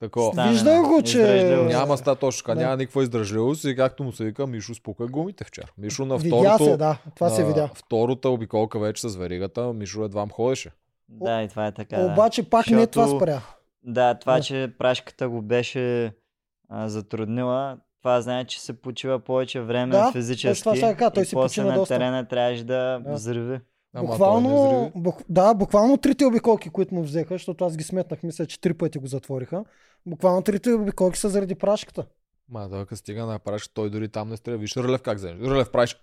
[0.00, 0.32] такова.
[0.32, 1.62] Стана Виждах го, че-.
[1.64, 2.60] Няма ста точно, така, Да.
[2.60, 5.66] няма никаква издръжливост и както му се вика, Мишо спука гумите вчера.
[5.78, 6.98] Мишо на Видя второто, се, да.
[7.14, 7.70] Това се на видя.
[7.74, 10.70] втората обиколка вече с веригата, Мишо едва ходеше.
[11.08, 11.96] Да, и това е така.
[11.98, 12.06] Да.
[12.06, 13.42] Обаче пак не това Защото- спря.
[13.82, 14.40] Да, това, Да.
[14.42, 16.12] че прашката го беше
[16.68, 20.62] а, затруднила, това знае, че се почива повече време Да, физически.
[20.62, 21.94] това кажа, той и си после на доста.
[21.94, 23.12] терена трябваше да, Да.
[23.12, 23.60] взриви.
[23.96, 28.60] Буквално, бук, да, буквално трите обиколки, които му взеха, защото аз ги сметнах, мисля, че
[28.60, 29.64] три пъти го затвориха.
[30.06, 32.06] Буквално трите обиколки са заради прашката.
[32.48, 34.56] Ма, да, като стига на прашка, той дори там не стреля.
[34.56, 35.40] Виж Рълев как вземе.
[35.40, 35.96] Рълев праш.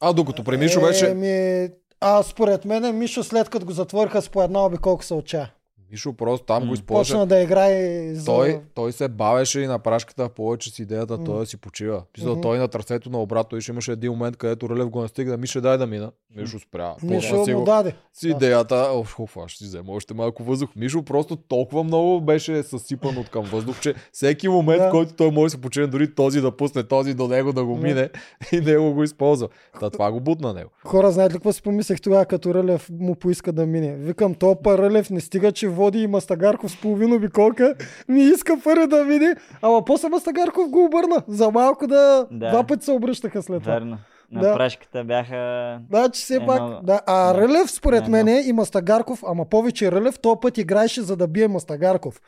[0.00, 1.10] А докато при Мишо беше...
[1.10, 1.68] Еми,
[2.06, 5.52] а според мен Мишо след като го затвориха с по една обиколка се отчая.
[5.94, 6.68] Мишо просто там М.
[6.68, 7.00] го използва.
[7.02, 8.24] Почна да играе за...
[8.24, 12.02] Той, той се бавеше и на прашката повече с идеята той да си почива.
[12.12, 12.40] Писал, Мгм.
[12.40, 15.78] той на трасето на обратно и имаше един момент, където Рълев го настига, Мише дай
[15.78, 16.10] да мина.
[16.36, 16.94] Мишо спря.
[17.02, 17.92] Мишо си го- даде.
[18.12, 20.70] с идеята, оф, оф, аз ще си взема още малко въздух.
[20.76, 24.88] Мишо просто толкова много беше съсипан от към въздух, че всеки момент, Да.
[24.88, 27.64] в който той може да се почине, дори този да пусне този до него да
[27.64, 28.10] го мине
[28.52, 29.48] и него го използва.
[29.80, 30.70] Та това го бутна него.
[30.84, 33.94] Хора, знаете ли какво си помислех тогава, като Рълев му поиска да мине?
[33.94, 37.74] Викам, то па Рълев не стига, че води и Мастагарков с половина обиколка,
[38.08, 41.22] ми иска първи да мине, ама после Мастагарков го обърна.
[41.28, 42.26] За малко да...
[42.30, 42.50] Да.
[42.50, 43.72] Два пъти се обръщаха след това.
[43.72, 43.98] Верно.
[44.30, 44.54] На Да.
[44.54, 45.80] прашката бяха...
[46.12, 46.84] Че все Едно- пак.
[46.84, 47.00] Да.
[47.06, 47.40] А да.
[47.40, 52.20] Рълев, според мен, и Мастагарков, ама повече Рълев, този път играеше за да бие Мастагарков.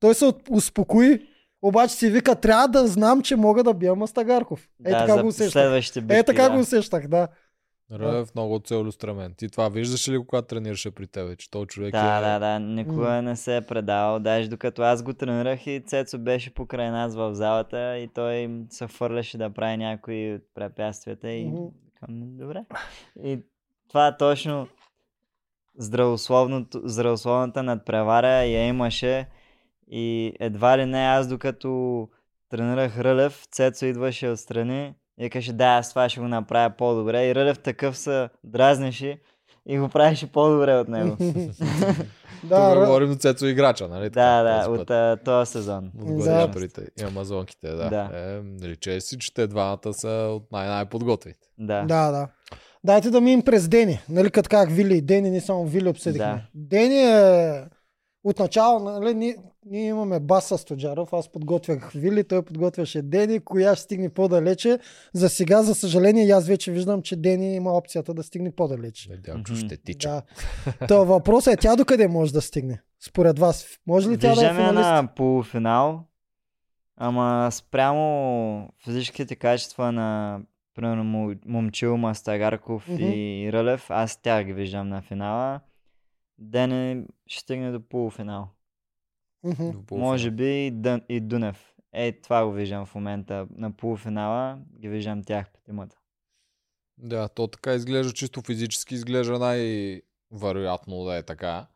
[0.00, 1.20] Той се успокои,
[1.62, 4.68] обаче си вика, трябва да знам, че мога да бия Мастагарков.
[4.86, 5.82] Е, да, така го усещах.
[6.10, 6.50] Е, така да.
[6.50, 7.28] го усещах, да.
[7.92, 9.34] Рълев много целеустремен.
[9.36, 12.20] Ти това виждаш ли, когато тренираше при тебе, че този човек Да, е...
[12.20, 14.18] да, да, никога не се е предавал.
[14.18, 18.86] Даже докато аз го тренирах и Цецо беше покрай нас в залата и той се
[18.86, 21.52] фърляше да прави някои от препятствията и
[22.00, 22.64] към добре.
[23.24, 23.38] И
[23.88, 24.68] това точно
[25.78, 29.28] здравословната надпревара я имаше
[29.90, 32.08] и едва ли не аз докато
[32.48, 37.26] тренирах Рълев, Цецо идваше отстрани и каже, да, аз това ще го направя по-добре.
[37.26, 39.20] И Рълев такъв се дразнеше
[39.66, 41.16] и го правеше по-добре от него.
[42.44, 44.04] да, Тук говорим за Цецо играча, нали?
[44.04, 45.90] Да, така, да, от а, този сезон.
[45.98, 47.88] От гладиаторите и амазонките, да.
[47.88, 48.10] Да.
[48.14, 51.48] Е, наричай си, че те двамата са от най-най-подготвите.
[51.58, 51.82] Да.
[51.82, 52.28] Да, да.
[52.84, 54.00] Дайте да минем през Дени.
[54.08, 56.26] Нали, като как Вили и Дени, не само Вили обсъдихме.
[56.26, 56.42] Да.
[56.54, 57.62] Дени е
[58.24, 59.36] отначало, нали, ние,
[59.66, 64.78] ние имаме Баса Стоджаров, аз подготвях Вили, той подготвяше Дени, коя ще стигне по-далече.
[65.14, 69.10] За сега, за съжаление, аз вече виждам, че Дени има опцията да стигне по-далече.
[69.10, 69.54] Надявам, Мгм.
[69.56, 70.22] ще тича.
[70.80, 70.86] Да.
[70.86, 72.80] То въпросът е тя докъде може да стигне?
[73.00, 73.66] Според вас.
[73.86, 74.76] Може ли тя да е Виждаме финалист?
[74.80, 76.04] на полуфинал,
[76.96, 80.40] ама спрямо физическите качества на
[80.74, 83.02] примерно Момчил, Мастагарков Мгм.
[83.02, 85.60] и Рълев, аз тях ги виждам на финала.
[86.40, 88.48] Дене ще стигне до полуфинал.
[89.44, 89.70] Мгм.
[89.70, 90.10] До полуфинал.
[90.10, 91.74] Може би и, Дън, и Дунев.
[91.92, 93.46] Е, това го виждам в момента.
[93.56, 95.96] На полуфинала ги виждам тях петимата.
[96.98, 101.66] Да, то така изглежда чисто физически, изглежда най-вероятно да е така.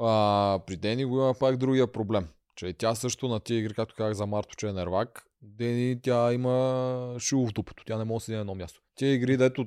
[0.00, 3.94] А, при Дени го има пак другия проблем, че тя също на тия игри, както
[3.94, 8.22] казах за Марто, че е нервак, Дени тя има шило в дупото, тя не може
[8.22, 8.82] да седи на едно място.
[9.00, 9.66] Тия игри, дето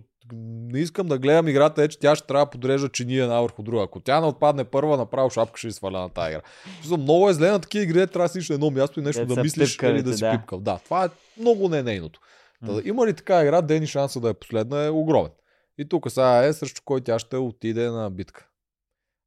[0.72, 3.64] не искам да гледам играта, е, че тя ще трябва да подрежда чиния една върху
[3.64, 3.84] друга.
[3.84, 6.42] Ако тя не отпадне първа, направо шапка ще сваля на тази игра.
[6.82, 9.26] Смисъл, много е зле на такива игри, трябва да седиш на едно място и нещо
[9.26, 10.32] да са мислиш или пипкавите, да си да.
[10.32, 10.62] пипкав.
[10.62, 12.20] Да, това е много не нейното.
[12.62, 15.32] Да, има ли така игра, Дени шанса да е последна е огромен.
[15.78, 18.48] И тук сега е срещу кой тя ще отиде на битка.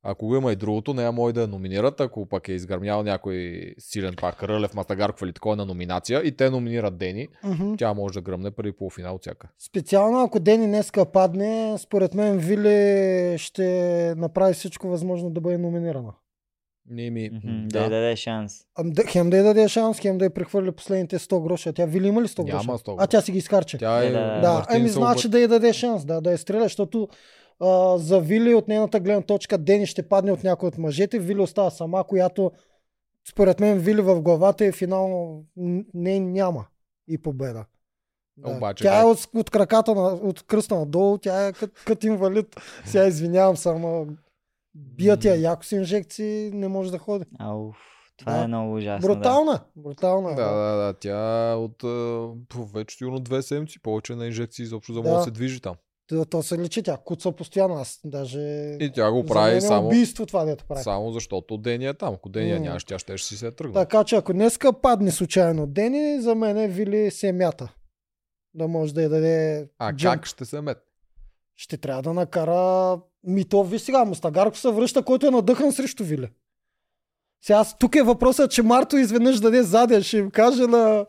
[0.09, 3.37] Ако го има и другото, не може да я номинират, ако пък е изгърмял някой
[3.79, 7.75] силен пак Рълев, Мастагарков или такова на номинация и те номинират Дени, Мгм.
[7.77, 9.49] тя може да гръмне преди полуфинал всяка.
[9.61, 13.65] Специално ако Дени днеска падне, според мен Вили ще
[14.17, 16.13] направи всичко възможно да бъде номинирана.
[16.91, 18.53] Не ми, Мгм, Да да, даде шанс.
[18.81, 21.73] Да- Хем да й даде шанс, хем да й прехвърли последните 100 гроша.
[21.73, 22.79] Тя Вили има ли 100 Няма гроша?
[22.81, 23.79] 100 А тя си ги изхарчи.
[23.79, 24.07] тя е...
[24.07, 24.67] Е, да, да.
[24.71, 27.09] Еми значи да й даде шанс, да, да я стреля, защото
[27.61, 31.41] а, за Вили от нейната гледна точка Дени ще падне от някой от мъжете, Вили
[31.41, 32.53] остава сама, която
[33.29, 35.45] според мен Вили в главата е финално
[35.95, 36.67] не няма
[37.09, 37.65] и победа.
[38.37, 38.51] Да.
[38.51, 42.05] Обаче тя как- е от, от краката, на, от кръста надолу, тя е като кът
[42.05, 42.57] инвалид.
[42.85, 44.07] Сега извинявам се, ама
[44.75, 47.25] бият я яко с инжекции, не може да ходи.
[47.39, 47.73] Ау,
[48.17, 48.39] това Да.
[48.39, 49.09] е много ужасно.
[49.09, 49.15] Да.
[49.15, 50.31] Брутална, брутална.
[50.31, 51.19] е, Да, да, да, тя
[51.55, 55.19] от а, пф, вече сигурно две седмици, повече на инжекции, изобщо за да може Да.
[55.19, 55.75] да се движи там.
[56.09, 57.75] То, то се личи, тя куца постоянно.
[57.75, 58.41] Аз даже...
[58.81, 60.83] И тя го за прави мен е само, убийство това, дето прави.
[60.83, 62.15] само защото Дени е там.
[62.15, 62.61] Ако Дени М.
[62.61, 63.75] нямаш, тя ще си се тръгне.
[63.75, 67.73] Така че ако днеска падне случайно Дени, за мен е Вили се мята.
[68.55, 70.15] Да може да я даде А джъмп.
[70.15, 70.79] как ще се мет?
[71.57, 73.01] Ще трябва да накара...
[73.25, 76.29] Ми то, виж сега, Мустагарко се връща, който е надъхан срещу Вили.
[77.45, 80.03] Сега тук е въпросът, че Марто изведнъж даде заден.
[80.03, 81.07] Ще им каже на...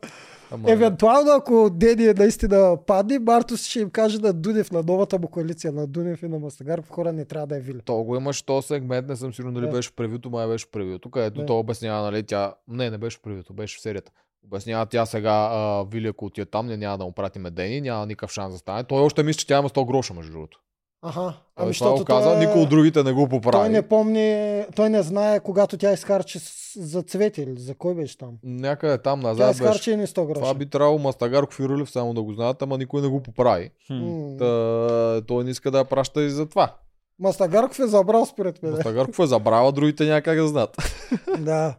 [0.52, 5.20] Ама, Евентуално, ако Дени е наистина падне, Марто ще им каже на Дунев, на новата
[5.20, 7.80] му коалиция, на Дунев и на Мустагарко, хора не трябва да е Вили.
[7.86, 9.72] То го имаш то сегмент, не съм сигурен дали Да.
[9.72, 11.46] беше в превюто, май беше в превюто, където Да.
[11.46, 12.54] то обяснява, нали, тя...
[12.68, 14.12] Не, не беше в превюто, беше в серията.
[14.46, 18.06] Обяснява тя сега, а, Вили, ако отиде там, не няма да му пратиме Дени, няма
[18.06, 18.84] никакъв шанс да стане.
[18.84, 20.60] Той още мисли, че тя има 100 гроша, между другото.
[21.02, 21.22] Аха.
[21.22, 23.54] Ами, Ами, защото каза, той е- никой от другите не го поправи.
[23.54, 26.40] Той не помни, той не знае, когато тя изхарчи
[26.76, 28.34] за цвете или за кой беше там.
[28.44, 29.64] Някъде там Тя назад беше.
[29.64, 30.42] изхарчи едни 100 гроша.
[30.42, 33.70] Това би трябвало Мастагарков и Рулев само да го знаят, ама никой не го поправи.
[33.88, 34.38] Хм.
[34.40, 36.76] Та, той не иска да я праща и за това.
[37.20, 38.72] Мастагарков е забрал според мен.
[38.72, 40.78] Мастагарков е забрал, а другите няма как да знаят.
[41.40, 41.76] да.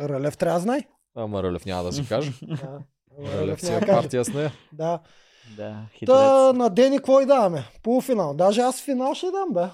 [0.00, 0.80] Рълев трябва да знае.
[1.14, 2.32] Ама Рълев няма да си каже.
[2.42, 2.78] Да.
[3.34, 4.52] Рълев си е партия с нея.
[4.72, 4.98] Да.
[5.56, 6.16] Да, хитрец.
[6.16, 7.64] Та, на Дени и даваме?
[7.82, 8.34] Полуфинал.
[8.34, 9.64] Даже аз финал ще дам, бе.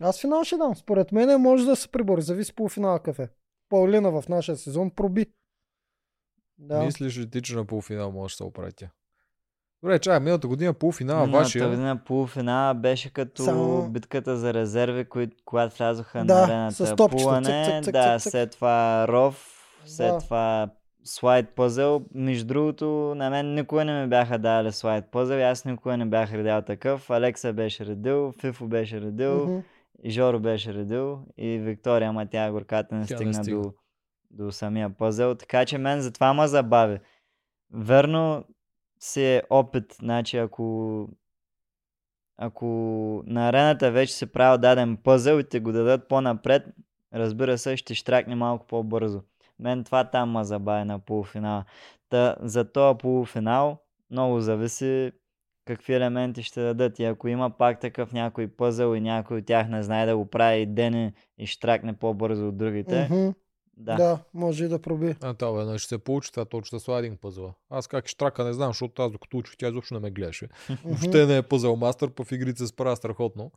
[0.00, 0.76] Аз финал ще дам.
[0.76, 2.22] Според мен може да се прибори.
[2.22, 3.28] Зависи полуфинала какъв е.
[3.68, 5.26] Паулина в нашия сезон проби.
[6.58, 6.82] Да.
[6.82, 8.86] Мислиш ли ти, че на полуфинал може да се оправи тя?
[9.82, 11.68] Добре, чай, миналата година полуфинала Миналата вашия.
[11.68, 16.74] година полуфинала беше като Само- битката за резерви, кои, когато влязоха Да, на арената.
[16.74, 19.48] с цък, цък, цък, да, след това ров,
[19.86, 20.18] след Да.
[20.18, 20.68] това
[21.04, 22.04] слайд пъзъл.
[22.14, 22.86] Между другото,
[23.16, 27.10] на мен никога не ми бяха дали слайд пъзъл, аз никога не бях редял такъв.
[27.10, 29.62] Алекса беше редил, Фифо беше редил,
[30.02, 33.62] и Жоро беше редил и Виктория, ама тя горката не Тя не стигна стигна.
[33.62, 33.72] до,
[34.30, 35.34] до самия пъзел.
[35.34, 36.98] Така че мен затова ме забави.
[37.72, 38.44] Верно
[39.00, 41.08] си е опит, значи ако
[42.36, 42.66] ако
[43.26, 46.62] на арената вече се правил даден пъзъл и те го дадат по-напред,
[47.14, 49.22] разбира се, ще штракне малко по-бързо.
[49.58, 51.64] Мен това там ма забавя на полуфинала.
[52.08, 53.78] Та, за този полуфинал
[54.10, 55.12] много зависи
[55.64, 56.98] какви елементи ще дадат.
[56.98, 60.26] И ако има пак такъв някой пъзъл и някой от тях не знае да го
[60.26, 63.28] прави и Дени и штракне по-бързо от другите, Мгм.
[63.76, 63.96] да.
[63.96, 65.16] Да, може и да проби.
[65.22, 67.54] А, това веднъж ще се получи това точно слайдинг пъзела.
[67.70, 70.48] Аз как штрака не знам, защото аз докато учих, тя изобщо не ме гледаше.
[70.84, 73.52] Въобще не е пъзел мастър, по в игрите се справя страхотно.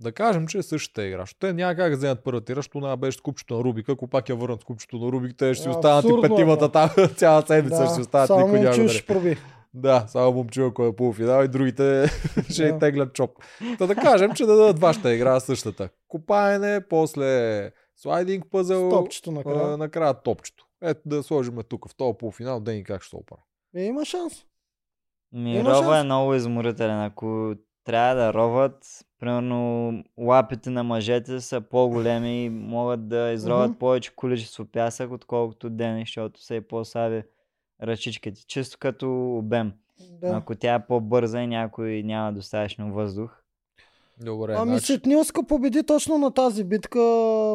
[0.00, 1.20] Да кажем, че е същата игра.
[1.20, 3.92] Защото те няма как да вземат първата игра, защото беше с купчето на Рубика.
[3.92, 6.28] Ако пак я върнат с купчето на Рубик, те ще си останат и абсурдно е
[6.28, 8.26] петимата там цяла седмица ще си останат.
[8.26, 9.36] само Никой няма да ще проби.
[9.74, 12.06] Да, само момчил, кой е полуфинал и другите
[12.50, 12.78] ще Да.
[12.78, 13.30] теглят чоп.
[13.78, 15.88] Та да кажем, че да дадат вашата игра същата.
[16.08, 19.62] Копаене, после слайдинг пъзел, С топчето накрая.
[19.64, 20.64] а, накрая топчето.
[20.82, 23.42] Ето да сложим тук в този полуфинал, Дени как ще се оправи.
[23.76, 24.32] Е, има шанс.
[25.32, 26.00] Ми, Има рова шанс.
[26.00, 27.00] е много изморителен.
[27.00, 27.54] Ако
[27.84, 28.76] трябва да роват,
[29.18, 33.78] примерно лапите на мъжете са по-големи и могат да изроват Мгм.
[33.78, 37.22] повече количество пясък, отколкото Дени, защото са и по-слаби
[37.82, 38.40] ръчичките.
[38.40, 39.72] Чисто като обем.
[40.12, 40.28] Да.
[40.28, 43.30] Ако тя е по-бърза и някой няма достатъчно въздух.
[44.18, 46.98] Добре, Ами значи, Сетнилска победи точно на тази битка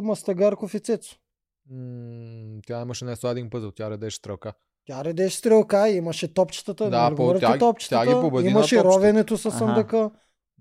[0.03, 1.15] Мастагарков и Цецо.
[1.69, 4.53] м- тя имаше не слайдинг пъзел, тя редеше стрелка.
[4.85, 8.76] Тя редеше стрелка, имаше топчетата, Да, нали по- тя топчетата, тя ги победи на имаше
[8.76, 8.95] топчета.
[8.95, 9.57] ровенето с Аха.
[9.57, 10.11] съндъка.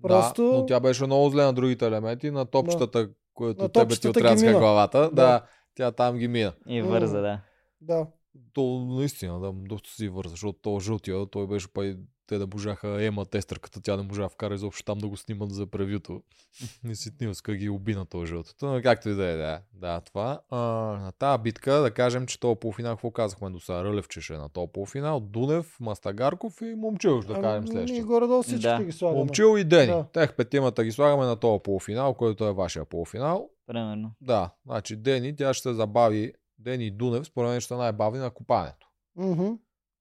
[0.01, 0.43] Просто...
[0.43, 4.07] Да, но тя беше много зле на другите елементи, на топчетата, които На тебе ти
[4.07, 4.99] отрязаха главата.
[4.99, 5.09] Да.
[5.09, 5.45] Да.
[5.75, 6.53] тя там ги мина.
[6.67, 7.41] И върза, да.
[7.81, 8.07] Да.
[8.53, 11.97] То наистина, да, доста си върза, защото то жълтия, той беше па и
[12.27, 15.67] те да можаха Ема тестърката, тя не можа вкара изобщо там да го снимат за
[15.67, 16.21] превюто.
[16.89, 18.65] И Ситнилска ги уби на този жълтото.
[18.65, 19.61] Но както и да е, да.
[19.73, 20.41] Да, това.
[20.49, 20.57] А,
[20.99, 23.83] на тази битка, да кажем, че този полуфинал, какво казахме до сега?
[23.83, 25.19] Рълев, че ще е на този полуфинал.
[25.19, 27.95] Дунев, Мастагарков и Момчил, да кажем Ами, следващия.
[27.95, 28.83] Ние горе-долу всички Да.
[28.83, 29.19] ги слагаме.
[29.19, 29.87] Момчил и Дени.
[29.87, 30.05] Да.
[30.13, 33.49] Тех петимата ги слагаме на този полуфинал, който е вашия полуфинал.
[33.67, 34.11] Примерно.
[34.21, 36.33] Да, значи Дени, тя ще забави.
[36.59, 38.87] Дени и Дунев, според мен ще са най-бавни на копането.
[39.15, 39.51] Мгм.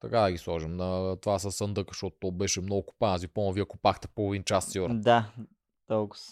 [0.02, 3.14] Така да ги сложим на това със съндъка, защото то беше много копан.
[3.14, 5.00] Аз ви помня, вие копахте половин час сигурно.
[5.00, 5.30] Да,
[5.86, 6.22] толкова.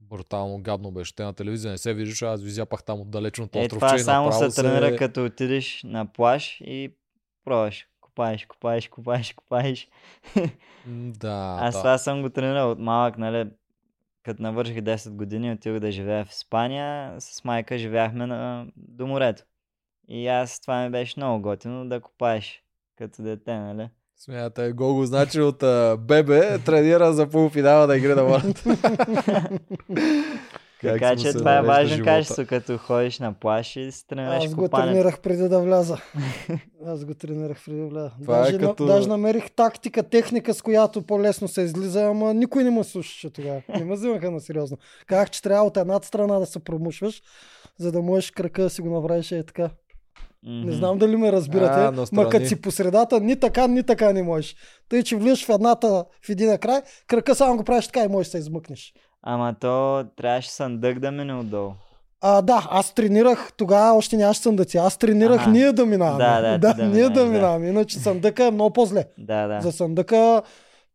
[0.00, 1.14] Брутално гадно беше.
[1.14, 3.96] Те на телевизия не се виждаше, аз ви зяпах там отдалеч от Е, островче това
[3.96, 6.96] и само направо се тренира като отидеш на плаж и
[7.44, 7.88] пробваш.
[8.00, 9.88] Копаеш, копаеш, копаеш, копаеш.
[10.86, 11.80] Да, Аз да.
[11.80, 13.50] това съм го тренирал от малък, нали?
[14.22, 17.14] Като навърших 10 години, отидох да живея в Испания.
[17.20, 18.66] С майка живяхме на...
[18.76, 19.42] до морето.
[20.08, 22.63] И аз това ми беше много готино да копаеш
[22.98, 23.88] като дете, нали?
[24.16, 28.42] Смятай, Гого, значи от а, бебе тренира за полуфинала да игри на.
[30.80, 34.44] Как така му че това е важно качество, като ходиш на плаж и се тренираш
[34.44, 34.92] Аз го копането.
[34.92, 35.98] тренирах преди да вляза.
[36.86, 38.10] Аз го тренирах преди да вляза.
[38.22, 42.34] Това е даже, като- на, даже намерих тактика, техника, с която по-лесно се излиза, ама
[42.34, 43.62] никой не ме слушаше тогава.
[43.68, 44.78] Не ме взимаха на сериозно.
[45.06, 47.22] Казах, че трябва от едната страна да се промушваш,
[47.78, 49.70] за да можеш крака да си го направиш е така.
[50.46, 50.68] Мгм.
[50.68, 54.12] Не знам дали ме разбирате, А, ма като си по средата, ни така, ни така
[54.12, 54.56] не можеш.
[54.88, 58.26] Тъй, че влизаш в едната, в един край, крака само го правиш така и можеш
[58.26, 58.92] да се измъкнеш.
[59.22, 61.72] Ама то трябваше съндък да мине отдолу.
[62.20, 64.76] А, да, аз тренирах, тогава още нямаше съндъци.
[64.76, 65.50] Аз тренирах Аха.
[65.50, 66.24] ние да минаваме.
[66.24, 67.26] Да, да, да, да ние да да.
[67.26, 67.68] минаваме.
[67.68, 69.04] Иначе съндъка е много по-зле.
[69.18, 69.60] Да, да.
[69.60, 70.42] За съндъка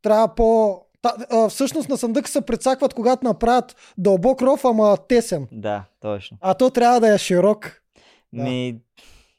[0.01, 0.79] трябва по...
[1.01, 5.47] Та, а, всъщност на съндъка се прецакват, когато направят дълбок ров, ама тесен.
[5.51, 6.37] Да, точно.
[6.41, 7.81] А то трябва да е широк.
[8.33, 8.43] Да.
[8.43, 8.79] Ми,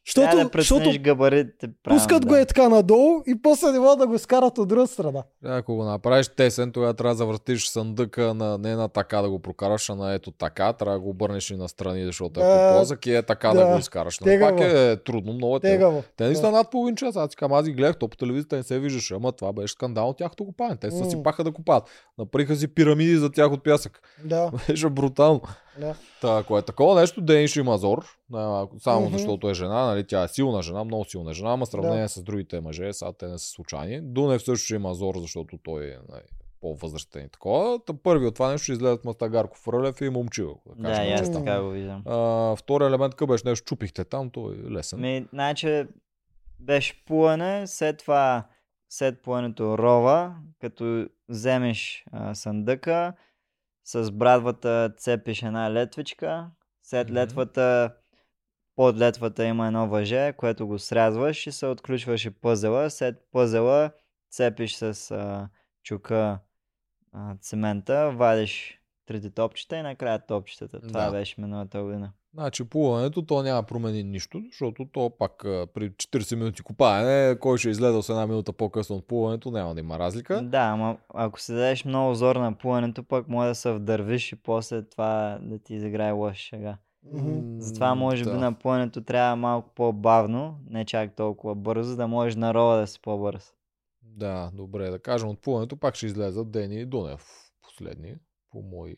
[0.07, 2.29] Защото, трябва да защото габаритите пускат да.
[2.29, 5.23] го е така надолу и после не могат да го скарат от друга страна.
[5.45, 9.39] Ако го направиш тесен, тогава трябва да завъртиш съндъка на, не на така да го
[9.39, 10.73] прокараш, а на ето така.
[10.73, 13.67] Трябва да го обърнеш и на страни, защото е Да, по-плосък и е така да,
[13.67, 13.73] да.
[13.73, 14.21] го изкараш.
[14.21, 14.57] Но Тегаво.
[14.57, 16.03] пак е трудно, много е тегаво.
[16.17, 17.17] Те не са над половин час.
[17.17, 19.15] Аз казвам, аз ги гледах, то по телевизията не се виждаше.
[19.15, 20.77] Ама това беше скандал от тяхното копане.
[20.77, 21.11] Те се М.
[21.11, 21.83] си паха да копат.
[22.19, 24.01] Наприха си пирамиди за тях от пясък.
[24.25, 25.41] Да, Беше брутално.
[25.79, 25.95] Да.
[26.21, 28.05] Та, ако е такова нещо, Дени ще има зор.
[28.31, 29.13] най-малко, Само Мгм.
[29.13, 30.07] защото е жена, нали?
[30.07, 32.09] Тя е силна жена, много силна жена, ама сравнение Да.
[32.09, 34.01] с другите мъже, сега те не са случайни.
[34.03, 36.23] Дунев също ще има зор, защото той е нали,
[36.61, 37.79] по-възрастен и такова.
[37.85, 40.57] Та първи от това нещо ще излезат Мастагарков, Рълев и Момчил.
[40.69, 41.35] Да, Да, и аз честно.
[41.35, 42.03] така го виждам.
[42.07, 42.17] А,
[42.57, 45.01] втори елемент къв беше нещо, чупихте там, той е лесен.
[45.01, 45.85] Ми, значи
[46.61, 48.47] беше плуване, след това
[48.89, 53.13] след плуването рова, като вземеш а, съндъка,
[53.85, 56.51] с брадвата цепиш една летвичка,
[56.83, 57.17] след Мгм.
[57.17, 57.95] летвата
[58.77, 62.91] под летвата има едно въже, което го срязваш и се отключваш и пъзела.
[62.91, 63.91] След пъзела
[64.31, 65.49] цепиш с а,
[65.83, 66.39] чука
[67.13, 70.81] а, цемента, вадиш трите топчета и накрая топчетата.
[70.81, 71.11] Това Да.
[71.11, 72.13] беше миналата година.
[72.35, 77.59] Значи плуването то няма промени нищо, защото то пак а, при 40 минути купаене, кой
[77.59, 80.43] ще излезе с една минута по-късно от плуването, няма да има разлика.
[80.43, 84.37] Да, ама ако си дадеш много зор на плуването, пък може да се вдървиш и
[84.37, 86.79] после това да ти изиграе лоша шега.
[87.59, 88.39] Затова може би да.
[88.39, 93.01] на плуването трябва малко по-бавно, не чак толкова бързо, да можеш на рола да си
[93.03, 93.53] по-бърз.
[94.03, 97.27] Да, добре, да кажем от плуването пак ще излезат Дени и Дунев
[97.63, 98.15] последни,
[98.51, 98.97] по мои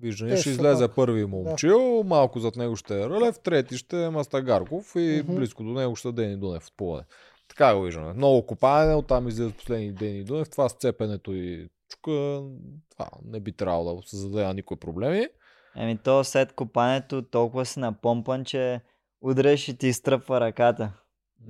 [0.00, 0.36] виждания.
[0.36, 4.92] Те Ще излезе първи Момчил, малко зад него ще е Рълев, трети ще е Мастагарков
[4.96, 5.34] и Мгм.
[5.36, 7.04] близко до него ще е Дени Дунев от плуване.
[7.48, 8.12] Така го виждаме.
[8.12, 10.50] Много копаене, оттам излизат последни Дени Дунев.
[10.50, 12.42] Това с цепенето и чука,
[12.90, 15.28] това не би трябвало да се зададе на никой проблеми.
[15.76, 18.80] Еми то след копането толкова си напомпан, че
[19.20, 20.92] удреш и ти изтръпва ръката.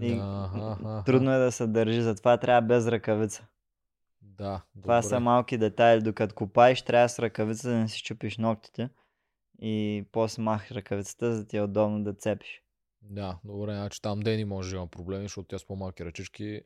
[0.01, 0.11] И.
[1.07, 3.47] Трудно е да се държи, затова трябва без ръкавица.
[4.27, 5.09] Да, Това добре.
[5.09, 6.03] са малки детайли.
[6.03, 8.89] Докато копаеш, трябва с ръкавица да не си чупиш ногтите.
[9.63, 12.63] И после махаш ръкавицата, за да ти е удобно да цепиш.
[13.03, 16.61] Да, добре, значи там Дени може да има проблеми, защото тя с по-малки ръчички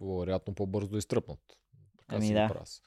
[0.00, 1.40] вероятно по-бързо да изтръпнат.
[1.98, 2.48] Така Ами си да.
[2.48, 2.82] Прас.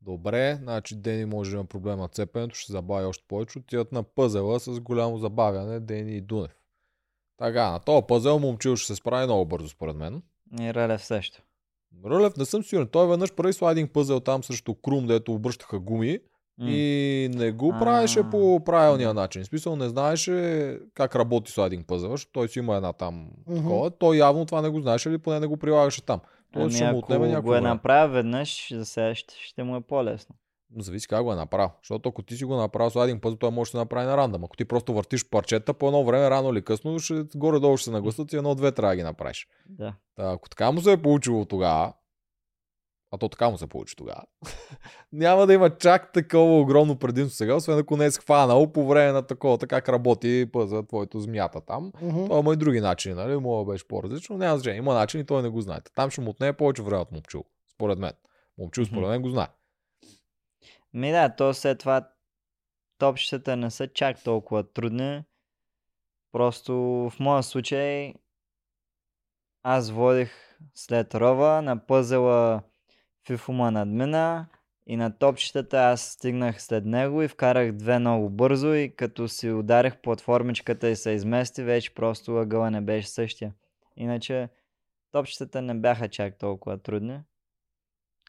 [0.00, 3.58] Добре, значи Дени може да има проблем на цепенето, ще се забави още повече.
[3.58, 6.56] Отиват на пъзела с голямо забавяне Дени и Дунев.
[7.36, 10.22] Така, на този пъзел момчил ще се справи много бързо според мен.
[10.60, 11.42] И Рълев също.
[12.04, 12.88] Рълев не съм сигурен.
[12.88, 16.18] Той веднъж прави слайдинг пъзел там срещу Крум, дето обръщаха гуми.
[16.58, 16.70] М.
[16.70, 19.42] И не го правеше по правилния начин.
[19.42, 23.56] В смисъл не знаеше как работи слайдинг пъзел, защото той си има една там Мгм.
[23.56, 23.90] такова.
[23.90, 26.20] Той явно това не го знаеше или поне не го прилагаше там.
[26.52, 29.62] Тоест Ами ще му ако отнеме някакво го е направил веднъж, за сега ще, ще
[29.62, 30.34] му е по-лесно.
[30.78, 31.70] Зависи как го е направил.
[31.82, 34.44] Защото ако ти си го направил слайдинг пъзел, той може да се направи на рандъм.
[34.44, 37.90] Ако ти просто въртиш парчета, по едно време, рано или късно, ще, горе-долу ще се
[37.90, 39.48] нагласат и едно-две трябва да ги направиш.
[39.68, 39.94] Да.
[40.16, 41.92] Та, ако така му се е получило тогава,
[43.10, 44.22] а то така му се получи тогава,
[45.12, 49.12] няма да има чак такова огромно предимство сега, освен ако не е схванал по време
[49.12, 51.92] на такова, така как работи пъза твоето змията там.
[52.02, 52.24] Мгм.
[52.24, 53.36] Това има и други начини, нали?
[53.36, 54.38] Мога да беше по-различно.
[54.38, 54.78] Няма значение.
[54.78, 55.80] Има начин и той не го знае.
[55.94, 57.44] Там ще му отнеме повече време от момчил.
[57.74, 58.12] Според мен.
[58.58, 59.46] Момчил според мен го знае.
[60.96, 62.08] Ми да, то след това
[62.98, 65.24] топчетата не са чак толкова трудни.
[66.32, 68.14] Просто в моя случай
[69.62, 72.62] аз водих след рова, на пъзела
[73.26, 74.46] Фифума надмина
[74.86, 79.50] и на топчетата аз стигнах след него и вкарах две много бързо и като си
[79.50, 83.54] ударих платформичката и се измести, вече просто ъгъла не беше същия.
[83.96, 84.48] Иначе
[85.12, 87.20] топчетата не бяха чак толкова трудни.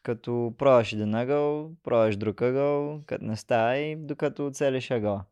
[0.02, 5.24] Като пробваш един ъгъл, пробваш друг ъгъл, като не става и докато оцелиш ъгъла.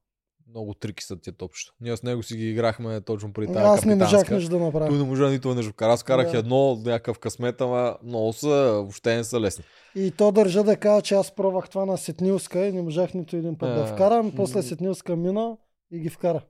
[0.51, 1.73] Много трики са тия топчета.
[1.81, 4.67] Ние с него си ги играхме точно при тази Аз не можах нищо да Той
[4.67, 4.91] направя.
[4.91, 5.63] не можа нито.
[5.63, 6.39] Вкара, аз карах Да.
[6.39, 9.65] едно, някакъв късмет, ама много са, въобще не са лесни.
[9.95, 13.37] И то държа да кажа, че аз пробвах това на Сетнилска и не можах нито
[13.37, 14.33] един път да А, вкарам.
[14.37, 14.63] После.
[14.63, 15.57] Сетнилска мина
[15.91, 16.41] и ги вкара.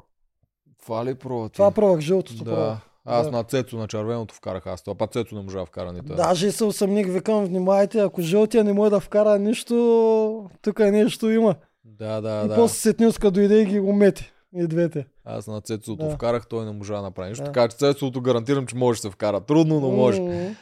[0.79, 2.51] Това ли пробва Това пробвах, жълтото Да.
[2.51, 2.79] пробвах.
[3.07, 3.33] Аз Да.
[3.33, 4.83] на Цецо, на червеното вкарах аз.
[4.83, 6.05] Това път Цецо не можа да вкара нито.
[6.05, 6.17] един.
[6.17, 11.55] Даже се усъмних, викам, внимайте, ако жълтия не може да вкара нищо, тук нещо има.
[11.85, 12.55] Да, да, и да.
[12.55, 14.33] после Сетнилска дойде и ги го мети.
[14.57, 15.07] И двете.
[15.25, 16.11] Аз на Цецото Да.
[16.11, 17.45] вкарах, той не можа да направи нищо.
[17.45, 17.53] Да.
[17.53, 19.41] Така че Цецото гарантирам, че може да се вкара.
[19.41, 20.55] Трудно, но може.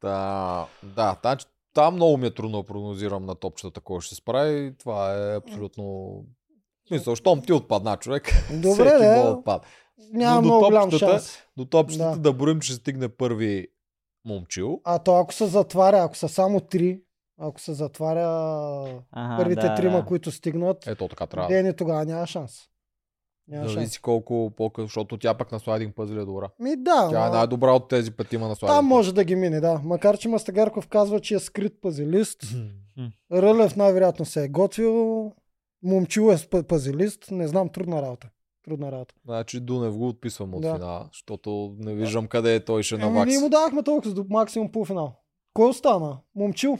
[0.00, 4.08] Та, да, та, че там много ми е трудно да прогнозирам на топчета кой ще
[4.08, 4.74] се справи.
[4.78, 6.14] Това е абсолютно...
[6.88, 8.22] Смисъл, щом ти отпадна човек,
[8.52, 9.30] Добре, всеки да.
[9.30, 9.60] отпада.
[10.12, 11.38] Няма Но до много голям шанс.
[11.56, 12.18] До топчетата да.
[12.18, 12.32] Да.
[12.32, 13.68] борим, че стигне първи
[14.24, 14.80] момчил.
[14.84, 17.02] А то ако се затваря, ако са само три,
[17.38, 18.26] ако се затваря
[19.10, 20.04] Ага, първите да, трима, да.
[20.04, 21.48] които стигнат, Ето така трябва.
[21.48, 22.52] Дени тогава няма шанс.
[23.48, 23.74] Няма шанс.
[23.74, 26.48] Зависи колко по-късно, защото тя пък на слайдинг пъзел е добра.
[26.58, 29.36] Ми да, Тя е ма- най-добра от тези петима на слайдинг там може да ги
[29.36, 29.80] мине, да.
[29.84, 32.42] Макар, че Мастагарков казва, че е скрит пазилист.
[33.32, 35.32] Рълев най-вероятно се е готвил.
[35.82, 37.30] Момчил е пазилист.
[37.30, 38.28] Не знам, трудна работа.
[38.64, 39.14] Трудна работа.
[39.24, 40.74] Значи Дунев го отписвам от Да.
[40.74, 43.26] финала, защото не виждам къде е той ще Ами навакса.
[43.26, 45.16] ние му давахме толкова до максимум полуфинал.
[45.54, 46.18] Кой остана?
[46.34, 46.78] Момчил.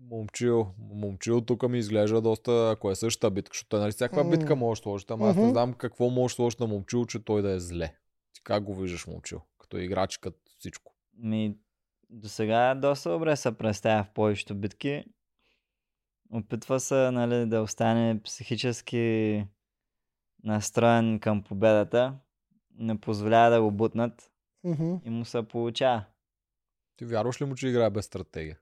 [0.00, 4.30] Момчил, момчил тук ми изглежда доста, ако е същата битка, защото нали всякаква М.
[4.30, 7.24] битка може да сложиш, ама аз не знам какво може да сложиш на момчил, че
[7.24, 7.94] той да е зле.
[8.32, 9.40] Ти как го виждаш момчил?
[9.58, 10.92] Като играч, като всичко.
[11.18, 11.56] Ми,
[12.10, 15.04] до сега доста добре се представя в повечето битки.
[16.32, 19.44] Опитва се нали, да остане психически
[20.44, 22.14] настроен към победата.
[22.78, 24.30] Не позволява да го бутнат
[24.64, 24.94] Мгм.
[25.04, 26.04] и му се получава.
[26.96, 28.58] Ти вярваш ли му, че играе без стратегия?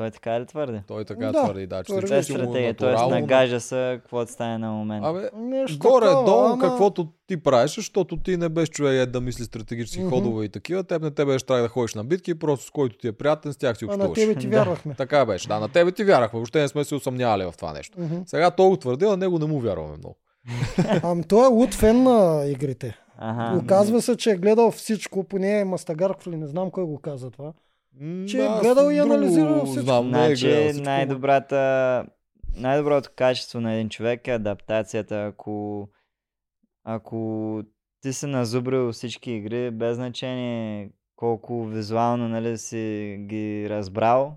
[0.00, 0.80] Той така ли твърди?
[0.86, 2.12] Той така Да, твърди, да, че твърди.
[2.12, 3.10] Е му стратегия, т.е.
[3.10, 5.04] нагажа се, каквото стане на момент.
[5.06, 9.20] Абе, Нещо горе-долу, такова, ама- каквото ти правиш, защото ти не беше човек е да
[9.20, 10.08] мисли стратегически Мгм.
[10.10, 12.98] ходове и такива, теб не те беше трябва да ходиш на битки, просто с който
[12.98, 14.18] ти е приятен, с тях си А на общуваш.
[14.18, 14.56] тебе ти Да.
[14.56, 14.94] вярвахме.
[14.94, 15.48] Така беше.
[15.48, 16.36] Да, на тебе ти вярвахме.
[16.36, 18.00] Въобще не сме се усъмнявали в това нещо.
[18.00, 18.16] Мгм.
[18.26, 20.16] Сега той го твърди, а него не му вярваме много.
[21.02, 22.98] Ами той е луд фен на игрите.
[23.18, 23.58] Ага.
[23.58, 27.52] Оказва се, че е гледал всичко, поне Мастагарков ли, не знам кой го каза това.
[28.28, 29.82] Че е аз гледал и анализирал всичко.
[29.82, 30.84] Знам, е Значи всичко.
[30.84, 32.06] най-добрата,
[32.56, 35.24] най-доброто качество на един човек е адаптацията.
[35.24, 35.88] Ако,
[36.84, 37.62] ако
[38.00, 44.36] ти си назубрил всички игри, без значение колко визуално нали, си ги разбрал,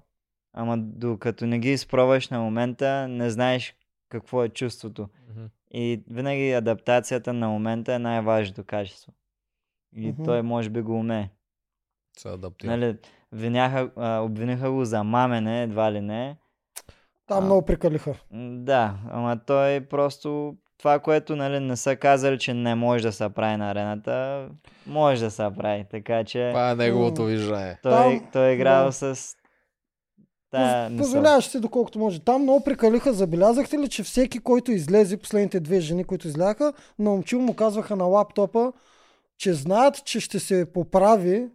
[0.53, 3.75] ама докато не ги изпробваш на момента, не знаеш
[4.09, 5.09] какво е чувството.
[5.29, 5.45] Мгм.
[5.71, 9.13] И винаги адаптацията на момента е най-важното качество.
[9.95, 10.23] И Мгм.
[10.23, 11.29] той може би го умее.
[12.17, 12.77] Се адаптира.
[12.77, 12.97] Нали,
[13.33, 16.37] виняха, а, обвиниха го за мамене, едва ли не.
[17.27, 17.41] Там А.
[17.41, 18.13] много прикалиха.
[18.57, 23.29] Да, ама той просто това, което нали, не са казали, че не може да се
[23.29, 24.47] прави на арената,
[24.87, 25.85] може да се прави.
[25.91, 27.79] Така че Това е неговото виждане.
[27.83, 28.91] той, Там- той е играл да.
[28.91, 29.35] с.
[30.97, 32.19] Позволяваш си доколкото може.
[32.19, 33.13] Там много прикалиха.
[33.13, 37.95] Забелязахте ли, че всеки, който излезе, последните две жени, които изляха, на момчил му казваха
[37.95, 38.71] на лаптопа,
[39.37, 41.47] че знаят, че ще се поправи.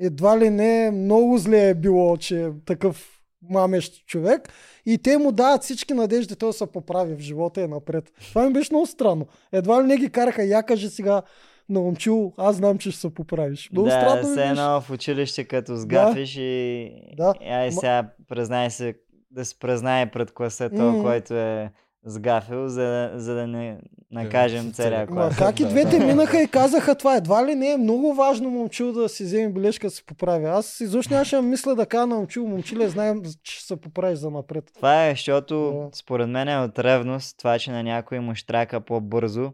[0.00, 3.12] Едва ли не много зле е било, че е такъв
[3.42, 4.48] мамещ човек.
[4.86, 8.12] И те му дават всички надежди той да се поправи в живота и напред.
[8.22, 9.26] Това ми беше много странно.
[9.52, 11.22] Едва ли не ги караха, я кажи сега
[11.68, 13.70] на момчил, аз знам, че ще се поправиш.
[13.72, 17.34] Много да, странно все едно в училище като сгафиш и, Да.
[17.40, 18.94] и ай Ма- сега признай се,
[19.30, 21.02] да се признае пред класа то, М.
[21.02, 21.72] който е
[22.06, 23.78] сгафил, за, за да не
[24.10, 25.36] накажем целия Ма Ма клас.
[25.36, 26.06] как и Да, двете да.
[26.06, 27.16] минаха и казаха това.
[27.16, 30.44] Едва ли не е много важно момчил да си вземе бележка да се поправи.
[30.44, 34.18] Аз изобщо нямаше да мисля да кажа на момчил, момчиле, знаем, че ще се поправиш
[34.18, 34.64] за напред.
[34.74, 35.88] Това е, защото Да.
[35.92, 39.52] според мен е от ревност това, че на някой му штрака по-бързо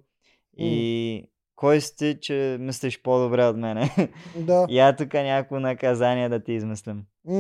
[0.59, 1.25] и
[1.57, 3.91] кой си ти, че мислиш по-добре от мене.
[4.37, 4.67] Да.
[4.71, 7.03] Я тук някакво наказание да ти измислям.
[7.25, 7.35] М.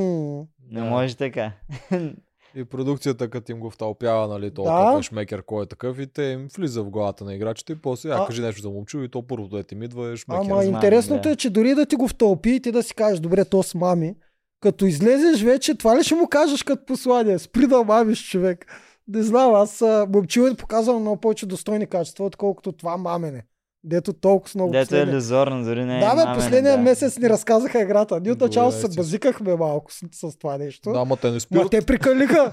[0.70, 0.84] Не Да.
[0.84, 1.52] може така.
[2.54, 4.92] И продукцията, като им го втълпява, нали, то Да.
[4.96, 5.02] да.
[5.02, 8.22] шмекер, кой е такъв, и те им влиза в главата на играчите, и после, а,
[8.22, 10.50] А- кажи нещо за момчу, и то първото да ти ми идва е шмекер.
[10.50, 11.30] Ама знам, интересното да.
[11.30, 13.74] е, че дори да ти го втълпи и ти да си кажеш, добре, то с
[13.74, 14.14] мами,
[14.60, 17.38] като излезеш вече, това ли ще му кажеш като послание?
[17.38, 18.66] Спри да мамиш човек.
[19.08, 23.42] Не знам, аз момчил е показал много повече достойни качества, отколкото това мамене.
[23.84, 26.82] Дето толкова с много Дето е последния- лизорно, дори не е Да, бе, последния да.
[26.82, 28.14] месец ни разказаха играта.
[28.14, 30.92] Ние от Добре, начало се базикахме малко с, с това нещо.
[30.92, 31.70] Да, ма те не Ма спират.
[31.70, 32.52] те прикалиха.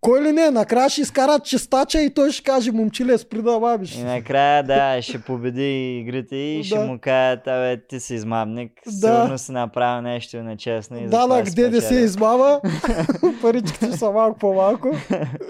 [0.00, 3.94] Кой ли не, накрая ще изкарат чистача и той ще каже, момчиле, спри да мамиш.
[3.94, 5.62] И накрая, да, ще победи
[5.98, 6.84] игрите и ще Да.
[6.84, 8.90] му кажат, абе, ти си измамник, Да.
[8.92, 12.04] сигурно си направил нещо нечестно и затова Данък си ДДС спечелил.
[12.04, 12.60] измама,
[13.42, 14.88] паричките са малко по-малко.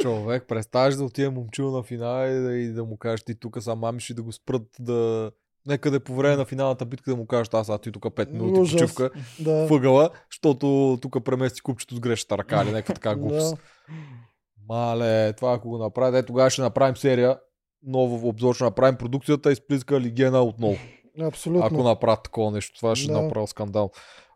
[0.00, 3.56] Човек, представяш да отиде момчил на финал и да, и да му кажеш ти тук
[3.60, 5.19] са мамиш и да го спрат да...
[5.66, 8.02] Нека да е по време на финалната битка да му кажеш аз, а ти тук
[8.04, 8.72] 5 минути Ужас.
[8.72, 9.10] почивка
[9.40, 9.66] Да.
[9.66, 13.56] въгъла, защото тук премести купчето с грешната ръка или някаква така глупост.
[13.56, 13.62] Да.
[14.68, 17.38] Мале, това ако го направи, е, тогава ще направим серия,
[17.82, 20.76] нов обзор, ще направим продукцията и сплитска лигена отново.
[21.20, 21.66] Абсолютно.
[21.66, 23.22] Ако направят такова нещо, това ще Да.
[23.22, 23.90] направи скандал.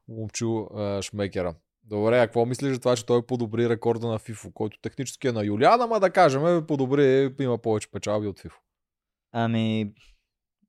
[0.09, 1.55] Момчу е, Шмекера.
[1.85, 5.33] Добре, а какво мислиш за това, че той подобри рекорда на FIFO, който технически е
[5.33, 8.55] на Юлиан, ама да кажем, подобри, има повече печалби от FIFO.
[9.33, 9.93] Ами,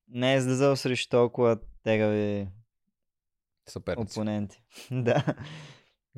[0.08, 2.48] не е излизал срещу толкова тегави
[3.70, 4.20] Съперници.
[4.20, 4.64] опоненти.
[4.92, 5.26] да.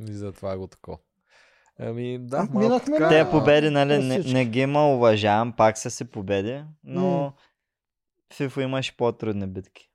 [0.07, 0.97] И затова го такова.
[1.79, 3.09] Ами, да, А, малко така?
[3.09, 7.33] Те победи, нали, на не, не ги има уважавам, пак са си победи, но
[8.33, 9.89] в FIFA имаше по-трудни битки.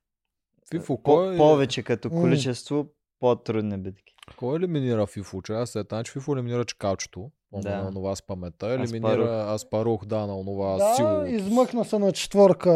[0.71, 2.87] FIFO, По- кой, повече като количество,
[3.19, 4.15] по-трудни битки.
[4.37, 5.45] кой елиминира FIFO?
[5.45, 7.31] Че аз след че FIFO елиминира чекалчето.
[7.53, 7.69] Да.
[7.69, 7.81] Да.
[7.81, 8.67] На онова с паметта.
[8.67, 10.05] Елиминира Аспарух.
[10.05, 11.25] Да, на онова Да, силовото.
[11.25, 12.71] измъкна се на четвърка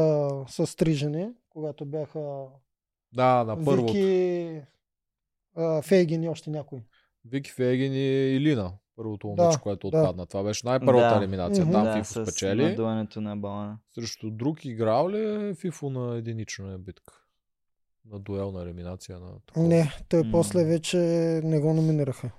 [0.47, 2.45] с три жени, когато бяха
[3.13, 3.93] Да, на първото.
[3.93, 4.61] Вики,
[5.81, 6.79] Фейгин и още някой.
[7.25, 8.71] Вики Фейгин и Илина.
[8.95, 9.97] Първото Да, момиче, което да.
[9.99, 10.25] отпадна.
[10.25, 11.15] Това беше най-първата Да.
[11.15, 11.71] елиминация.
[11.71, 12.63] Там да, с спечели.
[12.69, 13.77] надуването на балона.
[13.95, 17.13] Срещу друг играл ли е FIFO на единична битка?
[18.11, 19.67] На дуелна елиминация на такова.
[19.67, 20.31] Не, той М.
[20.31, 20.97] после вече
[21.43, 22.31] не го номинираха.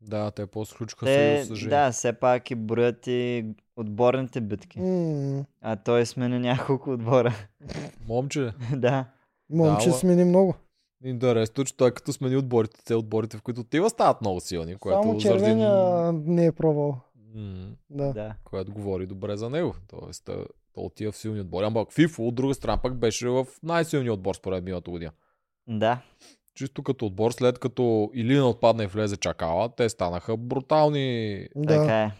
[0.00, 1.70] Да, те после сключиха Те, съюз жени.
[1.70, 3.44] да, все пак и броят и
[3.76, 4.80] отборните битки.
[4.80, 7.34] М, А той смени няколко отбора.
[8.08, 9.04] Момче, да.
[9.50, 9.98] Момче ала.
[9.98, 10.54] смени много.
[11.04, 14.76] интересно, че той като смени отборите, те отборите, в които отива, стават много силни.
[14.76, 15.72] Което Само заради- червения
[16.14, 17.00] не е пробвал.
[17.34, 18.12] М, Да.
[18.12, 18.34] да.
[18.44, 19.74] което говори добре за него.
[19.88, 20.44] Тоест, той
[20.76, 21.66] отива в силни отбори.
[21.66, 25.10] Ама FIFO, от друга страна, пък беше в най-силния отбор според миналата година.
[25.68, 26.00] Да.
[26.56, 31.48] Чисто като отбор, след като Илина отпадна и влезе Чакала, те станаха брутални.
[31.56, 31.80] Да.
[31.80, 32.12] Така е.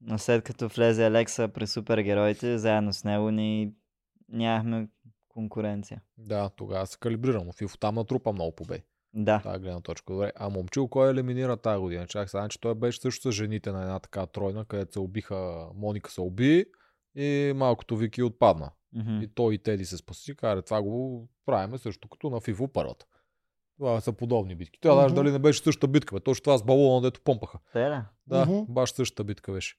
[0.00, 3.72] Но след като влезе Алекса при супергероите, заедно с него ни
[4.28, 4.88] нямахме
[5.28, 6.02] конкуренция.
[6.18, 8.82] Да, тогава се калибрира, но Фифо там натрупа много победи.
[9.14, 9.40] Да.
[9.42, 10.12] Тази гледна точка.
[10.12, 10.32] Добре.
[10.36, 12.06] А момчил кой елиминира тази година?
[12.06, 15.68] Чак сега, че той беше също с жените на една така тройна, където се убиха,
[15.74, 16.64] Моника се уби
[17.16, 18.70] и малкото Вики отпадна.
[18.92, 19.20] Мгм.
[19.22, 23.06] И той и Теди се спаси, кара това го правиме също като на Фифо първата.
[23.80, 24.80] Това са подобни битки.
[24.80, 25.14] Тя даже Мгм.
[25.14, 26.20] дали не беше същата битка, бе.
[26.20, 27.58] точно това с балона, дето помпаха.
[27.72, 28.06] Те да.
[28.26, 28.72] Да, Мгм.
[28.72, 29.76] баш същата битка беше.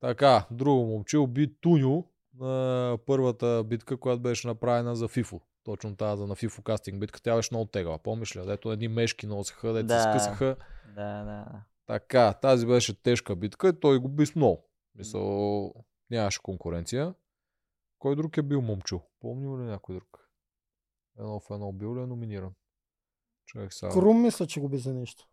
[0.00, 2.04] Така, друго момче уби Туню
[2.34, 5.40] на първата битка, която беше направена за Фифо.
[5.64, 7.22] Точно тази за на Фифо кастинг битка.
[7.22, 7.98] Тя беше много тегава.
[7.98, 8.46] Помниш ли?
[8.46, 10.02] Дето едни мешки носеха, дето се Да.
[10.02, 10.56] скъсаха.
[10.86, 11.44] Да, да.
[11.86, 14.68] Така, тази беше тежка битка и той го би с много.
[14.94, 15.72] Мисъл,
[16.10, 17.14] нямаше конкуренция.
[17.98, 19.00] Кой друг е бил момчу?
[19.20, 20.28] Помни ли някой друг?
[21.18, 22.52] Едно в едно бил ли е номиниран?
[23.46, 23.92] Човек сега.
[23.92, 25.24] Крум мисля, че го би за нещо.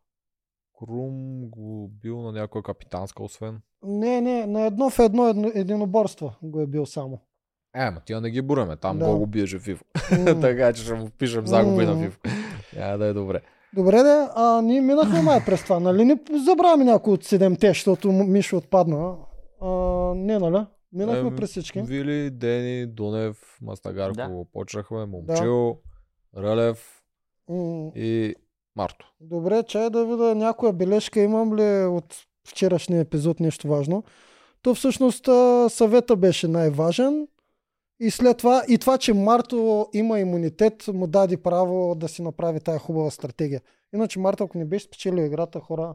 [0.80, 3.62] Крум го бил на някоя капитанска, освен.
[3.84, 7.20] Не, не, на едно в едно, едно единоборство го е бил само.
[7.76, 8.76] Е, ма тия не ги буреме.
[8.76, 9.06] Там Да.
[9.08, 9.16] да.
[9.16, 9.86] го биеше Фифо.
[10.26, 10.26] М.
[10.42, 12.02] така че ще му впишем загуби на М.
[12.02, 12.20] Фифо.
[12.76, 13.42] Няма да е добре.
[13.76, 16.06] Добре, де, а ние минахме май през това, нали?
[16.06, 19.16] Не забравяме някой от седемте, защото Мишо отпадна.
[19.62, 19.70] А,
[20.16, 20.66] не, нали?
[20.94, 21.82] Минахме през всички.
[21.82, 24.46] Вили, Дени, Дунев, Мастагарко Да.
[24.54, 25.78] почнахме, Момчил,
[26.38, 27.03] Рълев
[27.96, 28.36] И
[28.76, 29.06] Марто.
[29.22, 32.16] Добре, чай да видя някоя бележка имам ли от
[32.48, 34.04] вчерашния епизод нещо важно.
[34.62, 35.30] То всъщност
[35.70, 37.28] съвета беше най-важен.
[38.00, 42.60] И след това, и това, че Марто има имунитет, му даде право да си направи
[42.60, 43.62] тая хубава стратегия.
[43.96, 45.94] Иначе Марто, ако не беше спечелил играта, хора,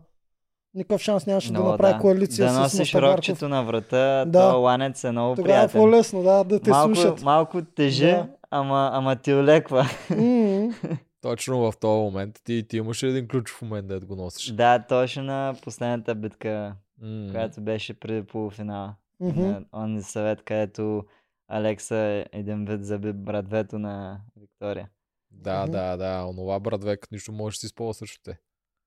[0.74, 4.50] никакъв шанс нямаше да направи коалиция да с носиш рокчето на врата, Да.
[4.50, 5.80] то ланец е много Тогава е приятен.
[5.80, 7.22] по-лесно, да, да те малко, слушат.
[7.22, 8.28] малко тежи, Да.
[8.50, 9.86] ама, ама ти олеква.
[10.10, 10.74] М,
[11.20, 14.50] Точно в този момент ти, ти имаше един ключов момент да го носиш.
[14.52, 17.28] да, точно на последната битка, М.
[17.30, 18.94] която беше преди полуфинала.
[19.20, 19.40] мгм.
[19.40, 21.04] На онзи съвет, където
[21.48, 24.88] Алекса е един вид заби братвето на Виктория.
[25.30, 25.72] Да, Мгм.
[25.72, 26.24] да, да.
[26.24, 28.38] Онова братвек нищо може да си използва срещу те.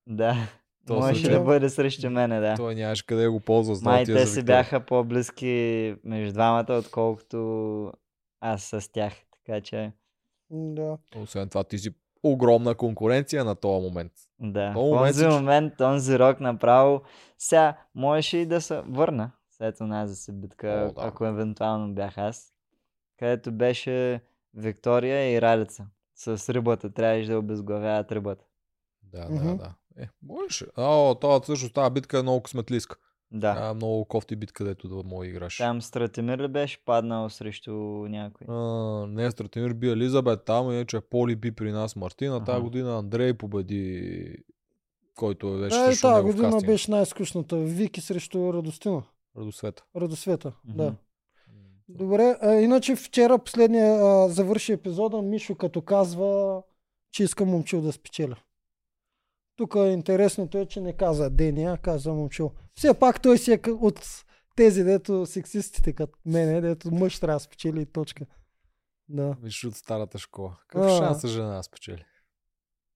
[0.07, 0.35] Да,
[0.87, 2.55] То можеше да бъде срещу мене, да.
[2.55, 3.77] Той нямаше къде го ползва.
[3.81, 7.91] Май те си бяха по-близки между двамата, отколкото
[8.41, 9.13] аз с тях.
[9.35, 9.91] Така че,
[10.51, 10.97] Да.
[11.15, 11.89] Освен това, ти си
[12.23, 14.11] огромна конкуренция на този момент.
[14.39, 14.73] да.
[14.73, 17.01] Този В момент онзи момент, онзи рок направо,
[17.37, 19.31] сега можеше и да се върна
[19.61, 21.07] след онази си битка, О, да.
[21.07, 22.53] ако евентуално бях аз,
[23.19, 24.21] където беше
[24.53, 25.87] Виктория и Ралица.
[26.15, 28.45] С рибата, трябваше да обезглавяват рибата.
[29.03, 29.73] Да, да, да.
[29.97, 30.65] Е, можеше.
[30.75, 32.97] А, о, това всъщност тази битка е много късметлиска.
[33.31, 33.53] Да.
[33.53, 33.73] Да.
[33.73, 35.57] много кофти битка, дето да мога играш.
[35.57, 37.71] Там Стратимир ли беше паднал срещу
[38.09, 38.47] някой?
[38.55, 42.35] А, не, Стратимир би Елизабет там, иначе Поли би при нас Мартина.
[42.35, 42.45] Аха.
[42.45, 44.35] Тази година Андрей победи,
[45.15, 46.71] който беше Да, и срещу тази в година кастинга.
[46.73, 47.57] беше най-скучната.
[47.57, 49.03] Вики срещу Радостина.
[49.37, 49.83] Радосвета.
[49.95, 50.83] Радосвета, да.
[50.83, 50.95] Мгм.
[51.89, 56.61] Добре, а, иначе вчера последния а, завърши епизода, Мишо като казва,
[57.11, 58.35] че иска момчил да спечеля.
[59.55, 62.51] Тук интересното е, че не каза Дени, а каза момчил.
[62.75, 64.23] Все пак той си е от
[64.55, 68.25] тези, дето сексистите като мене, дето мъж трябва да спечели и точка.
[69.09, 69.35] Да.
[69.43, 70.57] Виж от старата школа.
[70.67, 70.97] Какъв А.
[70.97, 72.05] шанс е жена спечели?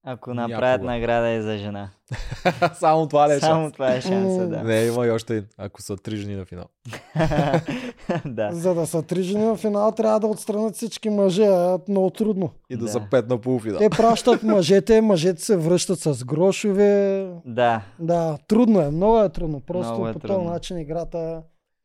[0.07, 0.91] Ако направят Някога.
[0.91, 1.89] награда и за жена.
[2.73, 3.73] Само това ли е Само шанс?
[3.73, 4.63] това е шанса, да.
[4.63, 5.49] Не, има и още един.
[5.57, 6.65] Ако са три жени на финал.
[8.25, 8.49] да.
[8.51, 11.45] За да са три жени в финал, трябва да отстранят всички мъже.
[11.45, 12.49] А, много трудно.
[12.69, 12.91] И да, Да.
[12.91, 13.79] са пет на полуфинал.
[13.79, 17.27] Те пращат мъжете, мъжете се връщат с грошове.
[17.45, 17.81] Да.
[17.99, 19.59] Да, трудно е, много е трудно.
[19.59, 21.35] Просто Много е по този начин играта е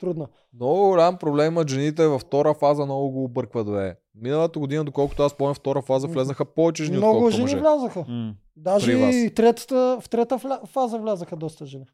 [0.00, 0.26] трудна.
[0.54, 3.94] Много голям проблем жените във втора фаза, много го объркват, бе.
[4.14, 7.56] Миналата година, доколкото аз помня, втора фаза влезнаха повече жени, Много жени мъже.
[7.58, 8.00] влязаха.
[8.00, 8.34] М.
[8.56, 9.14] Даже При вас.
[9.14, 10.60] и третата, в трета вля...
[10.66, 11.84] фаза влязаха доста жени.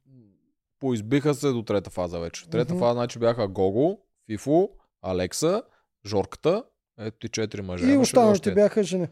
[0.80, 2.48] Поизбиха се до трета фаза вече.
[2.48, 2.80] Трета Мгм.
[2.80, 4.68] фаза, значи бяха Гого, Фифо,
[5.02, 5.62] Алекса,
[6.06, 6.64] Жорката,
[6.98, 7.86] ето и четири мъже.
[7.86, 8.54] и Имаше останалите още?
[8.54, 9.08] бяха жени.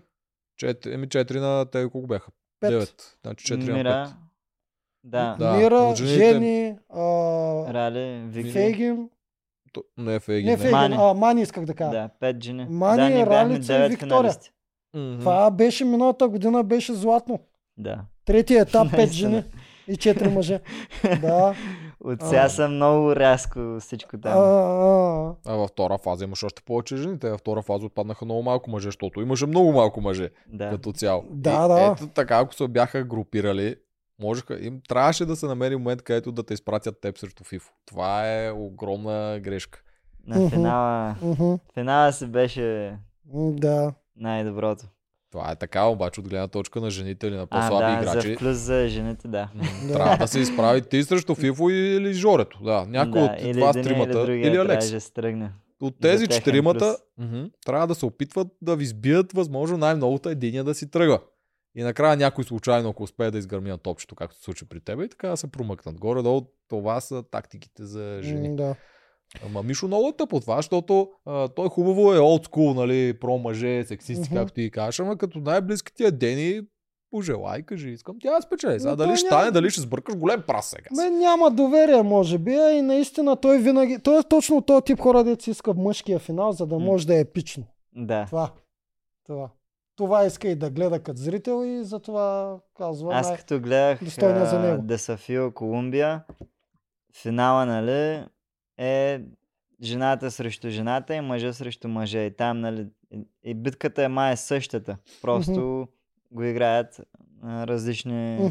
[0.57, 2.31] Четири, еми четири на те колко бяха?
[2.61, 2.71] Пет.
[2.71, 3.19] Девет.
[3.23, 4.05] Значи четири на Мира.
[4.07, 4.15] пет.
[5.05, 5.37] Да.
[5.39, 7.03] Да, Мира, от жените- Жени, а...
[7.69, 8.51] Рали, Вики.
[8.51, 9.11] Фейгин.
[9.75, 10.51] То- Не, Фейгин.
[10.51, 10.97] Не Фейгин, Мани.
[10.99, 11.91] а Мани исках да кажа.
[11.91, 12.67] Да, пет жени.
[12.71, 14.33] Мани, да, бяхме Ралица и Виктория.
[14.95, 15.19] Мгм.
[15.19, 17.39] Това беше миналата година, беше златно.
[17.77, 18.01] Да.
[18.25, 19.31] Третия етап, пет Наистина.
[19.31, 19.43] жени
[19.89, 20.61] и четири мъже.
[21.21, 21.55] Да.
[22.01, 22.49] От сега А.
[22.49, 24.33] съм много рязко всичко А, там.
[24.35, 27.19] а, А във втора фаза имаш още повече жени.
[27.19, 30.71] Те във втора фаза отпаднаха много малко мъже, защото имаше много малко мъже Да.
[30.71, 31.25] като цяло.
[31.31, 31.93] Да, и, да.
[31.93, 33.77] Ето така, ако се бяха групирали,
[34.21, 37.73] можеха, им трябваше да се намери момент, където да те изпратят теб срещу Фифо.
[37.87, 39.83] Това е огромна грешка.
[40.27, 41.17] На финала.
[41.23, 41.55] мгм.
[41.75, 42.97] Финала си беше
[43.35, 43.93] Да.
[44.17, 44.85] най-доброто.
[45.31, 48.33] Това е така, обаче от гледна точка на жените или на А, по-слаби да, играчи.
[48.33, 49.49] за плюс за жените, да.
[49.93, 52.59] Трябва да се изправи ти срещу Фифо или Жорето.
[52.65, 54.23] Да, някой да, от или единия, тримата.
[54.23, 54.91] Или, Или Алекс.
[54.91, 55.53] да се тръгне.
[55.81, 56.97] От за тези четиримата
[57.67, 61.21] трябва да се опитват да ви сбият възможно най-многото единия да си тръгва.
[61.75, 65.05] И накрая някой случайно, ако успее да изгърми на топчето, както се случи при тебе,
[65.05, 66.01] и така да се промъкнат.
[66.01, 68.49] Горе-долу това са тактиките за жени.
[68.49, 68.75] М, Да.
[69.47, 73.39] Ама Мишо много е тъпо това, защото а, той хубаво е old school, нали, про
[73.39, 74.35] мъже, сексисти, Мгм.
[74.35, 76.61] както ти кажеш, ама като най-близки ти е Дени,
[77.11, 78.81] пожелай, кажи, искам тя да спечели.
[78.81, 80.89] Сега дали ще няма- стане, дали ще сбъркаш голем прас сега.
[80.93, 83.99] Мен няма доверие, може би, а и наистина той винаги.
[83.99, 87.07] Той е точно този тип хора, дето си иска в мъжкия финал, за да може
[87.07, 87.65] да е епично.
[87.95, 88.25] Да.
[88.27, 88.51] Това.
[89.27, 89.51] Това.
[89.97, 93.15] Това иска и да гледа като зрител и затова казва.
[93.15, 94.01] Аз най- като гледах
[94.45, 94.83] за него.
[94.83, 96.25] Десафио Колумбия,
[97.17, 98.25] финала, нали,
[98.79, 99.21] е
[99.83, 102.19] жената срещу жената и мъжа срещу мъжа.
[102.19, 102.87] И там, нали,
[103.45, 104.97] и- битката е май същата.
[105.23, 105.89] Просто
[106.33, 107.01] го играят
[107.43, 108.51] а, различни.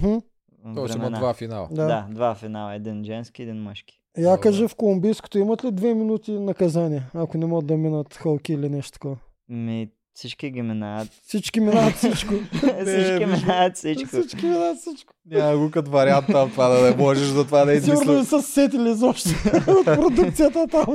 [0.75, 1.67] Тоест има два финала.
[1.71, 1.85] Да.
[1.85, 2.73] Да, два финала.
[2.73, 3.99] Един женски, един мъжки.
[4.17, 4.41] Я Добре.
[4.41, 8.69] кажи в колумбийското имат ли две минути наказание, ако не могат да минат халки или
[8.69, 9.17] нещо такова?
[9.49, 11.07] Ми, всички ги минават.
[11.23, 12.33] Всички минават всичко.
[12.81, 14.09] всички минават всичко.
[14.09, 15.13] Всички минават всичко.
[15.25, 18.13] Няма го като вариант там това да не можеш, затова да е Сигурно измисля.
[18.13, 19.29] не са се сетили изобщо
[19.67, 20.85] от продукцията там.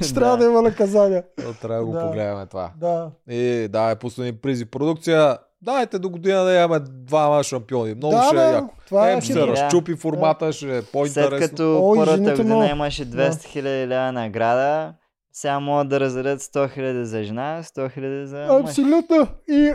[0.00, 1.22] Ще трябва да има наказания.
[1.36, 2.00] То Трябва да го Да.
[2.00, 2.70] погледаме това.
[2.76, 3.10] Да.
[3.28, 5.38] И да, е пуснали призи продукция.
[5.62, 7.94] Дайте до година да имаме двама шампиони.
[7.94, 8.74] Много да, ще е да, яко.
[8.86, 9.32] това е ще.
[9.34, 9.46] Да.
[9.46, 11.38] разчупи формата, ще е След по-интересно.
[11.40, 14.92] като О, и първата година имаше 200 хиляди лева награда,
[15.32, 18.62] сега могат да раздадат 100 хиляди за жена, 100 хиляди за мъж.
[18.62, 19.28] Абсолютно.
[19.48, 19.72] И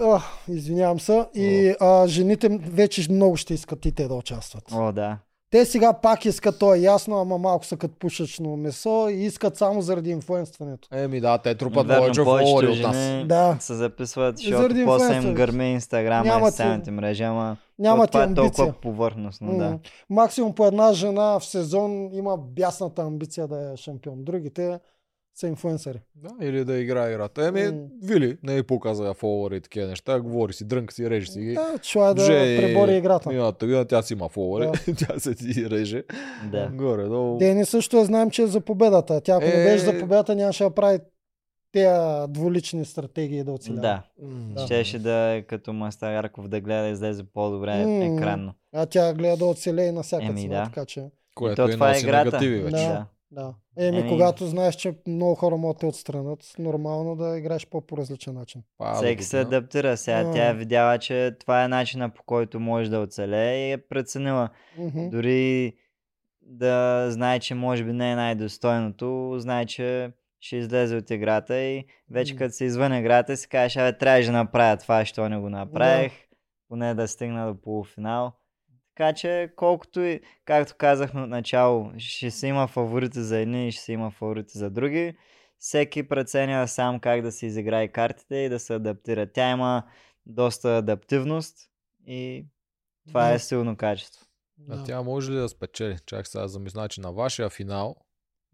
[0.00, 1.26] а, извинявам се.
[1.34, 4.64] И а, жените вече много ще искат и те да участват.
[4.72, 5.18] О, да.
[5.52, 9.56] Те сега пак искат, то е ясно, ама малко са като пушечно месо и искат
[9.56, 10.88] само заради инфлуенстването.
[10.92, 13.26] Еми да, те трупат повечето фолуари от нас.
[13.26, 13.56] Да.
[13.60, 18.20] се записват, И защото после им гърми Инстаграма и Нямат социалните мрежи, ама Нямат това
[18.20, 18.50] и е амбиция.
[18.50, 19.78] толкова повърхностно, да.
[20.10, 24.24] Максимум по една жена в сезон има бясната амбиция да е шампион.
[24.24, 24.78] Другите
[25.34, 26.00] са инфлуенсъри.
[26.14, 27.46] Да, или да играе играта.
[27.46, 27.86] Еми, М.
[28.02, 30.20] Вили, не е показва фолуари и такива неща.
[30.20, 31.54] Говори си, дрънка си, режи си ги.
[31.54, 33.28] Да, чува е да Вже пребори играта.
[33.28, 34.94] Миналата година тя си има фолуари, Да.
[35.06, 36.04] тя се ти реже.
[36.50, 36.68] Да.
[36.68, 37.38] Горе, долу.
[37.38, 39.20] Дени също е, знаем, че е за победата.
[39.20, 39.64] Тя ако не Е.
[39.64, 40.98] беше за победата, нямаше да прави
[41.72, 41.88] тези
[42.28, 43.80] двулични стратегии да оцелява.
[43.82, 44.02] Да.
[44.54, 44.66] Да.
[44.66, 48.04] Щеше да е като Мастагарков да гледа да излезе по-добре М.
[48.06, 48.54] екранно.
[48.74, 50.64] А тя гледа да оцелее на всяка цена, да.
[50.64, 51.04] така че...
[51.34, 52.24] Което то и това е играта.
[52.24, 52.76] негативи вече.
[52.76, 53.06] Да.
[53.30, 53.54] Да.
[53.76, 53.86] Да.
[53.86, 57.82] Еми, Еми- когато знаеш, че много хора могат да те отстранят, нормално да играеш по
[57.96, 58.62] различен начин.
[58.94, 59.96] Всеки се адаптира.
[59.96, 60.32] Сега А.
[60.32, 64.48] тя е видяла, че това е начина по който може да оцелее и е преценила.
[64.78, 65.08] Мгм.
[65.08, 65.74] Дори
[66.42, 71.84] да знае, че може би не е най-достойното, знае, че ще излезе от играта и
[72.10, 72.38] вече М.
[72.38, 76.12] като се извън играта си кажеш, абе, трябваше да направя това, що не го направих,
[76.68, 78.32] поне да стигна до полуфинал.
[78.96, 83.72] Така че, колкото и, както казахме от начало, ще се има фаворити за едни и
[83.72, 85.16] ще се има фаворити за други,
[85.58, 89.26] всеки преценя сам как да си изиграе картите и да се адаптира.
[89.26, 89.82] Тя има
[90.26, 91.56] доста адаптивност
[92.06, 92.46] и
[93.08, 93.34] това Да.
[93.34, 94.26] е силно качество.
[94.70, 94.84] А Да.
[94.84, 95.96] тя може ли да спечели?
[96.06, 97.96] Чак сега замисля, значи на вашия финал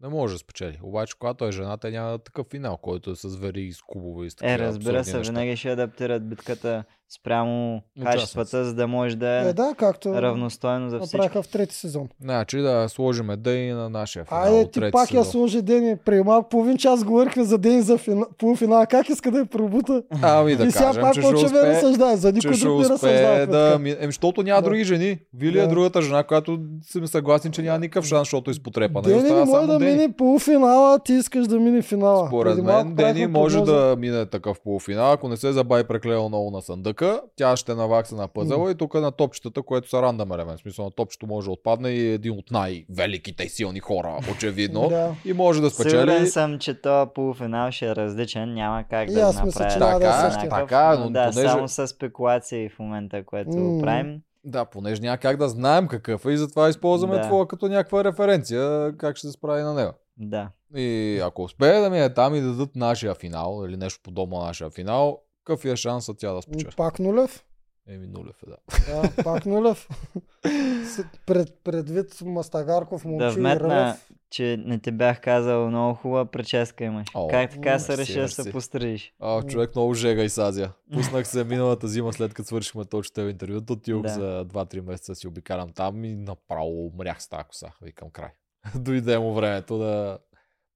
[0.01, 0.79] не може да спечели.
[0.83, 4.25] Обаче, когато е жена, те няма такъв финал, който е с вери и с кубове
[4.25, 5.31] и с такива Е, разбира се, неща.
[5.31, 10.89] винаги ще адаптират битката спрямо качествата, за да може да е, Е, да, както равностойно
[10.89, 11.17] за всички.
[11.17, 12.07] направиха в трети сезон.
[12.21, 14.43] Значи да сложиме Дени на нашия финал.
[14.43, 15.31] Айде, ти трети пак я сезон.
[15.31, 15.95] сложи Дени.
[15.97, 18.25] Преди малко половин час говорихме за Дени за фина...
[18.37, 18.85] полуфинал.
[18.89, 20.03] Как иска да я пробута?
[20.21, 22.17] Ами да и сега кажем, пак че ще успее, разсъждава.
[22.17, 23.47] За никой друг не успее разсъждава.
[23.47, 23.79] да...
[23.79, 24.65] Ми- Еми, защото няма Да.
[24.65, 25.19] други жени.
[25.33, 25.67] Вили е Да.
[25.67, 28.99] другата жена, която съм съгласен, че няма никакъв шанс, защото е изпотрепана.
[29.01, 29.91] И Дени остава не може да Дени.
[29.91, 32.27] мине полуфинала, ти искаш да мине финала.
[32.27, 36.61] Според мен Дени може да мине такъв полуфинал, ако не се забави преклено много на
[36.99, 40.59] съндъка, тя ще навакса на пъзела и тук на топчетата, което са рандъм елемент.
[40.59, 44.19] В смисъл на топчето може да отпадне и е един от най-великите и силни хора,
[44.31, 44.79] очевидно.
[44.89, 45.15] Да.
[45.25, 46.27] И може да Сигурен спечели.
[46.27, 49.99] съм, че този полуфинал ще е различен, няма как да аз го мисля, че няма
[49.99, 50.49] да е.
[50.49, 53.81] Така, но да, понеже- само с спекулации в момента, което М.
[53.81, 54.21] правим.
[54.43, 57.21] Да, понеже няма как да знаем какъв е и затова използваме Да.
[57.21, 59.91] това като някаква референция, как ще се справи на него.
[60.17, 60.49] Да.
[60.75, 64.45] И ако успее да мине там и да дадат нашия финал, или нещо подобно на
[64.45, 66.71] нашия финал, какъв е шансът тя да спечели?
[66.77, 67.45] Пак нулев.
[67.87, 68.57] Еми нулев е, да.
[69.01, 69.87] Да, пак нулев.
[71.25, 73.97] Пред, предвид Мастагарков, Да Момчу и вметна,
[74.29, 77.07] че не ти бях казал много хубава прическа имаш.
[77.13, 79.13] О, как така се реши да се пострижиш?
[79.19, 80.71] А, човек много жега и сазя.
[80.93, 83.73] Пуснах се миналата зима, след като свършихме точно тебе интервюто.
[83.73, 84.09] Отидох Да.
[84.09, 87.71] за 2-3 месеца си обикалям там и направо умрях с тази коса.
[87.81, 88.31] Викам край.
[88.75, 90.19] Дойде му времето да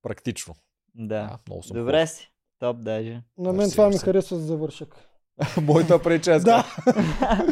[0.02, 0.56] практично.
[0.96, 1.38] Да.
[1.48, 2.33] много съм Добре си.
[2.64, 3.22] Топ даже.
[3.38, 4.96] На мен това ми харесва за завършък.
[5.62, 6.40] Моята прическа.
[6.40, 6.66] Да.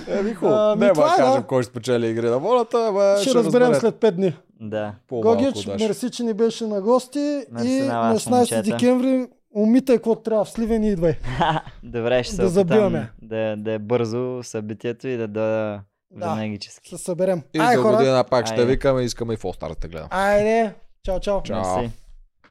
[0.19, 0.75] Еми хубаво.
[0.75, 1.23] Не, това ма е, да.
[1.23, 3.79] кажем кой ще спечели игри на волята, ама Ще разберем разберете.
[3.79, 4.33] след 5 дни.
[4.61, 4.93] Да.
[5.11, 8.61] Гогич, мерси, че ни беше на гости Мерси и на на вас, 16 момчета.
[8.63, 11.13] декември умитай какво трябва в Сливен и идвай.
[11.83, 13.11] Добре, ще се Да забиваме.
[13.21, 15.81] да, да е бързо събитието и да дойда
[16.11, 16.33] Да.
[16.35, 16.89] венегически.
[16.89, 17.41] Се съберем.
[17.53, 17.97] И Ай, до хора.
[17.97, 18.65] година пак ще Айде.
[18.65, 19.43] викаме, искаме и в
[19.81, 20.07] да гледам.
[20.11, 20.73] Айде.
[21.03, 21.41] Чао, чао.
[21.43, 21.57] Чао.
[21.57, 21.91] Мерси.